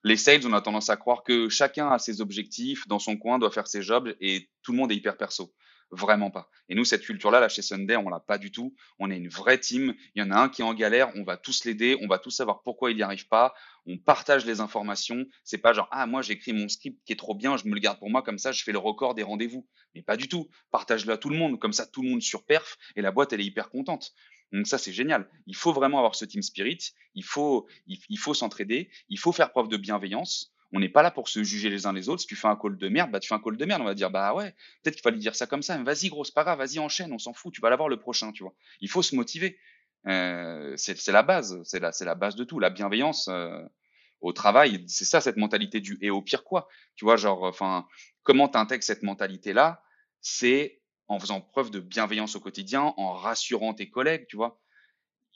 Les 0.04 0.16
sales, 0.16 0.46
on 0.46 0.52
a 0.52 0.60
tendance 0.60 0.90
à 0.90 0.96
croire 0.96 1.22
que 1.22 1.48
chacun 1.48 1.88
a 1.88 1.98
ses 1.98 2.20
objectifs 2.20 2.86
dans 2.88 2.98
son 2.98 3.16
coin, 3.16 3.38
doit 3.38 3.50
faire 3.50 3.66
ses 3.66 3.82
jobs 3.82 4.14
et 4.20 4.48
tout 4.62 4.72
le 4.72 4.78
monde 4.78 4.92
est 4.92 4.96
hyper 4.96 5.16
perso. 5.16 5.52
Vraiment 5.90 6.30
pas. 6.30 6.50
Et 6.68 6.74
nous, 6.74 6.84
cette 6.84 7.02
culture-là, 7.02 7.40
là, 7.40 7.48
chez 7.48 7.62
Sunday, 7.62 7.96
on 7.96 8.10
l'a 8.10 8.20
pas 8.20 8.36
du 8.36 8.50
tout. 8.50 8.74
On 8.98 9.10
est 9.10 9.16
une 9.16 9.28
vraie 9.28 9.58
team. 9.58 9.94
Il 10.14 10.22
y 10.22 10.22
en 10.22 10.30
a 10.30 10.36
un 10.36 10.50
qui 10.50 10.60
est 10.60 10.64
en 10.64 10.74
galère, 10.74 11.10
on 11.16 11.24
va 11.24 11.38
tous 11.38 11.64
l'aider, 11.64 11.96
on 12.02 12.06
va 12.06 12.18
tous 12.18 12.30
savoir 12.30 12.62
pourquoi 12.62 12.90
il 12.90 12.96
n'y 12.96 13.02
arrive 13.02 13.26
pas. 13.26 13.54
On 13.86 13.96
partage 13.96 14.44
les 14.44 14.60
informations. 14.60 15.24
C'est 15.44 15.58
pas 15.58 15.72
genre, 15.72 15.88
ah, 15.90 16.06
moi, 16.06 16.20
j'écris 16.20 16.52
mon 16.52 16.68
script 16.68 17.00
qui 17.06 17.14
est 17.14 17.16
trop 17.16 17.34
bien, 17.34 17.56
je 17.56 17.66
me 17.66 17.74
le 17.74 17.80
garde 17.80 17.98
pour 17.98 18.10
moi, 18.10 18.22
comme 18.22 18.38
ça, 18.38 18.52
je 18.52 18.62
fais 18.62 18.72
le 18.72 18.78
record 18.78 19.14
des 19.14 19.22
rendez-vous. 19.22 19.66
Mais 19.94 20.02
pas 20.02 20.18
du 20.18 20.28
tout. 20.28 20.50
Partage-le 20.70 21.12
à 21.12 21.16
tout 21.16 21.30
le 21.30 21.38
monde. 21.38 21.58
Comme 21.58 21.72
ça, 21.72 21.86
tout 21.86 22.02
le 22.02 22.10
monde 22.10 22.20
surperf 22.20 22.76
et 22.94 23.00
la 23.00 23.10
boîte, 23.10 23.32
elle 23.32 23.40
est 23.40 23.46
hyper 23.46 23.70
contente. 23.70 24.12
Donc 24.52 24.66
ça, 24.66 24.76
c'est 24.76 24.92
génial. 24.92 25.28
Il 25.46 25.56
faut 25.56 25.72
vraiment 25.72 25.98
avoir 25.98 26.14
ce 26.14 26.26
team 26.26 26.42
spirit. 26.42 26.78
Il 27.14 27.24
faut, 27.24 27.66
il 27.86 28.18
faut 28.18 28.34
s'entraider. 28.34 28.90
Il 29.08 29.18
faut 29.18 29.32
faire 29.32 29.52
preuve 29.52 29.68
de 29.68 29.78
bienveillance 29.78 30.52
on 30.72 30.80
n'est 30.80 30.88
pas 30.88 31.02
là 31.02 31.10
pour 31.10 31.28
se 31.28 31.42
juger 31.42 31.70
les 31.70 31.86
uns 31.86 31.92
les 31.92 32.08
autres. 32.08 32.20
Si 32.20 32.26
tu 32.26 32.36
fais 32.36 32.48
un 32.48 32.56
call 32.56 32.76
de 32.76 32.88
merde, 32.88 33.10
bah 33.10 33.20
tu 33.20 33.28
fais 33.28 33.34
un 33.34 33.40
call 33.40 33.56
de 33.56 33.64
merde. 33.64 33.80
On 33.80 33.86
va 33.86 33.94
dire 33.94 34.10
bah 34.10 34.34
ouais, 34.34 34.54
peut-être 34.82 34.96
qu'il 34.96 35.02
fallait 35.02 35.18
dire 35.18 35.34
ça 35.34 35.46
comme 35.46 35.62
ça. 35.62 35.82
Vas-y 35.82 36.08
gros, 36.08 36.24
c'est 36.24 36.34
pas 36.34 36.44
grave, 36.44 36.58
vas-y 36.58 36.78
enchaîne, 36.78 37.12
on 37.12 37.18
s'en 37.18 37.32
fout. 37.32 37.52
Tu 37.54 37.60
vas 37.60 37.70
l'avoir 37.70 37.88
le 37.88 37.98
prochain, 37.98 38.32
tu 38.32 38.42
vois. 38.42 38.54
Il 38.80 38.88
faut 38.88 39.02
se 39.02 39.14
motiver. 39.16 39.58
Euh, 40.06 40.74
c'est 40.76 41.08
la 41.08 41.22
base, 41.22 41.60
c'est 41.64 41.80
la, 41.80 41.90
la 42.00 42.14
base 42.14 42.36
de 42.36 42.44
tout. 42.44 42.60
La 42.60 42.70
bienveillance 42.70 43.28
euh, 43.28 43.62
au 44.20 44.32
travail, 44.32 44.84
c'est 44.88 45.04
ça 45.04 45.20
cette 45.20 45.36
mentalité 45.36 45.80
du 45.80 45.98
et 46.00 46.10
au 46.10 46.22
pire 46.22 46.44
quoi. 46.44 46.68
Tu 46.96 47.04
vois, 47.04 47.16
genre, 47.16 47.42
enfin, 47.44 47.86
comment 48.22 48.48
t'intègres 48.48 48.84
cette 48.84 49.02
mentalité 49.02 49.52
là 49.52 49.82
C'est 50.20 50.82
en 51.08 51.18
faisant 51.18 51.40
preuve 51.40 51.70
de 51.70 51.80
bienveillance 51.80 52.36
au 52.36 52.40
quotidien, 52.40 52.92
en 52.96 53.12
rassurant 53.12 53.72
tes 53.74 53.88
collègues, 53.88 54.26
tu 54.28 54.36
vois. 54.36 54.60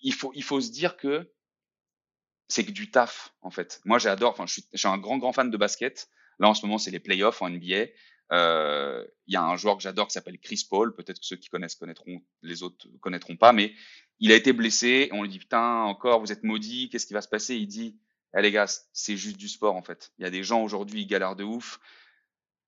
Il 0.02 0.12
faut, 0.12 0.32
il 0.34 0.42
faut 0.42 0.60
se 0.60 0.70
dire 0.70 0.96
que 0.96 1.32
c'est 2.48 2.62
du 2.62 2.90
taf 2.90 3.32
en 3.42 3.50
fait. 3.50 3.80
Moi 3.84 3.98
j'adore, 3.98 4.30
enfin 4.30 4.46
je 4.46 4.60
suis, 4.74 4.88
un 4.88 4.98
grand 4.98 5.18
grand 5.18 5.32
fan 5.32 5.50
de 5.50 5.56
basket. 5.56 6.08
Là 6.38 6.48
en 6.48 6.54
ce 6.54 6.66
moment 6.66 6.78
c'est 6.78 6.90
les 6.90 7.00
playoffs 7.00 7.42
en 7.42 7.50
NBA. 7.50 7.86
Euh, 8.32 9.04
il 9.26 9.34
y 9.34 9.36
a 9.36 9.42
un 9.42 9.56
joueur 9.56 9.76
que 9.76 9.82
j'adore 9.82 10.06
qui 10.06 10.14
s'appelle 10.14 10.38
Chris 10.38 10.66
Paul. 10.68 10.94
Peut-être 10.94 11.20
que 11.20 11.26
ceux 11.26 11.36
qui 11.36 11.48
connaissent 11.48 11.74
connaîtront, 11.74 12.22
les 12.42 12.62
autres 12.62 12.86
connaîtront 13.00 13.36
pas, 13.36 13.52
mais 13.52 13.74
il 14.20 14.32
a 14.32 14.36
été 14.36 14.52
blessé. 14.52 15.08
On 15.12 15.22
lui 15.22 15.28
dit 15.28 15.38
putain 15.38 15.82
encore 15.82 16.20
vous 16.20 16.32
êtes 16.32 16.42
maudit, 16.42 16.88
qu'est-ce 16.90 17.06
qui 17.06 17.14
va 17.14 17.22
se 17.22 17.28
passer? 17.28 17.56
Il 17.56 17.66
dit 17.66 17.98
eh 18.36 18.42
les 18.42 18.50
gars 18.50 18.66
c'est 18.92 19.16
juste 19.16 19.36
du 19.36 19.48
sport 19.48 19.76
en 19.76 19.82
fait. 19.82 20.12
Il 20.18 20.22
y 20.22 20.26
a 20.26 20.30
des 20.30 20.42
gens 20.42 20.62
aujourd'hui 20.62 21.02
ils 21.02 21.06
galèrent 21.06 21.36
de 21.36 21.44
ouf 21.44 21.80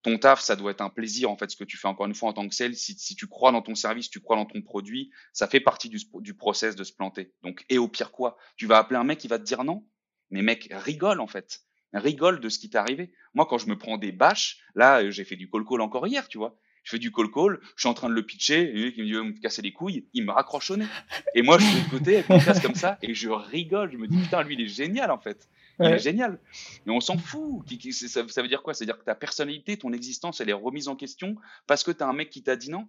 ton 0.05 0.19
taf, 0.19 0.39
ça 0.39 0.55
doit 0.55 0.69
être 0.69 0.81
un 0.81 0.91
plaisir 0.91 1.31
en 1.31 1.35
fait 1.35 1.49
ce 1.49 1.55
que 1.55 1.63
tu 1.63 1.77
fais 1.77 1.87
encore 1.87 2.05
une 2.05 2.13
fois 2.13 2.29
en 2.29 2.33
tant 2.33 2.47
que 2.47 2.53
sales. 2.53 2.75
Si, 2.75 2.93
si 2.93 3.15
tu 3.15 3.25
crois 3.25 3.51
dans 3.51 3.63
ton 3.63 3.73
service, 3.73 4.07
tu 4.07 4.19
crois 4.19 4.35
dans 4.35 4.45
ton 4.45 4.61
produit, 4.61 5.09
ça 5.33 5.47
fait 5.47 5.59
partie 5.59 5.89
du, 5.89 5.99
du 6.19 6.35
process 6.35 6.75
de 6.75 6.83
se 6.83 6.93
planter. 6.93 7.33
Donc 7.41 7.65
et 7.69 7.79
au 7.79 7.87
pire 7.87 8.11
quoi, 8.11 8.37
tu 8.55 8.67
vas 8.67 8.77
appeler 8.77 8.99
un 8.99 9.03
mec 9.03 9.17
qui 9.17 9.27
va 9.27 9.39
te 9.39 9.43
dire 9.43 9.63
non, 9.63 9.83
mais 10.29 10.43
mec 10.43 10.67
rigole 10.71 11.19
en 11.19 11.25
fait, 11.25 11.61
rigole 11.91 12.39
de 12.39 12.49
ce 12.49 12.59
qui 12.59 12.69
t'est 12.69 12.77
arrivé. 12.77 13.13
Moi 13.33 13.47
quand 13.47 13.57
je 13.57 13.67
me 13.67 13.77
prends 13.79 13.97
des 13.97 14.11
bâches, 14.11 14.59
là 14.75 15.09
j'ai 15.09 15.23
fait 15.23 15.35
du 15.35 15.49
call 15.49 15.65
call 15.65 15.81
encore 15.81 16.05
hier, 16.05 16.27
tu 16.27 16.37
vois. 16.37 16.55
Je 16.83 16.91
fais 16.91 16.99
du 16.99 17.11
call 17.11 17.31
call, 17.31 17.59
je 17.75 17.81
suis 17.81 17.89
en 17.89 17.95
train 17.95 18.09
de 18.09 18.13
le 18.13 18.23
pitcher, 18.23 18.61
et 18.61 18.93
il 18.95 19.05
me 19.05 19.07
dit 19.07 19.13
me 19.13 19.41
casser 19.41 19.63
les 19.63 19.73
couilles, 19.73 20.07
il 20.13 20.23
me 20.23 20.31
raccroche 20.31 20.69
au 20.69 20.77
nez. 20.77 20.85
Et 21.33 21.41
moi 21.41 21.57
je 21.57 21.65
suis 21.65 21.81
de 21.81 21.89
côté 21.89 22.17
avec 22.17 22.29
une 22.29 22.61
comme 22.61 22.75
ça 22.75 22.99
et 23.01 23.15
je 23.15 23.29
rigole, 23.29 23.91
je 23.91 23.97
me 23.97 24.07
dis 24.07 24.17
putain 24.17 24.43
lui 24.43 24.53
il 24.53 24.61
est 24.61 24.67
génial 24.67 25.09
en 25.09 25.17
fait. 25.17 25.49
Il 25.79 25.85
est 25.87 25.99
génial. 25.99 26.39
Mais 26.85 26.93
on 26.93 26.99
s'en 26.99 27.17
fout. 27.17 27.65
Ça, 27.91 28.27
ça, 28.27 28.41
veut 28.41 28.47
dire 28.47 28.63
quoi? 28.63 28.73
C'est-à-dire 28.73 28.97
que 28.97 29.03
ta 29.03 29.15
personnalité, 29.15 29.77
ton 29.77 29.91
existence, 29.93 30.41
elle 30.41 30.49
est 30.49 30.53
remise 30.53 30.87
en 30.87 30.95
question 30.95 31.35
parce 31.67 31.83
que 31.83 31.91
tu 31.91 32.03
as 32.03 32.07
un 32.07 32.13
mec 32.13 32.29
qui 32.29 32.43
t'a 32.43 32.55
dit 32.55 32.71
non? 32.71 32.87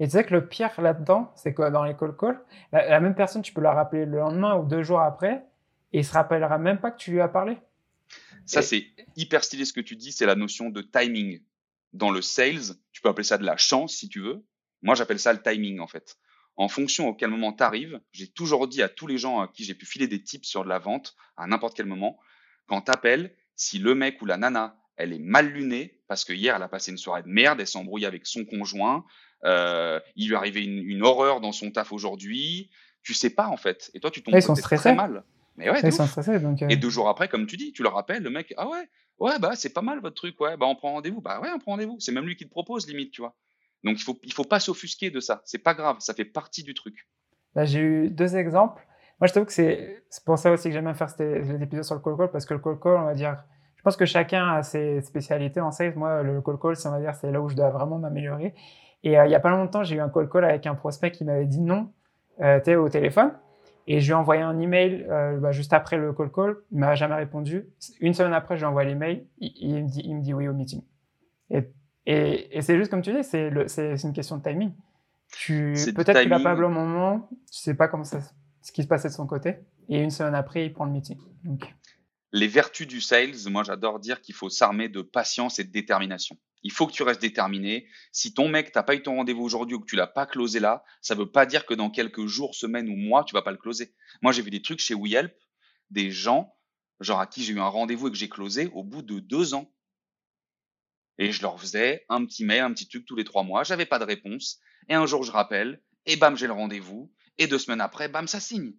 Et 0.00 0.06
tu 0.06 0.12
sais 0.12 0.24
que 0.24 0.34
le 0.34 0.46
pire 0.46 0.80
là-dedans, 0.80 1.32
c'est 1.34 1.54
quoi? 1.54 1.70
Dans 1.70 1.84
les 1.84 1.96
call 1.96 2.16
calls, 2.16 2.40
la, 2.72 3.00
même 3.00 3.14
personne, 3.14 3.42
tu 3.42 3.52
peux 3.52 3.60
la 3.60 3.72
rappeler 3.72 4.06
le 4.06 4.18
lendemain 4.18 4.56
ou 4.56 4.64
deux 4.64 4.82
jours 4.82 5.00
après, 5.00 5.44
et 5.92 6.00
il 6.00 6.04
se 6.04 6.12
rappellera 6.12 6.58
même 6.58 6.78
pas 6.78 6.92
que 6.92 6.98
tu 6.98 7.10
lui 7.10 7.20
as 7.20 7.28
parlé. 7.28 7.58
Ça, 8.46 8.62
c'est 8.62 8.86
hyper 9.16 9.42
stylé 9.42 9.64
ce 9.64 9.72
que 9.72 9.80
tu 9.80 9.96
dis, 9.96 10.12
c'est 10.12 10.24
la 10.24 10.36
notion 10.36 10.70
de 10.70 10.82
timing. 10.82 11.42
Dans 11.92 12.10
le 12.10 12.22
sales, 12.22 12.76
tu 12.92 13.02
peux 13.02 13.08
appeler 13.08 13.24
ça 13.24 13.38
de 13.38 13.44
la 13.44 13.56
chance 13.56 13.96
si 13.96 14.08
tu 14.08 14.20
veux. 14.20 14.44
Moi, 14.82 14.94
j'appelle 14.94 15.18
ça 15.18 15.32
le 15.32 15.42
timing 15.42 15.80
en 15.80 15.88
fait. 15.88 16.16
En 16.58 16.68
fonction 16.68 17.08
auquel 17.08 17.30
moment 17.30 17.52
tu 17.52 17.62
arrives, 17.62 18.00
j'ai 18.10 18.26
toujours 18.26 18.66
dit 18.66 18.82
à 18.82 18.88
tous 18.88 19.06
les 19.06 19.16
gens 19.16 19.40
à 19.40 19.46
qui 19.46 19.62
j'ai 19.62 19.74
pu 19.74 19.86
filer 19.86 20.08
des 20.08 20.20
tips 20.20 20.46
sur 20.46 20.64
de 20.64 20.68
la 20.68 20.80
vente, 20.80 21.14
à 21.36 21.46
n'importe 21.46 21.76
quel 21.76 21.86
moment, 21.86 22.18
quand 22.66 22.82
tu 22.82 22.90
appelles, 22.90 23.32
si 23.54 23.78
le 23.78 23.94
mec 23.94 24.20
ou 24.20 24.26
la 24.26 24.36
nana, 24.36 24.76
elle 24.96 25.12
est 25.12 25.20
mal 25.20 25.48
lunée, 25.48 26.00
parce 26.08 26.24
que 26.24 26.32
hier, 26.32 26.56
elle 26.56 26.62
a 26.62 26.68
passé 26.68 26.90
une 26.90 26.98
soirée 26.98 27.22
de 27.22 27.28
merde, 27.28 27.60
elle 27.60 27.66
s'embrouille 27.68 28.06
avec 28.06 28.26
son 28.26 28.44
conjoint, 28.44 29.04
euh, 29.44 30.00
il 30.16 30.28
lui 30.28 30.34
arrivait 30.34 30.64
une, 30.64 30.82
une 30.82 31.04
horreur 31.04 31.40
dans 31.40 31.52
son 31.52 31.70
taf 31.70 31.92
aujourd'hui, 31.92 32.70
tu 33.04 33.14
sais 33.14 33.30
pas 33.30 33.46
en 33.46 33.56
fait. 33.56 33.92
Et 33.94 34.00
toi, 34.00 34.10
tu 34.10 34.24
tombes 34.24 34.34
ils 34.34 34.42
sont 34.42 34.54
très 34.54 34.94
mal. 34.96 35.22
Mais 35.56 35.70
ouais, 35.70 35.80
ils 35.82 35.92
sont 35.92 36.06
stressés, 36.08 36.40
donc, 36.40 36.60
euh. 36.62 36.68
Et 36.68 36.76
deux 36.76 36.90
jours 36.90 37.08
après, 37.08 37.28
comme 37.28 37.46
tu 37.46 37.56
dis, 37.56 37.72
tu 37.72 37.84
le 37.84 37.88
rappelles, 37.88 38.24
le 38.24 38.30
mec, 38.30 38.52
ah 38.56 38.68
ouais, 38.68 38.88
ouais, 39.20 39.38
bah 39.38 39.52
c'est 39.54 39.72
pas 39.72 39.82
mal 39.82 40.00
votre 40.00 40.16
truc, 40.16 40.40
ouais, 40.40 40.56
bah 40.56 40.66
on 40.66 40.74
prend 40.74 40.92
rendez-vous, 40.92 41.20
bah 41.20 41.40
ouais, 41.40 41.50
on 41.54 41.58
prend 41.60 41.72
rendez-vous. 41.72 41.98
C'est 42.00 42.12
même 42.12 42.26
lui 42.26 42.34
qui 42.34 42.46
te 42.46 42.50
propose, 42.50 42.88
limite, 42.88 43.12
tu 43.12 43.20
vois. 43.20 43.36
Donc 43.84 43.98
il 43.98 44.02
faut, 44.02 44.18
il 44.22 44.32
faut 44.32 44.44
pas 44.44 44.60
s'offusquer 44.60 45.10
de 45.10 45.20
ça. 45.20 45.42
C'est 45.44 45.58
pas 45.58 45.74
grave, 45.74 45.96
ça 46.00 46.14
fait 46.14 46.24
partie 46.24 46.62
du 46.62 46.74
truc. 46.74 47.08
Là, 47.54 47.64
j'ai 47.64 47.80
eu 47.80 48.10
deux 48.10 48.36
exemples. 48.36 48.86
Moi, 49.20 49.26
je 49.26 49.32
trouve 49.32 49.46
que 49.46 49.52
c'est 49.52 50.02
pour 50.24 50.38
ça 50.38 50.52
aussi 50.52 50.68
que 50.68 50.72
j'aime 50.72 50.84
bien 50.84 50.94
faire 50.94 51.10
cet 51.10 51.20
épisode 51.20 51.84
sur 51.84 51.94
le 51.96 52.00
call 52.00 52.16
call 52.16 52.30
parce 52.30 52.46
que 52.46 52.54
le 52.54 52.60
call 52.60 52.78
call, 52.78 52.96
on 52.98 53.04
va 53.04 53.14
dire, 53.14 53.42
je 53.76 53.82
pense 53.82 53.96
que 53.96 54.06
chacun 54.06 54.48
a 54.54 54.62
ses 54.62 55.00
spécialités 55.02 55.60
en 55.60 55.72
sales. 55.72 55.94
Moi, 55.96 56.22
le 56.22 56.40
call 56.40 56.58
call, 56.58 56.74
on 56.84 56.90
va 56.90 57.00
dire, 57.00 57.14
c'est 57.14 57.30
là 57.30 57.40
où 57.40 57.48
je 57.48 57.56
dois 57.56 57.70
vraiment 57.70 57.98
m'améliorer. 57.98 58.54
Et 59.02 59.18
euh, 59.18 59.26
il 59.26 59.30
y 59.30 59.34
a 59.34 59.40
pas 59.40 59.50
longtemps, 59.50 59.82
j'ai 59.82 59.96
eu 59.96 60.00
un 60.00 60.08
call 60.08 60.28
call 60.28 60.44
avec 60.44 60.66
un 60.66 60.74
prospect 60.74 61.10
qui 61.10 61.24
m'avait 61.24 61.46
dit 61.46 61.60
non, 61.60 61.92
euh, 62.40 62.60
tu 62.60 62.74
au 62.76 62.88
téléphone. 62.88 63.32
Et 63.88 64.00
je 64.00 64.06
lui 64.06 64.10
ai 64.12 64.14
envoyé 64.14 64.42
un 64.42 64.58
email 64.60 65.06
euh, 65.08 65.38
bah, 65.38 65.50
juste 65.50 65.72
après 65.72 65.96
le 65.96 66.12
call 66.12 66.30
call. 66.30 66.56
Il 66.70 66.78
m'a 66.78 66.94
jamais 66.94 67.14
répondu. 67.14 67.68
Une 68.00 68.14
semaine 68.14 68.34
après, 68.34 68.56
je 68.56 68.60
lui 68.60 68.66
envoyé 68.66 68.88
l'email. 68.88 69.26
Il, 69.38 69.52
il, 69.56 69.82
me 69.82 69.88
dit, 69.88 70.02
il 70.04 70.16
me 70.16 70.22
dit 70.22 70.34
oui 70.34 70.46
au 70.46 70.52
meeting. 70.52 70.82
Et, 71.50 71.62
et, 72.08 72.62
c'est 72.62 72.78
juste 72.78 72.90
comme 72.90 73.02
tu 73.02 73.12
dis, 73.12 73.22
c'est 73.22 73.48
une 74.02 74.12
question 74.14 74.38
de 74.38 74.42
timing. 74.42 74.72
Peut-être 75.46 76.20
qu'il 76.20 76.30
n'a 76.30 76.40
pas 76.40 76.54
au 76.54 76.68
moment, 76.68 77.28
tu 77.52 77.58
sais 77.58 77.74
pas 77.74 77.86
comment 77.88 78.04
ça, 78.04 78.20
ce 78.62 78.72
qui 78.72 78.82
se 78.82 78.88
passait 78.88 79.08
de 79.08 79.12
son 79.12 79.26
côté. 79.26 79.56
Et 79.90 80.00
une 80.00 80.10
semaine 80.10 80.34
après, 80.34 80.66
il 80.66 80.72
prend 80.72 80.86
le 80.86 80.92
meeting. 80.92 81.18
Donc. 81.44 81.74
Les 82.32 82.48
vertus 82.48 82.86
du 82.86 83.00
sales, 83.00 83.34
moi 83.50 83.62
j'adore 83.62 84.00
dire 84.00 84.20
qu'il 84.20 84.34
faut 84.34 84.48
s'armer 84.48 84.88
de 84.88 85.02
patience 85.02 85.58
et 85.58 85.64
de 85.64 85.70
détermination. 85.70 86.36
Il 86.62 86.72
faut 86.72 86.86
que 86.86 86.92
tu 86.92 87.02
restes 87.02 87.20
déterminé. 87.20 87.86
Si 88.10 88.34
ton 88.34 88.48
mec 88.48 88.72
t'a 88.72 88.82
pas 88.82 88.94
eu 88.94 89.02
ton 89.02 89.16
rendez-vous 89.16 89.42
aujourd'hui 89.42 89.76
ou 89.76 89.80
que 89.80 89.86
tu 89.86 89.96
l'as 89.96 90.06
pas 90.06 90.26
closé 90.26 90.60
là, 90.60 90.84
ça 91.02 91.14
veut 91.14 91.30
pas 91.30 91.46
dire 91.46 91.66
que 91.66 91.74
dans 91.74 91.90
quelques 91.90 92.26
jours, 92.26 92.54
semaines 92.54 92.88
ou 92.88 92.96
mois, 92.96 93.24
tu 93.24 93.34
vas 93.34 93.42
pas 93.42 93.52
le 93.52 93.58
closer. 93.58 93.94
Moi, 94.22 94.32
j'ai 94.32 94.42
vu 94.42 94.50
des 94.50 94.60
trucs 94.62 94.80
chez 94.80 94.94
WeHelp, 94.94 95.34
des 95.90 96.10
gens, 96.10 96.54
genre 97.00 97.20
à 97.20 97.26
qui 97.26 97.42
j'ai 97.44 97.52
eu 97.52 97.60
un 97.60 97.68
rendez-vous 97.68 98.08
et 98.08 98.10
que 98.10 98.16
j'ai 98.16 98.28
closé 98.28 98.70
au 98.72 98.82
bout 98.82 99.02
de 99.02 99.20
deux 99.20 99.54
ans. 99.54 99.70
Et 101.18 101.32
je 101.32 101.42
leur 101.42 101.60
faisais 101.60 102.04
un 102.08 102.24
petit 102.24 102.44
mail, 102.44 102.60
un 102.60 102.72
petit 102.72 102.88
truc 102.88 103.04
tous 103.04 103.16
les 103.16 103.24
trois 103.24 103.42
mois. 103.42 103.64
J'avais 103.64 103.86
pas 103.86 103.98
de 103.98 104.04
réponse. 104.04 104.60
Et 104.88 104.94
un 104.94 105.06
jour, 105.06 105.24
je 105.24 105.32
rappelle, 105.32 105.82
et 106.06 106.16
bam, 106.16 106.36
j'ai 106.36 106.46
le 106.46 106.52
rendez-vous. 106.52 107.12
Et 107.36 107.46
deux 107.46 107.58
semaines 107.58 107.80
après, 107.80 108.08
bam, 108.08 108.26
ça 108.26 108.40
signe. 108.40 108.72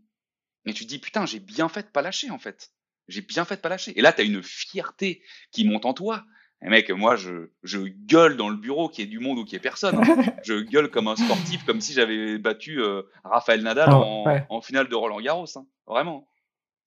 Et 0.65 0.73
tu 0.73 0.85
te 0.85 0.89
dis, 0.89 0.99
putain, 0.99 1.25
j'ai 1.25 1.39
bien 1.39 1.69
fait 1.69 1.83
de 1.83 1.87
pas 1.87 2.01
lâcher, 2.01 2.31
en 2.31 2.39
fait. 2.39 2.71
J'ai 3.07 3.21
bien 3.21 3.45
fait 3.45 3.57
de 3.57 3.61
pas 3.61 3.69
lâcher. 3.69 3.97
Et 3.97 4.01
là, 4.01 4.13
tu 4.13 4.21
as 4.21 4.23
une 4.23 4.43
fierté 4.43 5.21
qui 5.51 5.65
monte 5.65 5.85
en 5.85 5.93
toi. 5.93 6.25
Et 6.61 6.67
mec, 6.67 6.89
moi, 6.89 7.15
je, 7.15 7.49
je 7.63 7.79
gueule 7.79 8.35
dans 8.35 8.49
le 8.49 8.57
bureau, 8.57 8.89
qu'il 8.89 9.05
y 9.05 9.07
ait 9.07 9.09
du 9.09 9.19
monde 9.19 9.39
ou 9.39 9.45
qu'il 9.45 9.53
y 9.53 9.55
ait 9.55 9.61
personne. 9.61 9.97
Hein. 9.97 10.23
je 10.43 10.55
gueule 10.61 10.89
comme 10.89 11.07
un 11.07 11.15
sportif, 11.15 11.65
comme 11.65 11.79
si 11.79 11.93
j'avais 11.93 12.37
battu 12.37 12.81
euh, 12.81 13.03
Raphaël 13.23 13.61
Nadal 13.61 13.89
oh, 13.93 14.25
en, 14.49 14.61
finale 14.61 14.89
de 14.89 14.95
Roland 14.95 15.21
Garros. 15.21 15.57
Hein. 15.57 15.65
Vraiment. 15.87 16.27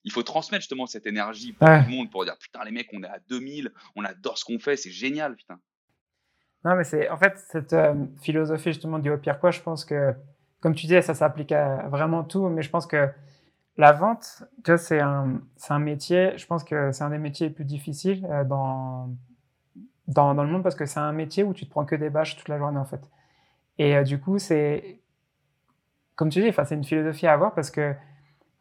Il 0.04 0.12
faut 0.12 0.22
transmettre 0.22 0.62
justement 0.62 0.86
cette 0.86 1.06
énergie 1.06 1.52
pour 1.52 1.66
tout 1.66 1.74
le 1.74 1.96
monde 1.96 2.10
pour 2.10 2.24
dire 2.24 2.36
putain, 2.38 2.64
les 2.64 2.72
mecs, 2.72 2.88
on 2.92 3.02
est 3.02 3.08
à 3.08 3.18
2000, 3.28 3.72
on 3.96 4.04
adore 4.04 4.38
ce 4.38 4.44
qu'on 4.44 4.58
fait, 4.58 4.76
c'est 4.76 4.90
génial, 4.90 5.36
putain. 5.36 5.58
Non, 6.64 6.76
mais 6.76 6.84
c'est 6.84 7.08
en 7.08 7.16
fait 7.16 7.38
cette 7.50 7.72
euh, 7.72 7.94
philosophie 8.20 8.72
justement 8.72 8.98
du 8.98 9.10
au 9.10 9.18
pire 9.18 9.40
quoi, 9.40 9.50
je 9.50 9.60
pense 9.60 9.84
que, 9.84 10.14
comme 10.60 10.74
tu 10.74 10.86
disais, 10.86 11.02
ça 11.02 11.14
s'applique 11.14 11.52
à 11.52 11.88
vraiment 11.88 12.22
tout, 12.24 12.48
mais 12.48 12.62
je 12.62 12.70
pense 12.70 12.86
que 12.86 13.08
la 13.76 13.92
vente, 13.92 14.44
tu 14.64 14.70
vois, 14.70 14.78
c'est 14.78 15.00
un, 15.00 15.40
un 15.68 15.78
métier, 15.78 16.36
je 16.36 16.46
pense 16.46 16.62
que 16.62 16.92
c'est 16.92 17.02
un 17.02 17.10
des 17.10 17.18
métiers 17.18 17.48
les 17.48 17.54
plus 17.54 17.64
difficiles 17.64 18.26
euh, 18.30 18.44
dans 18.44 19.10
dans, 20.08 20.34
le 20.34 20.46
monde 20.46 20.62
parce 20.62 20.74
que 20.74 20.86
c'est 20.86 21.00
un 21.00 21.12
métier 21.12 21.44
où 21.44 21.54
tu 21.54 21.64
te 21.64 21.70
prends 21.70 21.84
que 21.84 21.94
des 21.94 22.10
bâches 22.10 22.36
toute 22.36 22.48
la 22.48 22.58
journée 22.58 22.78
en 22.78 22.84
fait. 22.84 23.00
Et 23.78 23.96
euh, 23.96 24.02
du 24.02 24.20
coup, 24.20 24.38
c'est 24.38 25.00
comme 26.14 26.28
tu 26.28 26.42
dis, 26.42 26.52
c'est 26.52 26.74
une 26.74 26.84
philosophie 26.84 27.26
à 27.26 27.32
avoir 27.32 27.54
parce 27.54 27.70
que 27.70 27.94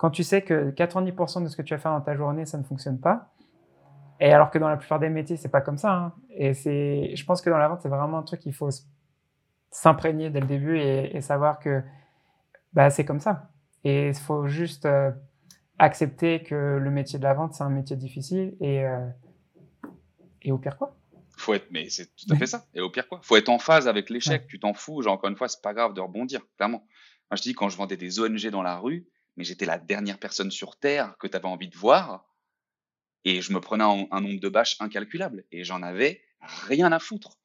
quand 0.02 0.10
tu 0.10 0.24
sais 0.24 0.42
que 0.42 0.72
90% 0.72 1.44
de 1.44 1.48
ce 1.48 1.56
que 1.56 1.62
tu 1.62 1.76
vas 1.76 1.80
faire 1.80 1.92
dans 1.92 2.02
ta 2.02 2.16
journée, 2.16 2.48
ça 2.48 2.58
ne 2.58 2.64
fonctionne 2.64 3.00
pas, 3.00 3.32
et 4.20 4.34
alors 4.34 4.50
que 4.50 4.58
dans 4.58 4.68
la 4.68 4.78
plupart 4.78 5.00
des 5.00 5.10
métiers, 5.10 5.38
c'est 5.38 5.48
pas 5.48 5.62
comme 5.62 5.78
ça. 5.78 5.94
Hein. 5.94 6.14
Et 6.32 6.56
c'est, 6.56 7.16
je 7.16 7.24
pense 7.24 7.40
que 7.40 7.52
dans 7.52 7.60
la 7.60 7.68
vente, 7.68 7.82
c'est 7.84 7.90
vraiment 7.90 8.18
un 8.18 8.24
truc 8.24 8.40
qu'il 8.40 8.54
faut 8.56 8.70
s'imprégner 9.70 10.32
dès 10.32 10.40
le 10.40 10.48
début 10.48 10.80
et, 10.80 11.22
savoir 11.22 11.60
que 11.60 11.84
bah, 12.74 12.90
c'est 12.90 13.06
comme 13.06 13.20
ça. 13.20 13.52
Et 13.84 14.08
il 14.08 14.16
faut 14.16 14.48
juste 14.48 14.88
euh, 14.88 15.12
accepter 15.78 16.42
que 16.42 16.80
le 16.82 16.90
métier 16.90 17.20
de 17.20 17.24
la 17.24 17.36
vente, 17.36 17.54
c'est 17.54 17.64
un 17.64 17.70
métier 17.70 17.96
difficile 17.96 18.56
et, 18.60 18.84
euh, 18.84 19.08
et 20.42 20.52
au 20.52 20.58
pire 20.58 20.80
quoi 20.80 20.96
faut 21.38 21.54
être, 21.54 21.68
mais 21.72 21.90
c'est 21.90 22.16
tout 22.16 22.32
à 22.32 22.36
fait 22.36 22.46
ça. 22.46 22.68
Et 22.76 22.82
au 22.82 22.90
pire, 22.90 23.08
quoi, 23.08 23.20
faut 23.24 23.36
être 23.36 23.50
en 23.50 23.58
phase 23.58 23.88
avec 23.88 24.12
l'échec. 24.12 24.46
Tu 24.48 24.60
t'en 24.60 24.76
fous. 24.76 25.02
Genre, 25.02 25.14
encore 25.14 25.30
une 25.30 25.36
fois, 25.36 25.48
c'est 25.48 25.62
pas 25.62 25.74
grave 25.74 25.96
de 25.96 26.00
rebondir, 26.00 26.42
clairement. 26.56 26.86
Moi, 27.32 27.36
je 27.36 27.42
dis, 27.42 27.54
quand 27.54 27.68
je 27.70 27.78
vendais 27.78 27.98
des 27.98 28.20
ONG 28.20 28.48
dans 28.52 28.62
la 28.62 28.78
rue, 28.78 29.08
j'étais 29.44 29.66
la 29.66 29.78
dernière 29.78 30.20
personne 30.20 30.52
sur 30.52 30.78
Terre 30.78 31.16
que 31.20 31.28
tu 31.28 31.36
avais 31.36 31.48
envie 31.48 31.70
de 31.70 31.78
voir. 31.78 32.26
Et 33.24 33.42
je 33.42 33.54
me 33.54 33.60
prenais 33.60 33.84
un, 33.84 34.22
nombre 34.22 34.40
de 34.40 34.50
bâches 34.50 34.78
incalculable. 34.80 35.46
Et 35.52 35.64
j'en 35.64 35.84
avais 35.84 36.22
rien 36.68 36.92
à 36.92 37.00
foutre. 37.00 37.38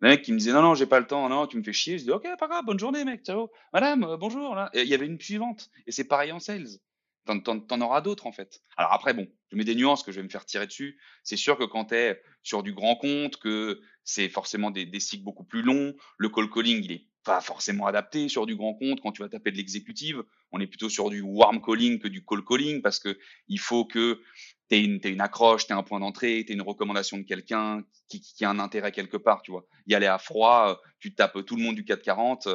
Le 0.00 0.10
mec 0.10 0.22
qui 0.22 0.32
me 0.32 0.38
disait, 0.38 0.52
non, 0.52 0.62
non, 0.62 0.74
j'ai 0.74 0.86
pas 0.86 1.00
le 1.00 1.06
temps, 1.06 1.28
non, 1.28 1.46
tu 1.46 1.56
me 1.56 1.62
fais 1.62 1.72
chier. 1.72 1.98
Je 1.98 2.04
dis, 2.04 2.10
ok, 2.10 2.26
pas 2.38 2.48
grave, 2.48 2.64
bonne 2.64 2.78
journée, 2.78 3.04
mec, 3.04 3.24
ciao. 3.24 3.50
Madame, 3.72 4.04
euh, 4.04 4.16
bonjour. 4.16 4.56
Il 4.74 4.84
y 4.84 4.94
avait 4.94 5.06
une 5.06 5.20
suivante. 5.20 5.70
Et 5.86 5.92
c'est 5.92 6.04
pareil 6.04 6.32
en 6.32 6.40
sales. 6.40 6.78
T'en, 7.26 7.80
auras 7.80 8.02
d'autres 8.02 8.26
en 8.26 8.32
fait. 8.32 8.60
Alors 8.76 8.92
après, 8.92 9.14
bon, 9.14 9.26
je 9.50 9.56
mets 9.56 9.64
des 9.64 9.74
nuances 9.74 10.02
que 10.02 10.12
je 10.12 10.18
vais 10.18 10.22
me 10.22 10.28
faire 10.28 10.44
tirer 10.44 10.66
dessus. 10.66 11.00
C'est 11.22 11.38
sûr 11.38 11.56
que 11.56 11.64
quand 11.64 11.86
tu 11.86 11.94
es 11.94 12.20
sur 12.42 12.62
du 12.62 12.74
grand 12.74 12.96
compte, 12.96 13.38
que 13.38 13.80
c'est 14.04 14.28
forcément 14.28 14.70
des, 14.70 14.84
des, 14.84 15.00
cycles 15.00 15.24
beaucoup 15.24 15.44
plus 15.44 15.62
longs, 15.62 15.94
le 16.18 16.28
call 16.28 16.50
calling, 16.50 16.84
il 16.84 16.92
est 16.92 17.06
pas 17.24 17.40
forcément 17.40 17.86
adapté 17.86 18.28
sur 18.28 18.46
du 18.46 18.56
grand 18.56 18.74
compte. 18.74 19.00
Quand 19.00 19.12
tu 19.12 19.22
vas 19.22 19.28
taper 19.28 19.50
de 19.50 19.56
l'exécutive, 19.56 20.22
on 20.52 20.60
est 20.60 20.66
plutôt 20.66 20.88
sur 20.88 21.10
du 21.10 21.20
warm 21.20 21.60
calling 21.60 21.98
que 21.98 22.08
du 22.08 22.24
call 22.24 22.44
calling 22.44 22.82
parce 22.82 22.98
que 22.98 23.18
il 23.48 23.58
faut 23.58 23.84
que 23.84 24.20
tu 24.68 24.76
aies 24.76 24.84
une, 24.84 25.00
une 25.04 25.20
accroche, 25.20 25.66
tu 25.66 25.72
aies 25.72 25.76
un 25.76 25.82
point 25.82 26.00
d'entrée, 26.00 26.44
tu 26.46 26.52
aies 26.52 26.54
une 26.54 26.62
recommandation 26.62 27.18
de 27.18 27.22
quelqu'un 27.22 27.82
qui, 28.08 28.20
qui, 28.20 28.44
a 28.44 28.50
un 28.50 28.58
intérêt 28.58 28.92
quelque 28.92 29.16
part, 29.16 29.42
tu 29.42 29.50
vois. 29.50 29.66
Y 29.86 29.94
aller 29.94 30.06
à 30.06 30.18
froid, 30.18 30.80
tu 31.00 31.14
tapes 31.14 31.44
tout 31.44 31.56
le 31.56 31.62
monde 31.62 31.74
du 31.74 31.84
440, 31.84 32.48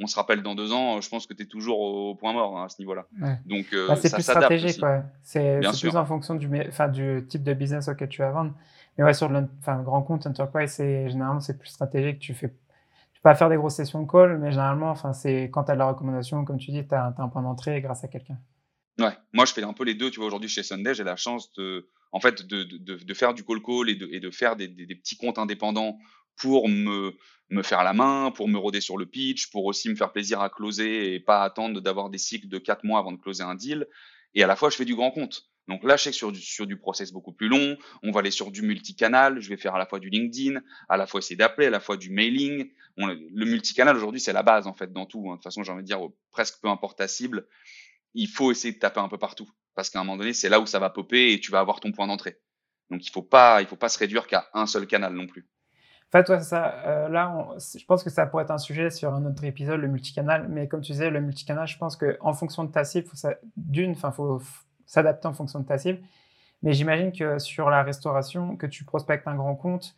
on 0.00 0.06
se 0.06 0.16
rappelle 0.16 0.42
dans 0.42 0.54
deux 0.54 0.72
ans, 0.72 1.00
je 1.00 1.08
pense 1.10 1.26
que 1.26 1.34
tu 1.34 1.42
es 1.42 1.46
toujours 1.46 1.80
au 1.80 2.14
point 2.14 2.32
mort 2.32 2.58
hein, 2.58 2.64
à 2.64 2.68
ce 2.70 2.80
niveau-là. 2.80 3.06
Donc, 3.44 3.66
euh, 3.74 3.86
bah, 3.88 3.96
c'est 3.96 4.12
plus 4.12 4.22
stratégique, 4.22 4.80
C'est 5.22 5.60
plus 5.80 5.96
en 5.96 6.06
fonction 6.06 6.34
du, 6.34 6.48
du 6.48 7.26
type 7.28 7.42
de 7.42 7.52
business 7.52 7.88
auquel 7.88 8.08
tu 8.08 8.22
vas 8.22 8.30
vendre. 8.30 8.54
Mais 8.96 9.04
ouais, 9.04 9.14
sur 9.14 9.28
le 9.28 9.46
grand 9.84 10.02
compte 10.02 10.26
enterprise, 10.26 10.76
généralement, 10.78 11.40
c'est 11.40 11.58
plus 11.58 11.68
stratégique. 11.68 12.18
Tu 12.18 12.32
fais 12.32 12.52
peux 13.20 13.28
pas 13.28 13.34
faire 13.34 13.50
des 13.50 13.56
grosses 13.56 13.74
sessions 13.74 14.02
de 14.02 14.10
call, 14.10 14.38
mais 14.38 14.50
généralement, 14.50 14.90
enfin, 14.90 15.12
c'est 15.12 15.50
quand 15.52 15.64
tu 15.64 15.70
as 15.70 15.74
de 15.74 15.78
la 15.78 15.88
recommandation, 15.88 16.44
comme 16.44 16.58
tu 16.58 16.70
dis, 16.70 16.86
tu 16.86 16.94
as, 16.94 17.14
un 17.18 17.28
point 17.28 17.42
d'entrée 17.42 17.80
grâce 17.80 18.02
à 18.02 18.08
quelqu'un. 18.08 18.38
Ouais, 18.98 19.12
moi 19.32 19.44
je 19.44 19.52
fais 19.52 19.62
un 19.62 19.72
peu 19.72 19.84
les 19.84 19.94
deux. 19.94 20.10
Tu 20.10 20.18
vois, 20.18 20.26
aujourd'hui 20.26 20.48
chez 20.48 20.62
Sunday, 20.62 20.94
j'ai 20.94 21.04
la 21.04 21.16
chance 21.16 21.52
de, 21.54 21.88
en 22.12 22.20
fait, 22.20 22.46
de, 22.46 22.64
de, 22.64 22.96
de, 22.96 23.14
faire 23.14 23.34
du 23.34 23.44
call 23.44 23.62
call 23.62 23.90
et 23.90 23.94
de, 23.94 24.08
et 24.10 24.20
de 24.20 24.30
faire 24.30 24.56
des, 24.56 24.68
des, 24.68 24.94
petits 24.94 25.16
comptes 25.16 25.38
indépendants 25.38 25.98
pour 26.36 26.68
me, 26.68 27.14
me 27.50 27.62
faire 27.62 27.84
la 27.84 27.92
main, 27.92 28.30
pour 28.30 28.48
me 28.48 28.58
roder 28.58 28.80
sur 28.80 28.96
le 28.96 29.06
pitch, 29.06 29.50
pour 29.50 29.64
aussi 29.66 29.88
me 29.88 29.94
faire 29.94 30.12
plaisir 30.12 30.40
à 30.40 30.48
closer 30.48 31.14
et 31.14 31.20
pas 31.20 31.42
attendre 31.42 31.80
d'avoir 31.80 32.10
des 32.10 32.18
cycles 32.18 32.48
de 32.48 32.58
4 32.58 32.84
mois 32.84 32.98
avant 32.98 33.12
de 33.12 33.18
closer 33.18 33.42
un 33.42 33.54
deal. 33.54 33.86
Et 34.34 34.42
à 34.42 34.46
la 34.46 34.56
fois, 34.56 34.70
je 34.70 34.76
fais 34.76 34.84
du 34.84 34.94
grand 34.94 35.10
compte. 35.10 35.49
Donc 35.70 35.84
là, 35.84 35.96
je 35.96 36.02
sais 36.02 36.10
que 36.10 36.16
sur 36.16 36.66
du, 36.66 36.76
process 36.76 37.12
beaucoup 37.12 37.32
plus 37.32 37.48
long, 37.48 37.76
on 38.02 38.10
va 38.10 38.20
aller 38.20 38.32
sur 38.32 38.50
du 38.50 38.62
multicanal. 38.62 39.40
Je 39.40 39.48
vais 39.48 39.56
faire 39.56 39.76
à 39.76 39.78
la 39.78 39.86
fois 39.86 40.00
du 40.00 40.10
LinkedIn, 40.10 40.60
à 40.88 40.96
la 40.96 41.06
fois 41.06 41.18
essayer 41.18 41.36
d'appeler, 41.36 41.68
à 41.68 41.70
la 41.70 41.78
fois 41.78 41.96
du 41.96 42.10
mailing. 42.10 42.68
le 42.96 43.44
multicanal 43.46 43.96
aujourd'hui, 43.96 44.20
c'est 44.20 44.32
la 44.32 44.42
base 44.42 44.66
en 44.66 44.74
fait 44.74 44.92
dans 44.92 45.06
tout. 45.06 45.28
Hein. 45.28 45.32
De 45.32 45.36
toute 45.36 45.44
façon, 45.44 45.62
j'ai 45.62 45.70
envie 45.70 45.82
de 45.82 45.86
dire 45.86 46.00
presque 46.32 46.60
peu 46.60 46.68
importe 46.68 46.98
ta 46.98 47.06
cible, 47.06 47.46
il 48.14 48.26
faut 48.26 48.50
essayer 48.50 48.74
de 48.74 48.80
taper 48.80 48.98
un 48.98 49.08
peu 49.08 49.18
partout 49.18 49.48
parce 49.76 49.90
qu'à 49.90 50.00
un 50.00 50.04
moment 50.04 50.18
donné, 50.18 50.32
c'est 50.32 50.48
là 50.48 50.58
où 50.58 50.66
ça 50.66 50.80
va 50.80 50.90
popper 50.90 51.32
et 51.32 51.38
tu 51.38 51.52
vas 51.52 51.60
avoir 51.60 51.78
ton 51.78 51.92
point 51.92 52.08
d'entrée. 52.08 52.40
Donc 52.90 53.06
il 53.06 53.10
faut 53.10 53.22
pas, 53.22 53.62
il 53.62 53.68
faut 53.68 53.76
pas 53.76 53.88
se 53.88 53.98
réduire 53.98 54.26
qu'à 54.26 54.48
un 54.52 54.66
seul 54.66 54.88
canal 54.88 55.14
non 55.14 55.28
plus. 55.28 55.48
En 56.12 56.18
fait, 56.18 56.42
ça, 56.42 56.74
euh, 56.86 57.08
là, 57.08 57.32
je 57.78 57.84
pense 57.84 58.02
que 58.02 58.10
ça 58.10 58.26
pourrait 58.26 58.42
être 58.42 58.50
un 58.50 58.58
sujet 58.58 58.90
sur 58.90 59.14
un 59.14 59.24
autre 59.24 59.44
épisode, 59.44 59.78
le 59.78 59.86
multicanal. 59.86 60.48
Mais 60.48 60.66
comme 60.66 60.80
tu 60.80 60.90
disais, 60.90 61.10
le 61.10 61.20
multicanal, 61.20 61.68
je 61.68 61.78
pense 61.78 61.96
qu'en 61.96 62.32
fonction 62.32 62.64
de 62.64 62.72
ta 62.72 62.82
cible, 62.82 63.06
d'une, 63.56 63.92
il 63.92 63.96
faut 63.96 64.40
s'adapter 64.90 65.28
en 65.28 65.32
fonction 65.32 65.60
de 65.60 65.66
ta 65.66 65.78
cible. 65.78 66.00
Mais 66.62 66.72
j'imagine 66.72 67.12
que 67.12 67.38
sur 67.38 67.70
la 67.70 67.84
restauration, 67.84 68.56
que 68.56 68.66
tu 68.66 68.84
prospectes 68.84 69.28
un 69.28 69.36
grand 69.36 69.54
compte, 69.54 69.96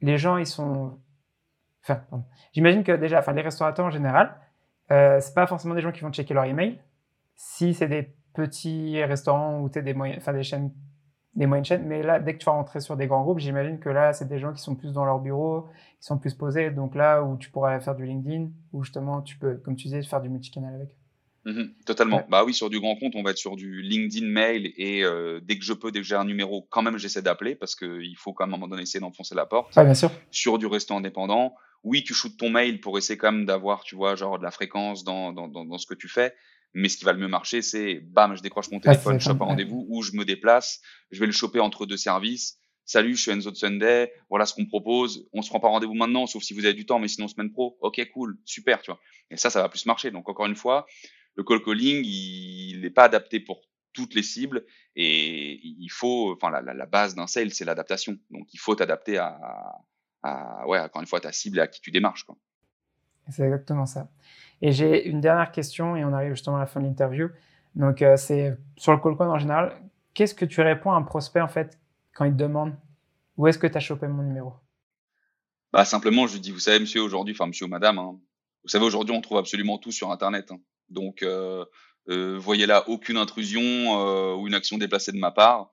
les 0.00 0.16
gens, 0.16 0.38
ils 0.38 0.46
sont 0.46 0.98
enfin, 1.84 2.00
j'imagine 2.54 2.82
que 2.82 2.92
déjà, 2.92 3.18
enfin, 3.18 3.32
les 3.34 3.42
restaurateurs 3.42 3.84
en 3.84 3.90
général, 3.90 4.34
euh, 4.90 5.20
c'est 5.20 5.34
pas 5.34 5.46
forcément 5.46 5.74
des 5.74 5.82
gens 5.82 5.92
qui 5.92 6.00
vont 6.00 6.10
checker 6.10 6.32
leur 6.32 6.44
email. 6.44 6.80
Si 7.34 7.74
c'est 7.74 7.88
des 7.88 8.14
petits 8.32 9.02
restaurants 9.04 9.60
ou 9.60 9.68
des 9.68 9.92
moyens, 9.92 10.18
enfin 10.22 10.32
des 10.32 10.42
chaînes, 10.42 10.72
des 11.34 11.46
moyennes 11.46 11.64
chaînes, 11.66 11.86
mais 11.86 12.02
là, 12.02 12.18
dès 12.18 12.32
que 12.32 12.38
tu 12.38 12.46
vas 12.46 12.52
rentrer 12.52 12.80
sur 12.80 12.96
des 12.96 13.06
grands 13.06 13.22
groupes, 13.22 13.38
j'imagine 13.38 13.78
que 13.78 13.90
là, 13.90 14.14
c'est 14.14 14.28
des 14.28 14.38
gens 14.38 14.52
qui 14.54 14.62
sont 14.62 14.74
plus 14.74 14.92
dans 14.94 15.04
leur 15.04 15.18
bureau, 15.18 15.68
qui 16.00 16.06
sont 16.06 16.18
plus 16.18 16.32
posés. 16.32 16.70
Donc 16.70 16.94
là, 16.94 17.22
où 17.22 17.36
tu 17.36 17.50
pourrais 17.50 17.80
faire 17.80 17.94
du 17.94 18.06
LinkedIn, 18.06 18.48
où 18.72 18.82
justement, 18.82 19.20
tu 19.20 19.36
peux, 19.36 19.56
comme 19.56 19.76
tu 19.76 19.88
disais, 19.88 20.02
faire 20.02 20.22
du 20.22 20.30
multicanal 20.30 20.74
avec. 20.74 20.88
Mhm, 21.44 21.74
totalement. 21.84 22.24
Bah 22.28 22.44
oui, 22.44 22.54
sur 22.54 22.70
du 22.70 22.78
grand 22.78 22.94
compte, 22.96 23.16
on 23.16 23.22
va 23.22 23.30
être 23.32 23.38
sur 23.38 23.56
du 23.56 23.82
LinkedIn 23.82 24.26
mail 24.26 24.72
et 24.76 25.04
euh, 25.04 25.40
dès 25.42 25.58
que 25.58 25.64
je 25.64 25.72
peux, 25.72 25.90
dès 25.90 26.00
que 26.00 26.06
j'ai 26.06 26.14
un 26.14 26.24
numéro, 26.24 26.66
quand 26.70 26.82
même, 26.82 26.98
j'essaie 26.98 27.22
d'appeler 27.22 27.54
parce 27.56 27.74
qu'il 27.74 28.16
faut 28.16 28.32
quand 28.32 28.46
même 28.46 28.54
à 28.54 28.56
un 28.56 28.58
moment 28.58 28.68
donné 28.70 28.82
essayer 28.82 29.00
d'enfoncer 29.00 29.34
la 29.34 29.46
porte. 29.46 29.74
bien 29.74 29.94
sûr. 29.94 30.10
Sur 30.30 30.58
du 30.58 30.66
restant 30.66 30.98
indépendant, 30.98 31.54
oui, 31.82 32.04
tu 32.04 32.14
shootes 32.14 32.36
ton 32.36 32.50
mail 32.50 32.80
pour 32.80 32.96
essayer 32.96 33.16
quand 33.16 33.32
même 33.32 33.44
d'avoir, 33.44 33.82
tu 33.82 33.96
vois, 33.96 34.14
genre 34.14 34.38
de 34.38 34.44
la 34.44 34.52
fréquence 34.52 35.02
dans, 35.02 35.32
dans, 35.32 35.48
dans, 35.48 35.78
ce 35.78 35.86
que 35.86 35.94
tu 35.94 36.08
fais. 36.08 36.32
Mais 36.74 36.88
ce 36.88 36.96
qui 36.96 37.04
va 37.04 37.12
le 37.12 37.18
mieux 37.18 37.28
marcher, 37.28 37.60
c'est 37.60 37.96
bam, 37.96 38.34
je 38.36 38.42
décroche 38.42 38.70
mon 38.70 38.80
téléphone, 38.80 39.20
je 39.20 39.24
chope 39.24 39.42
un 39.42 39.46
rendez-vous 39.46 39.84
ou 39.90 40.02
je 40.02 40.12
me 40.12 40.24
déplace, 40.24 40.80
je 41.10 41.20
vais 41.20 41.26
le 41.26 41.32
choper 41.32 41.60
entre 41.60 41.86
deux 41.86 41.98
services. 41.98 42.58
Salut, 42.84 43.14
je 43.14 43.22
suis 43.22 43.30
Enzo 43.30 43.50
de 43.50 43.56
Sunday. 43.56 44.12
Voilà 44.28 44.46
ce 44.46 44.54
qu'on 44.54 44.66
propose. 44.66 45.28
On 45.32 45.42
se 45.42 45.48
prend 45.50 45.60
pas 45.60 45.68
rendez-vous 45.68 45.94
maintenant, 45.94 46.26
sauf 46.26 46.42
si 46.42 46.54
vous 46.54 46.64
avez 46.64 46.74
du 46.74 46.86
temps, 46.86 46.98
mais 46.98 47.08
sinon 47.08 47.28
semaine 47.28 47.52
pro. 47.52 47.76
Ok, 47.80 48.00
cool, 48.12 48.38
super, 48.44 48.80
tu 48.80 48.90
vois. 48.90 49.00
Et 49.30 49.36
ça, 49.36 49.50
ça 49.50 49.62
va 49.62 49.68
plus 49.68 49.86
marcher. 49.86 50.10
Donc 50.10 50.28
encore 50.28 50.46
une 50.46 50.56
fois, 50.56 50.86
le 51.34 51.44
call 51.44 51.62
calling, 51.62 52.04
il 52.04 52.80
n'est 52.80 52.90
pas 52.90 53.04
adapté 53.04 53.40
pour 53.40 53.60
toutes 53.92 54.14
les 54.14 54.22
cibles 54.22 54.64
et 54.96 55.60
il 55.62 55.88
faut, 55.88 56.32
enfin, 56.32 56.50
la, 56.50 56.74
la, 56.74 56.86
base 56.86 57.14
d'un 57.14 57.26
sale, 57.26 57.52
c'est 57.52 57.64
l'adaptation. 57.64 58.16
Donc, 58.30 58.52
il 58.52 58.58
faut 58.58 58.74
t'adapter 58.74 59.18
à, 59.18 59.38
à, 60.22 60.66
ouais, 60.66 60.78
encore 60.80 61.02
une 61.02 61.08
fois, 61.08 61.20
ta 61.20 61.32
cible 61.32 61.58
et 61.58 61.62
à 61.62 61.66
qui 61.66 61.80
tu 61.80 61.90
démarches, 61.90 62.24
quoi. 62.24 62.36
C'est 63.30 63.44
exactement 63.44 63.86
ça. 63.86 64.10
Et 64.60 64.72
j'ai 64.72 65.06
une 65.06 65.20
dernière 65.20 65.52
question 65.52 65.96
et 65.96 66.04
on 66.04 66.12
arrive 66.12 66.30
justement 66.30 66.56
à 66.56 66.60
la 66.60 66.66
fin 66.66 66.80
de 66.80 66.86
l'interview. 66.86 67.28
Donc, 67.74 68.02
euh, 68.02 68.16
c'est 68.16 68.56
sur 68.76 68.92
le 68.92 68.98
call 68.98 69.16
call 69.16 69.28
en 69.28 69.38
général. 69.38 69.80
Qu'est-ce 70.12 70.34
que 70.34 70.44
tu 70.44 70.60
réponds 70.60 70.92
à 70.92 70.96
un 70.96 71.02
prospect 71.02 71.40
en 71.40 71.48
fait 71.48 71.78
quand 72.14 72.24
il 72.24 72.32
te 72.32 72.38
demande 72.38 72.74
où 73.36 73.46
est-ce 73.46 73.58
que 73.58 73.66
tu 73.66 73.76
as 73.76 73.80
chopé 73.80 74.08
mon 74.08 74.22
numéro? 74.22 74.54
Bah, 75.72 75.84
Simplement, 75.84 76.26
je 76.26 76.34
lui 76.34 76.40
dis, 76.40 76.50
vous 76.50 76.58
savez, 76.58 76.80
monsieur, 76.80 77.00
aujourd'hui, 77.00 77.34
enfin, 77.34 77.46
monsieur 77.46 77.66
ou 77.66 77.68
madame, 77.68 77.98
hein, 77.98 78.18
vous 78.62 78.68
savez, 78.68 78.84
aujourd'hui, 78.84 79.14
on 79.14 79.20
trouve 79.20 79.38
absolument 79.38 79.78
tout 79.78 79.90
sur 79.90 80.10
Internet. 80.10 80.52
Hein. 80.52 80.60
Donc, 80.88 81.22
euh, 81.22 81.64
euh, 82.08 82.38
voyez 82.38 82.66
là 82.66 82.88
aucune 82.88 83.16
intrusion 83.16 83.62
euh, 83.62 84.34
ou 84.34 84.46
une 84.46 84.54
action 84.54 84.78
déplacée 84.78 85.12
de 85.12 85.18
ma 85.18 85.30
part. 85.30 85.70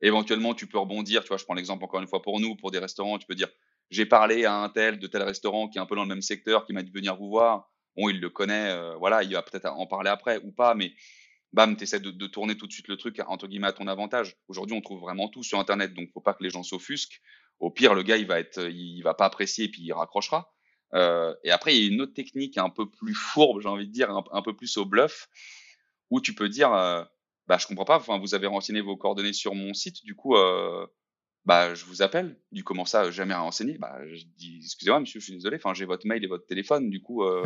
Éventuellement, 0.00 0.54
tu 0.54 0.66
peux 0.66 0.78
rebondir. 0.78 1.22
Tu 1.22 1.28
vois, 1.28 1.36
je 1.36 1.44
prends 1.44 1.54
l'exemple 1.54 1.84
encore 1.84 2.00
une 2.00 2.06
fois 2.06 2.22
pour 2.22 2.40
nous, 2.40 2.56
pour 2.56 2.70
des 2.70 2.78
restaurants. 2.78 3.18
Tu 3.18 3.26
peux 3.26 3.34
dire, 3.34 3.48
j'ai 3.90 4.06
parlé 4.06 4.44
à 4.44 4.54
un 4.54 4.68
tel 4.68 4.98
de 4.98 5.06
tel 5.06 5.22
restaurant 5.22 5.68
qui 5.68 5.78
est 5.78 5.80
un 5.80 5.86
peu 5.86 5.96
dans 5.96 6.02
le 6.02 6.08
même 6.08 6.22
secteur, 6.22 6.64
qui 6.64 6.72
m'a 6.72 6.82
dit 6.82 6.90
de 6.90 6.94
venir 6.96 7.16
vous 7.16 7.28
voir. 7.28 7.70
Bon, 7.96 8.08
il 8.08 8.20
le 8.20 8.30
connaît. 8.30 8.94
Voilà, 8.98 9.24
il 9.24 9.32
va 9.32 9.42
peut-être 9.42 9.66
en 9.66 9.86
parler 9.86 10.10
après 10.10 10.38
ou 10.44 10.52
pas, 10.52 10.74
mais 10.74 10.92
bam, 11.52 11.76
tu 11.76 11.82
essaies 11.82 11.98
de, 11.98 12.10
de, 12.10 12.26
tourner 12.28 12.56
tout 12.56 12.68
de 12.68 12.72
suite 12.72 12.86
le 12.86 12.96
truc 12.96 13.20
entre 13.26 13.48
guillemets 13.48 13.66
à 13.66 13.72
ton 13.72 13.88
avantage. 13.88 14.36
Aujourd'hui, 14.46 14.76
on 14.76 14.80
trouve 14.80 15.00
vraiment 15.00 15.28
tout 15.28 15.42
sur 15.42 15.58
Internet, 15.58 15.94
donc 15.94 16.10
faut 16.12 16.20
pas 16.20 16.34
que 16.34 16.44
les 16.44 16.50
gens 16.50 16.62
s'offusquent. 16.62 17.20
Au 17.58 17.70
pire, 17.70 17.94
le 17.94 18.04
gars, 18.04 18.18
il 18.18 18.26
va 18.26 18.38
être, 18.38 18.70
il 18.70 19.02
va 19.02 19.14
pas 19.14 19.24
apprécier 19.24 19.64
et 19.64 19.68
puis 19.68 19.82
il 19.82 19.92
raccrochera. 19.92 20.52
Euh, 20.94 21.34
et 21.44 21.50
après, 21.50 21.76
il 21.76 21.82
y 21.82 21.88
a 21.88 21.92
une 21.92 22.00
autre 22.00 22.14
technique 22.14 22.58
un 22.58 22.70
peu 22.70 22.88
plus 22.88 23.14
fourbe, 23.14 23.60
j'ai 23.60 23.68
envie 23.68 23.86
de 23.86 23.92
dire, 23.92 24.10
un, 24.10 24.42
peu 24.42 24.54
plus 24.54 24.76
au 24.76 24.84
bluff, 24.84 25.28
où 26.10 26.20
tu 26.20 26.34
peux 26.34 26.48
dire, 26.48 26.72
euh, 26.72 27.04
bah, 27.46 27.58
je 27.58 27.66
comprends 27.66 27.84
pas, 27.84 27.98
vous 27.98 28.34
avez 28.34 28.46
renseigné 28.46 28.80
vos 28.80 28.96
coordonnées 28.96 29.32
sur 29.32 29.54
mon 29.54 29.74
site, 29.74 30.04
du 30.04 30.14
coup, 30.14 30.36
euh, 30.36 30.86
bah, 31.44 31.74
je 31.74 31.84
vous 31.84 32.02
appelle. 32.02 32.38
Du 32.52 32.64
comment 32.64 32.84
ça, 32.84 33.10
jamais 33.10 33.34
renseigné? 33.34 33.78
Bah, 33.78 33.98
je 34.06 34.24
dis, 34.36 34.60
excusez-moi, 34.62 35.00
monsieur, 35.00 35.20
je 35.20 35.24
suis 35.24 35.34
désolé, 35.34 35.56
enfin, 35.56 35.74
j'ai 35.74 35.84
votre 35.84 36.06
mail 36.06 36.24
et 36.24 36.26
votre 36.26 36.46
téléphone, 36.46 36.90
du 36.90 37.00
coup, 37.00 37.24
euh, 37.24 37.42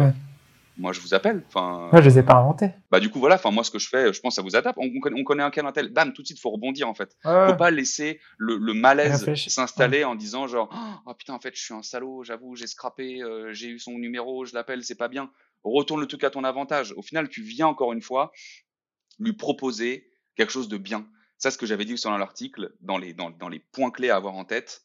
moi 0.76 0.92
je 0.92 1.00
vous 1.00 1.14
appelle. 1.14 1.42
Enfin, 1.48 1.88
moi 1.92 2.00
je 2.00 2.08
les 2.08 2.18
ai 2.18 2.22
pas 2.22 2.34
inventés. 2.34 2.70
Bah 2.90 3.00
du 3.00 3.10
coup 3.10 3.18
voilà, 3.18 3.34
enfin 3.36 3.50
moi 3.50 3.64
ce 3.64 3.70
que 3.70 3.78
je 3.78 3.88
fais, 3.88 4.12
je 4.12 4.20
pense 4.20 4.36
ça 4.36 4.42
vous 4.42 4.56
adapte. 4.56 4.78
On, 4.80 4.90
on 5.16 5.24
connaît 5.24 5.42
un 5.42 5.50
cas 5.50 5.70
tel, 5.72 5.88
bam, 5.88 6.12
tout 6.12 6.22
de 6.22 6.26
suite 6.26 6.40
faut 6.40 6.50
rebondir 6.50 6.88
en 6.88 6.94
fait. 6.94 7.16
Faut 7.22 7.56
pas 7.56 7.70
laisser 7.70 8.20
le, 8.38 8.56
le 8.56 8.74
malaise 8.74 9.32
s'installer 9.34 10.04
en 10.04 10.14
disant 10.14 10.46
genre 10.46 10.74
oh 11.06 11.14
putain 11.14 11.34
en 11.34 11.40
fait 11.40 11.54
je 11.54 11.62
suis 11.62 11.74
un 11.74 11.82
salaud, 11.82 12.24
j'avoue 12.24 12.56
j'ai 12.56 12.66
scrappé, 12.66 13.22
euh, 13.22 13.52
j'ai 13.52 13.68
eu 13.68 13.78
son 13.78 13.92
numéro, 13.98 14.44
je 14.44 14.54
l'appelle, 14.54 14.84
c'est 14.84 14.98
pas 14.98 15.08
bien. 15.08 15.30
Retourne 15.64 16.00
le 16.00 16.06
truc 16.06 16.24
à 16.24 16.30
ton 16.30 16.44
avantage. 16.44 16.92
Au 16.96 17.02
final 17.02 17.28
tu 17.28 17.42
viens 17.42 17.66
encore 17.66 17.92
une 17.92 18.02
fois 18.02 18.32
lui 19.18 19.32
proposer 19.34 20.10
quelque 20.36 20.50
chose 20.50 20.68
de 20.68 20.78
bien. 20.78 21.06
Ça 21.38 21.50
ce 21.50 21.58
que 21.58 21.66
j'avais 21.66 21.84
dit 21.84 21.94
dans 22.02 22.16
l'article, 22.18 22.74
dans 22.80 22.98
les 22.98 23.12
dans, 23.12 23.30
dans 23.30 23.48
les 23.48 23.58
points 23.58 23.90
clés 23.90 24.10
à 24.10 24.16
avoir 24.16 24.34
en 24.34 24.44
tête. 24.44 24.82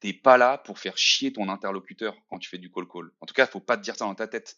T'es 0.00 0.12
pas 0.12 0.38
là 0.38 0.58
pour 0.58 0.78
faire 0.78 0.96
chier 0.96 1.32
ton 1.32 1.48
interlocuteur 1.48 2.14
quand 2.30 2.38
tu 2.38 2.48
fais 2.48 2.58
du 2.58 2.70
call 2.70 2.86
call. 2.86 3.10
En 3.20 3.26
tout 3.26 3.34
cas, 3.34 3.46
faut 3.46 3.58
pas 3.58 3.76
te 3.76 3.82
dire 3.82 3.96
ça 3.96 4.04
dans 4.04 4.14
ta 4.14 4.28
tête 4.28 4.56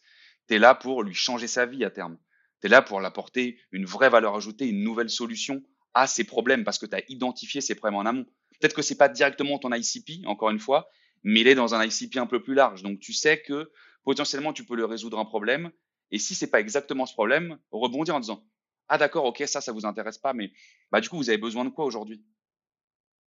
tu 0.50 0.56
es 0.56 0.58
là 0.58 0.74
pour 0.74 1.04
lui 1.04 1.14
changer 1.14 1.46
sa 1.46 1.64
vie 1.64 1.84
à 1.84 1.90
terme. 1.90 2.18
Tu 2.60 2.66
es 2.66 2.70
là 2.70 2.82
pour 2.82 3.00
l'apporter 3.00 3.60
une 3.70 3.84
vraie 3.84 4.10
valeur 4.10 4.34
ajoutée, 4.34 4.66
une 4.66 4.82
nouvelle 4.82 5.08
solution 5.08 5.62
à 5.94 6.08
ses 6.08 6.24
problèmes 6.24 6.64
parce 6.64 6.78
que 6.78 6.86
tu 6.86 6.96
as 6.96 7.02
identifié 7.08 7.60
ses 7.60 7.76
problèmes 7.76 8.00
en 8.00 8.04
amont. 8.06 8.26
Peut-être 8.58 8.74
que 8.74 8.82
c'est 8.82 8.98
pas 8.98 9.08
directement 9.08 9.60
ton 9.60 9.72
ICP, 9.72 10.26
encore 10.26 10.50
une 10.50 10.58
fois, 10.58 10.90
mais 11.22 11.42
il 11.42 11.48
est 11.48 11.54
dans 11.54 11.76
un 11.76 11.84
ICP 11.84 12.16
un 12.16 12.26
peu 12.26 12.42
plus 12.42 12.54
large. 12.54 12.82
Donc 12.82 12.98
tu 12.98 13.12
sais 13.12 13.40
que 13.40 13.70
potentiellement 14.02 14.52
tu 14.52 14.64
peux 14.64 14.74
le 14.74 14.84
résoudre 14.84 15.20
un 15.20 15.24
problème. 15.24 15.70
Et 16.10 16.18
si 16.18 16.34
c'est 16.34 16.50
pas 16.50 16.58
exactement 16.58 17.06
ce 17.06 17.12
problème, 17.12 17.58
rebondir 17.70 18.16
en 18.16 18.20
disant 18.20 18.44
ah 18.88 18.98
d'accord 18.98 19.24
ok 19.26 19.44
ça 19.46 19.60
ça 19.60 19.70
vous 19.70 19.86
intéresse 19.86 20.18
pas 20.18 20.32
mais 20.32 20.50
bah 20.90 21.00
du 21.00 21.08
coup 21.08 21.16
vous 21.16 21.30
avez 21.30 21.38
besoin 21.38 21.64
de 21.64 21.70
quoi 21.70 21.84
aujourd'hui? 21.84 22.24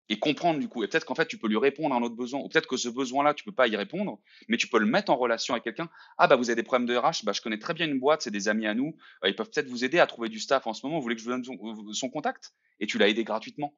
Et 0.09 0.18
comprendre 0.18 0.59
du 0.59 0.68
coup. 0.68 0.83
Et 0.83 0.88
peut-être 0.88 1.05
qu'en 1.05 1.14
fait, 1.14 1.27
tu 1.27 1.38
peux 1.38 1.49
lui 1.49 1.59
répondre 1.59 1.94
à 1.94 1.99
un 1.99 2.03
autre 2.03 2.16
besoin, 2.16 2.40
ou 2.40 2.49
peut-être 2.49 2.66
que 2.66 2.77
ce 2.77 2.88
besoin-là, 2.88 3.35
tu 3.35 3.44
peux 3.44 3.53
pas 3.53 3.68
y 3.68 3.77
répondre, 3.77 4.18
mais 4.49 4.57
tu 4.57 4.68
peux 4.68 4.79
le 4.79 4.87
mettre 4.87 5.11
en 5.11 5.16
relation 5.16 5.55
avec 5.55 5.64
quelqu'un. 5.64 5.88
Ah 6.16 6.27
bah 6.27 6.37
vous 6.37 6.49
avez 6.49 6.57
des 6.57 6.62
problèmes 6.62 6.87
de 6.87 6.97
RH, 6.97 7.25
bah 7.25 7.33
je 7.33 7.40
connais 7.40 7.59
très 7.59 7.75
bien 7.75 7.87
une 7.87 7.99
boîte, 7.99 8.23
c'est 8.23 8.31
des 8.31 8.49
amis 8.49 8.66
à 8.66 8.75
nous, 8.75 8.97
euh, 9.25 9.29
ils 9.29 9.37
peuvent 9.37 9.51
peut-être 9.51 9.68
vous 9.68 9.85
aider 9.85 9.99
à 9.99 10.07
trouver 10.07 10.29
du 10.29 10.38
staff 10.38 10.66
en 10.66 10.73
ce 10.73 10.85
moment. 10.87 10.99
Vous 10.99 11.03
voulez 11.03 11.16
que 11.16 11.21
je 11.21 11.27
vous 11.27 11.33
donne 11.33 11.44
son, 11.92 12.09
contact? 12.09 12.55
Et 12.81 12.87
tu 12.87 12.99
l'as 12.99 13.09
aidé 13.09 13.25
gratuitement. 13.25 13.75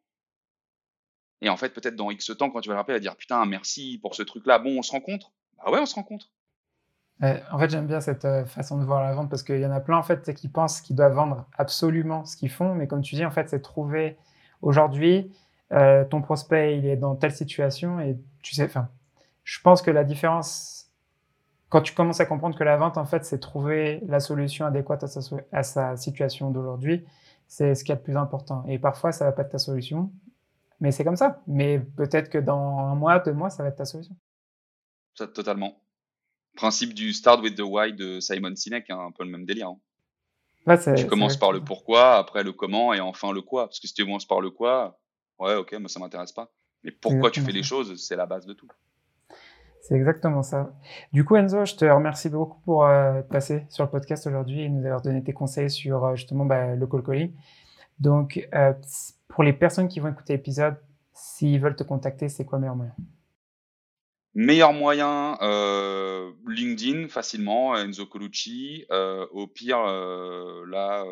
Et 1.42 1.48
en 1.48 1.56
fait, 1.56 1.70
peut-être 1.70 1.96
dans 1.96 2.10
X 2.10 2.32
temps, 2.36 2.50
quand 2.50 2.60
tu 2.60 2.68
vas 2.68 2.74
le 2.74 2.80
rappeler, 2.80 2.96
à 2.96 3.00
dire 3.00 3.16
putain 3.16 3.44
merci 3.46 3.98
pour 4.00 4.14
ce 4.14 4.22
truc-là. 4.22 4.58
Bon, 4.58 4.78
on 4.78 4.82
se 4.82 4.92
rencontre? 4.92 5.32
Bah 5.56 5.70
ouais, 5.72 5.80
on 5.80 5.86
se 5.86 5.94
rencontre. 5.94 6.30
en 7.20 7.58
fait, 7.58 7.70
j'aime 7.70 7.86
bien 7.86 8.00
cette 8.00 8.24
euh, 8.24 8.44
façon 8.44 8.78
de 8.78 8.84
voir 8.84 9.02
la 9.02 9.14
vente 9.14 9.30
parce 9.30 9.42
qu'il 9.42 9.58
y 9.58 9.66
en 9.66 9.72
a 9.72 9.80
plein 9.80 9.96
en 9.96 10.02
fait 10.02 10.32
qui 10.34 10.48
pensent 10.48 10.80
qu'ils 10.80 10.96
doivent 10.96 11.14
vendre 11.14 11.46
absolument 11.58 12.24
ce 12.24 12.36
qu'ils 12.36 12.50
font, 12.50 12.74
mais 12.74 12.86
comme 12.86 13.02
tu 13.02 13.16
dis, 13.16 13.24
en 13.24 13.30
fait, 13.30 13.48
c'est 13.48 13.62
trouver 13.62 14.16
aujourd'hui 14.62 15.32
euh, 15.72 16.04
ton 16.04 16.22
prospect 16.22 16.78
il 16.78 16.86
est 16.86 16.96
dans 16.96 17.14
telle 17.16 17.32
situation 17.32 18.00
et 18.00 18.18
tu 18.42 18.54
sais, 18.54 18.64
enfin, 18.64 18.88
je 19.44 19.60
pense 19.60 19.82
que 19.82 19.90
la 19.90 20.04
différence, 20.04 20.90
quand 21.68 21.82
tu 21.82 21.94
commences 21.94 22.20
à 22.20 22.26
comprendre 22.26 22.56
que 22.56 22.64
la 22.64 22.76
vente 22.76 22.98
en 22.98 23.04
fait 23.04 23.24
c'est 23.24 23.38
trouver 23.38 24.00
la 24.06 24.20
solution 24.20 24.66
adéquate 24.66 25.04
à 25.04 25.08
sa, 25.08 25.36
à 25.52 25.62
sa 25.62 25.96
situation 25.96 26.50
d'aujourd'hui, 26.50 27.04
c'est 27.46 27.74
ce 27.74 27.84
qui 27.84 27.92
est 27.92 27.96
le 27.96 28.02
plus 28.02 28.16
important. 28.16 28.64
Et 28.68 28.78
parfois 28.78 29.12
ça 29.12 29.24
va 29.24 29.32
pas 29.32 29.42
être 29.42 29.50
ta 29.50 29.58
solution, 29.58 30.10
mais 30.80 30.92
c'est 30.92 31.04
comme 31.04 31.16
ça. 31.16 31.42
Mais 31.46 31.78
peut-être 31.78 32.30
que 32.30 32.38
dans 32.38 32.78
un 32.78 32.94
mois, 32.94 33.18
deux 33.20 33.32
mois, 33.32 33.50
ça 33.50 33.62
va 33.62 33.68
être 33.68 33.76
ta 33.76 33.84
solution. 33.84 34.16
Ça, 35.14 35.26
totalement. 35.26 35.76
Principe 36.56 36.94
du 36.94 37.12
Start 37.12 37.42
with 37.42 37.54
the 37.54 37.62
Why 37.62 37.92
de 37.92 38.18
Simon 38.20 38.56
Sinek, 38.56 38.90
hein, 38.90 38.98
un 38.98 39.12
peu 39.12 39.24
le 39.24 39.30
même 39.30 39.44
délire. 39.44 39.68
Hein. 39.68 40.94
tu 40.96 41.06
commences 41.06 41.36
par 41.36 41.52
le 41.52 41.62
pourquoi, 41.62 42.16
après 42.16 42.42
le 42.42 42.52
comment 42.52 42.92
et 42.92 43.00
enfin 43.00 43.32
le 43.32 43.42
quoi. 43.42 43.66
Parce 43.66 43.78
que 43.78 43.86
si 43.86 43.94
tu 43.94 44.04
commences 44.04 44.26
par 44.26 44.40
le 44.40 44.50
quoi, 44.50 44.98
ouais, 45.40 45.56
ok, 45.56 45.72
moi 45.74 45.88
ça 45.88 45.98
m'intéresse 46.00 46.32
pas. 46.32 46.52
Mais 46.84 46.90
pourquoi 46.90 47.30
tu 47.30 47.40
fais 47.40 47.52
les 47.52 47.62
choses, 47.62 48.02
c'est 48.02 48.16
la 48.16 48.26
base 48.26 48.46
de 48.46 48.52
tout. 48.52 48.68
C'est 49.82 49.94
exactement 49.94 50.42
ça. 50.42 50.72
Du 51.12 51.24
coup, 51.24 51.36
Enzo, 51.36 51.64
je 51.64 51.74
te 51.74 51.84
remercie 51.84 52.28
beaucoup 52.28 52.60
pour 52.60 52.84
euh, 52.84 53.22
passer 53.22 53.64
sur 53.70 53.84
le 53.84 53.90
podcast 53.90 54.26
aujourd'hui 54.26 54.62
et 54.62 54.68
nous 54.68 54.84
avoir 54.84 55.00
donné 55.00 55.22
tes 55.22 55.32
conseils 55.32 55.70
sur 55.70 56.04
euh, 56.04 56.16
justement 56.16 56.44
bah, 56.44 56.74
le 56.74 56.86
call 56.86 57.02
calling. 57.02 57.32
Donc, 57.98 58.46
euh, 58.54 58.72
pour 59.28 59.42
les 59.42 59.52
personnes 59.52 59.88
qui 59.88 60.00
vont 60.00 60.08
écouter 60.08 60.34
l'épisode, 60.34 60.76
s'ils 61.12 61.60
veulent 61.60 61.76
te 61.76 61.82
contacter, 61.82 62.28
c'est 62.28 62.44
quoi 62.44 62.58
le 62.58 62.62
meilleur 62.62 62.76
moyen? 62.76 62.94
Meilleur 64.34 64.72
moyen, 64.72 65.38
LinkedIn 66.46 67.08
facilement, 67.08 67.76
Enzo 67.76 68.06
Colucci. 68.06 68.86
au 69.32 69.46
pire, 69.48 69.80
là, 69.80 71.04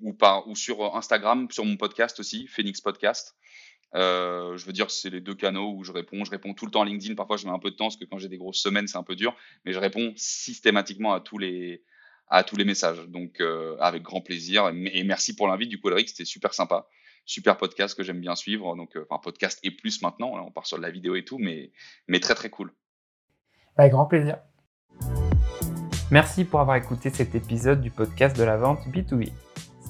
ou, 0.00 0.12
par, 0.12 0.48
ou 0.48 0.56
sur 0.56 0.96
Instagram, 0.96 1.48
sur 1.50 1.64
mon 1.64 1.76
podcast 1.76 2.20
aussi, 2.20 2.46
Phoenix 2.46 2.80
Podcast. 2.80 3.36
Euh, 3.94 4.56
je 4.56 4.66
veux 4.66 4.72
dire, 4.72 4.90
c'est 4.90 5.10
les 5.10 5.20
deux 5.20 5.34
canaux 5.34 5.72
où 5.76 5.84
je 5.84 5.92
réponds. 5.92 6.24
Je 6.24 6.30
réponds 6.30 6.54
tout 6.54 6.66
le 6.66 6.70
temps 6.70 6.82
à 6.82 6.84
LinkedIn. 6.84 7.14
Parfois, 7.14 7.36
je 7.36 7.46
mets 7.46 7.52
un 7.52 7.58
peu 7.58 7.70
de 7.70 7.76
temps 7.76 7.86
parce 7.86 7.96
que 7.96 8.04
quand 8.04 8.18
j'ai 8.18 8.28
des 8.28 8.38
grosses 8.38 8.60
semaines, 8.60 8.88
c'est 8.88 8.98
un 8.98 9.02
peu 9.02 9.14
dur. 9.14 9.36
Mais 9.64 9.72
je 9.72 9.78
réponds 9.78 10.12
systématiquement 10.16 11.12
à 11.12 11.20
tous 11.20 11.38
les, 11.38 11.82
à 12.28 12.42
tous 12.42 12.56
les 12.56 12.64
messages. 12.64 12.98
Donc, 13.08 13.40
euh, 13.40 13.76
avec 13.78 14.02
grand 14.02 14.20
plaisir. 14.20 14.68
Et 14.68 15.04
merci 15.04 15.36
pour 15.36 15.46
l'invite 15.46 15.68
du 15.68 15.80
coup, 15.80 15.90
C'était 16.06 16.24
super 16.24 16.54
sympa. 16.54 16.88
Super 17.26 17.56
podcast 17.56 17.96
que 17.96 18.02
j'aime 18.02 18.20
bien 18.20 18.34
suivre. 18.34 18.74
Donc, 18.76 18.96
euh, 18.96 19.06
enfin, 19.08 19.20
podcast 19.22 19.60
et 19.62 19.70
plus 19.70 20.02
maintenant. 20.02 20.32
on 20.44 20.50
part 20.50 20.66
sur 20.66 20.76
de 20.76 20.82
la 20.82 20.90
vidéo 20.90 21.14
et 21.14 21.24
tout, 21.24 21.38
mais, 21.38 21.70
mais 22.08 22.20
très, 22.20 22.34
très 22.34 22.50
cool. 22.50 22.72
Avec 23.76 23.92
grand 23.92 24.06
plaisir. 24.06 24.38
Merci 26.10 26.44
pour 26.44 26.60
avoir 26.60 26.76
écouté 26.76 27.10
cet 27.10 27.34
épisode 27.34 27.80
du 27.80 27.90
podcast 27.90 28.36
de 28.36 28.44
la 28.44 28.56
vente 28.56 28.80
B2B. 28.88 29.32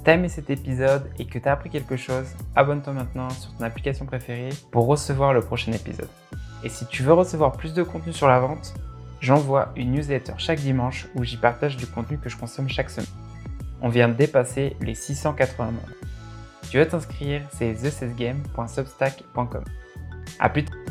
T'as 0.05 0.14
aimé 0.14 0.28
cet 0.28 0.50
épisode 0.50 1.11
et 1.18 1.24
que 1.24 1.38
t'as 1.38 1.52
appris 1.52 1.70
quelque 1.70 1.96
chose, 1.96 2.26
abonne-toi 2.55 2.92
maintenant 2.92 3.30
sur 3.30 3.55
ton 3.57 3.64
application 3.64 4.05
préférée 4.05 4.50
pour 4.70 4.86
recevoir 4.86 5.32
le 5.32 5.40
prochain 5.40 5.72
épisode. 5.72 6.11
Et 6.62 6.68
si 6.68 6.86
tu 6.86 7.02
veux 7.02 7.14
recevoir 7.14 7.52
plus 7.52 7.72
de 7.74 7.82
contenu 7.82 8.12
sur 8.12 8.28
la 8.28 8.38
vente, 8.38 8.74
j'envoie 9.20 9.72
une 9.76 9.92
newsletter 9.92 10.34
chaque 10.38 10.61
dimanche 10.61 11.09
où 11.14 11.24
j'y 11.24 11.38
partage 11.38 11.76
du 11.76 11.86
contenu 11.86 12.18
que 12.18 12.28
je 12.28 12.36
consomme 12.36 12.68
chaque 12.68 12.90
semaine. 12.90 13.09
On 13.80 13.88
vient 13.88 14.09
de 14.09 14.14
dépasser 14.14 14.76
les 14.80 14.94
680 14.94 15.64
membres. 15.64 15.80
Tu 16.70 16.78
veux 16.78 16.86
t'inscrire, 16.86 17.42
c'est 17.52 17.74
thecesgame.substack.com. 17.74 19.64
A 20.38 20.48
plus 20.48 20.64
tard 20.64 20.84